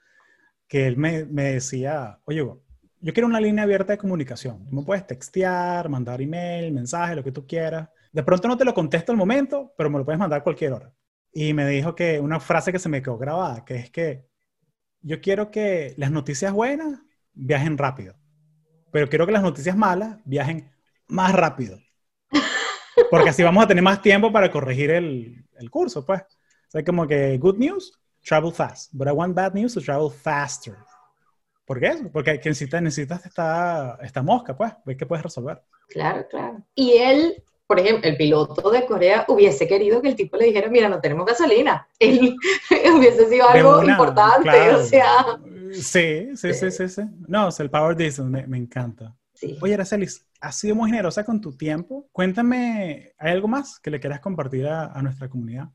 que 0.74 0.88
él 0.88 0.98
me, 0.98 1.24
decía, 1.24 2.20
oye, 2.26 2.39
yo 2.39 3.14
quiero 3.14 3.28
una 3.28 3.39
línea 3.39 3.64
abierta 3.64 3.93
de 3.93 4.00
comunicación. 4.00 4.68
Me 4.72 4.82
puedes 4.82 5.06
textear, 5.06 5.88
mandar 5.88 6.20
email, 6.20 6.72
mensaje, 6.72 7.16
lo 7.16 7.24
que 7.24 7.32
tú 7.32 7.45
quieras. 7.45 7.89
De 8.12 8.24
pronto 8.24 8.47
no 8.47 8.58
te 8.58 8.66
lo 8.66 8.74
contesto 8.74 9.12
al 9.12 9.18
momento, 9.20 9.72
pero 9.78 9.91
me 9.91 10.00
lo 10.00 10.04
puedes 10.04 10.18
mandar 10.18 10.41
cualquier 10.41 10.74
hora. 10.74 10.91
Y 11.32 11.54
me 11.54 11.68
dijo 11.68 11.93
que 11.93 12.20
una 12.20 12.39
frase 12.39 12.72
que 12.72 12.80
se 12.80 12.89
me 12.89 13.04
quedó 13.04 13.20
grabada, 13.20 13.64
que 13.64 13.76
es 13.76 13.91
que 13.91 14.26
yo 15.02 15.22
quiero 15.22 15.52
que 15.52 15.93
las 15.95 16.10
noticias 16.10 16.52
buenas 16.52 17.02
viajen 17.34 17.78
rápido, 17.78 18.16
pero 18.89 19.08
quiero 19.08 19.28
que 19.28 19.32
las 19.32 19.43
noticias 19.43 19.78
malas 19.78 20.18
viajen 20.26 20.72
más 21.08 21.34
rápido. 21.34 21.78
Porque 23.12 23.30
así 23.30 23.43
vamos 23.43 23.64
a 23.64 23.68
tener 23.68 23.84
más 23.84 24.02
tiempo 24.02 24.32
para 24.32 24.50
corregir 24.50 24.89
el, 24.89 25.45
el 25.60 25.70
curso, 25.70 26.04
pues. 26.04 26.24
O 26.74 26.84
como 26.84 27.06
que 27.08 27.38
good 27.38 27.60
news, 27.60 28.03
travel 28.24 28.51
fast, 28.51 28.91
but 28.93 29.07
I 29.07 29.11
want 29.11 29.36
bad 29.36 29.53
news 29.53 29.74
to 29.74 29.82
travel 29.82 30.09
faster. 30.09 30.76
¿Por 31.65 31.80
qué 31.80 31.88
eso? 31.88 32.09
Porque 32.11 32.34
necesitas, 32.34 32.82
necesitas 32.82 33.26
esta, 33.26 33.97
esta 34.01 34.21
mosca, 34.21 34.55
pues, 34.55 34.74
ves 34.86 34.97
que 34.97 35.05
puedes 35.05 35.24
resolver. 35.24 35.61
Claro, 35.88 36.28
claro. 36.30 36.61
Y 36.76 36.93
él, 36.97 37.41
por 37.65 37.80
ejemplo, 37.80 38.09
el 38.09 38.17
piloto 38.17 38.69
de 38.69 38.86
Corea 38.86 39.26
hubiese 39.30 39.67
querido 39.67 40.01
que 40.01 40.09
el 40.09 40.15
tipo 40.15 40.36
le 40.36 40.45
dijera, 40.45 40.69
mira, 40.69 40.89
no 40.89 40.99
tenemos 40.99 41.26
gasolina. 41.26 41.88
Él 41.99 42.36
hubiese 42.97 43.30
sido 43.30 43.47
algo 43.47 43.84
importante, 43.84 44.76
o 44.76 44.84
sea. 44.84 45.39
Sí, 45.71 46.36
sí, 46.36 46.53
sí, 46.53 46.71
sí, 46.71 46.89
sí. 46.89 47.01
No, 47.28 47.49
el 47.57 47.69
Power 47.69 47.95
Diesel 47.95 48.26
me, 48.26 48.45
me 48.45 48.57
encanta. 48.57 49.15
Sí. 49.34 49.57
Oye, 49.61 49.74
Aracelis, 49.74 50.26
has 50.41 50.55
sido 50.55 50.76
muy 50.76 50.89
generosa 50.89 51.24
con 51.24 51.39
tu 51.39 51.55
tiempo. 51.55 52.07
Cuéntame, 52.11 53.13
¿hay 53.17 53.32
algo 53.32 53.47
más 53.47 53.80
que 53.80 53.89
le 53.89 53.99
quieras 53.99 54.19
compartir 54.19 54.67
a, 54.67 54.91
a 54.91 55.01
nuestra 55.01 55.30
comunidad? 55.30 55.69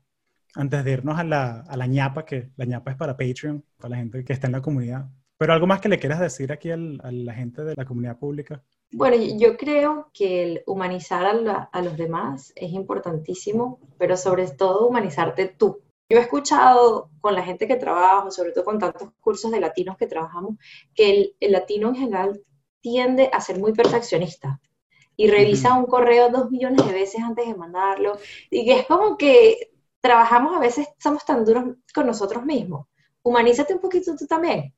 Antes 0.55 0.83
de 0.83 0.91
irnos 0.91 1.19
a 1.19 1.23
la, 1.23 1.61
a 1.61 1.77
la 1.77 1.85
ñapa, 1.85 2.25
que 2.25 2.49
la 2.57 2.65
ñapa 2.65 2.91
es 2.91 2.97
para 2.97 3.15
Patreon, 3.15 3.63
para 3.77 3.89
la 3.89 3.97
gente 3.97 4.23
que 4.23 4.33
está 4.33 4.47
en 4.47 4.53
la 4.53 4.61
comunidad. 4.61 5.09
Pero 5.39 5.53
algo 5.53 5.67
más 5.67 5.79
que 5.79 5.87
le 5.87 5.99
quieras 5.99 6.19
decir 6.19 6.51
aquí 6.51 6.69
a 6.69 6.77
la 6.77 7.33
gente 7.33 7.63
de 7.63 7.73
la 7.75 7.85
comunidad 7.85 8.19
pública. 8.19 8.61
Bueno, 8.91 9.15
yo 9.37 9.55
creo 9.55 10.09
que 10.13 10.43
el 10.43 10.63
humanizar 10.65 11.25
a, 11.71 11.81
los 11.81 11.95
demás 11.95 12.51
es 12.55 12.73
importantísimo, 12.73 13.79
pero 13.97 14.17
sobre 14.17 14.49
todo 14.49 14.87
humanizarte 14.87 15.45
tú. 15.47 15.81
Yo 16.09 16.17
he 16.17 16.21
escuchado 16.21 17.11
con 17.21 17.35
la 17.35 17.43
gente 17.43 17.67
que 17.67 17.75
trabajo, 17.75 18.31
sobre 18.31 18.51
todo 18.51 18.65
con 18.65 18.79
tantos 18.79 19.11
cursos 19.21 19.51
de 19.51 19.61
latinos 19.61 19.95
que 19.95 20.07
trabajamos, 20.07 20.55
que 20.95 21.35
el, 21.39 21.51
latino 21.51 21.89
en 21.89 21.95
general 21.95 22.41
tiende 22.81 23.29
a 23.31 23.39
ser 23.39 23.59
muy 23.59 23.73
perfeccionista 23.73 24.59
y 25.15 25.29
revisa 25.29 25.75
un 25.75 25.85
correo 25.85 26.29
dos 26.29 26.49
millones 26.49 26.85
de 26.85 26.93
veces 26.93 27.21
antes 27.21 27.47
de 27.47 27.55
mandarlo. 27.55 28.17
Y 28.49 28.65
que 28.65 28.79
es 28.79 28.87
como 28.87 29.17
que 29.17 29.71
trabajamos 30.01 30.55
a 30.55 30.59
veces, 30.59 30.87
somos 30.99 31.25
tan 31.25 31.45
duros 31.45 31.75
con 31.93 32.07
nosotros 32.07 32.45
mismos. 32.45 32.87
Humanízate 33.23 33.73
un 33.73 33.81
poquito 33.81 34.15
tú 34.15 34.25
también 34.25 34.73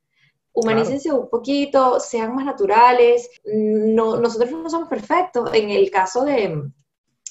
humanícense 0.53 1.11
un 1.11 1.29
poquito, 1.29 1.99
sean 1.99 2.35
más 2.35 2.45
naturales. 2.45 3.29
No, 3.45 4.17
nosotros 4.17 4.51
no 4.51 4.69
somos 4.69 4.89
perfectos. 4.89 5.53
En 5.53 5.69
el 5.69 5.89
caso 5.89 6.23
de, 6.23 6.69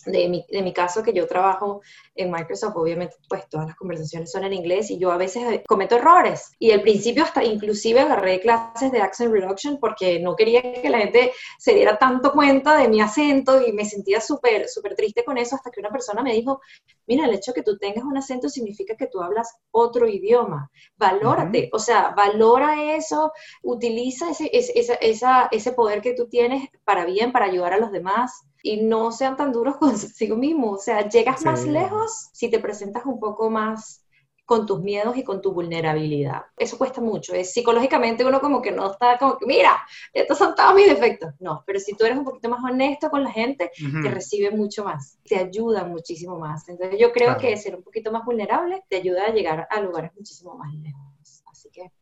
de 0.07 0.29
mi, 0.29 0.47
de 0.49 0.63
mi, 0.63 0.73
caso, 0.73 1.03
que 1.03 1.13
yo 1.13 1.27
trabajo 1.27 1.83
en 2.15 2.31
Microsoft, 2.31 2.77
obviamente, 2.77 3.17
pues 3.29 3.49
todas 3.49 3.67
las 3.67 3.77
conversaciones 3.77 4.31
son 4.31 4.45
en 4.45 4.53
inglés 4.53 4.91
y 4.91 4.99
yo 4.99 5.11
a 5.11 5.17
veces 5.17 5.43
eh, 5.45 5.65
cometo 5.67 5.97
errores. 5.97 6.53
Y 6.59 6.71
al 6.71 6.83
principio 6.83 7.25
hasta 7.25 7.45
inclusive 7.45 8.01
agarré 8.01 8.41
clases 8.41 8.93
de 8.93 9.01
accent 9.01 9.33
reduction 9.33 9.79
porque 9.79 10.21
no 10.21 10.37
quería 10.37 10.63
que 10.63 10.89
la 10.89 10.99
gente 10.99 11.33
se 11.59 11.75
diera 11.75 11.99
tanto 11.99 12.33
cuenta 12.33 12.77
de 12.77 12.89
mi 12.89 13.01
acento 13.01 13.61
y 13.67 13.73
me 13.73 13.85
sentía 13.85 14.21
súper, 14.21 14.69
súper 14.69 14.95
triste 14.95 15.25
con 15.25 15.39
eso 15.39 15.57
hasta 15.57 15.71
que 15.71 15.81
una 15.81 15.91
persona 15.91 16.23
me 16.23 16.35
dijo, 16.35 16.61
mira, 17.07 17.27
el 17.27 17.35
hecho 17.35 17.53
de 17.53 17.57
que 17.57 17.63
tú 17.63 17.79
tengas 17.79 18.05
un 18.05 18.17
acento 18.17 18.49
significa 18.49 18.97
que 18.97 19.07
tú 19.07 19.21
hablas 19.21 19.57
otro 19.71 20.09
idioma. 20.09 20.71
Valórate, 20.97 21.71
o 21.73 21.79
sea, 21.79 22.13
valora 22.17 22.95
eso, 22.95 23.33
utiliza 23.63 24.31
ese, 24.31 24.51
ese, 24.53 24.99
esa, 25.01 25.49
ese 25.51 25.73
poder 25.73 26.01
que 26.01 26.15
tú 26.15 26.29
tienes 26.29 26.69
para 26.85 27.05
bien, 27.05 27.33
para 27.33 27.47
ayudar 27.47 27.73
a 27.73 27.79
los 27.79 27.93
demás 27.93 28.50
y 28.63 28.83
no 28.83 29.13
sean 29.13 29.37
tan 29.37 29.53
duros 29.53 29.77
consigo 29.79 30.37
mismo. 30.37 30.73
O 30.73 30.79
sea, 30.79 31.09
llegas 31.09 31.45
más 31.45 31.65
lejos 31.65 32.31
si 32.33 32.51
te 32.51 32.59
presentas 32.59 33.05
un 33.07 33.19
poco 33.19 33.51
más 33.51 34.05
con 34.51 34.67
tus 34.67 34.81
miedos 34.81 35.17
y 35.17 35.23
con 35.23 35.41
tu 35.41 35.53
vulnerabilidad. 35.53 36.43
Eso 36.57 36.77
cuesta 36.77 37.01
mucho. 37.01 37.33
Es 37.35 37.53
psicológicamente 37.53 38.25
uno 38.25 38.41
como 38.41 38.61
que 38.61 38.73
no 38.73 38.91
está 38.91 39.17
como 39.17 39.39
que, 39.39 39.47
mira, 39.47 39.81
estos 40.13 40.39
son 40.39 40.57
todos 40.57 40.75
mis 40.75 40.89
defectos. 40.89 41.35
No, 41.39 41.63
pero 41.65 41.79
si 41.79 41.95
tú 41.95 42.05
eres 42.05 42.19
un 42.19 42.25
poquito 42.25 42.49
más 42.49 42.59
honesto 42.65 43.11
con 43.11 43.23
la 43.23 43.31
gente, 43.31 43.71
te 44.03 44.11
recibe 44.11 44.51
mucho 44.51 44.83
más, 44.83 45.21
te 45.23 45.37
ayuda 45.37 45.85
muchísimo 45.85 46.37
más. 46.37 46.69
Entonces 46.69 46.99
yo 46.99 47.13
creo 47.13 47.39
que 47.39 47.57
ser 47.57 47.77
un 47.77 47.85
poquito 47.85 48.11
más 48.11 48.25
vulnerable 48.25 48.83
te 48.89 48.97
ayuda 48.97 49.27
a 49.27 49.31
llegar 49.31 49.69
a 49.71 49.81
lugares 49.81 50.11
muchísimo 50.17 50.57
más 50.57 50.75
lejos. 50.75 51.45
Así 51.49 51.71
que... 51.71 51.93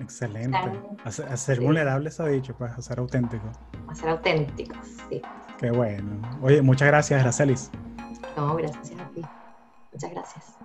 Excelente. 0.00 0.58
A, 1.04 1.36
ser 1.36 1.60
vulnerable 1.60 2.10
se 2.10 2.22
ha 2.24 2.26
dicho, 2.26 2.56
pues, 2.58 2.72
a 2.72 2.82
ser 2.82 2.98
auténtico. 2.98 3.52
A 3.86 3.94
ser 3.94 4.08
auténticos, 4.08 4.84
sí. 5.08 5.22
Qué 5.58 5.70
bueno. 5.72 6.20
Oye, 6.40 6.62
muchas 6.62 6.88
gracias, 6.88 7.20
Aracelis. 7.20 7.70
No, 8.36 8.54
gracias 8.56 9.00
a 9.00 9.08
ti. 9.10 9.22
Muchas 9.92 10.10
gracias. 10.12 10.58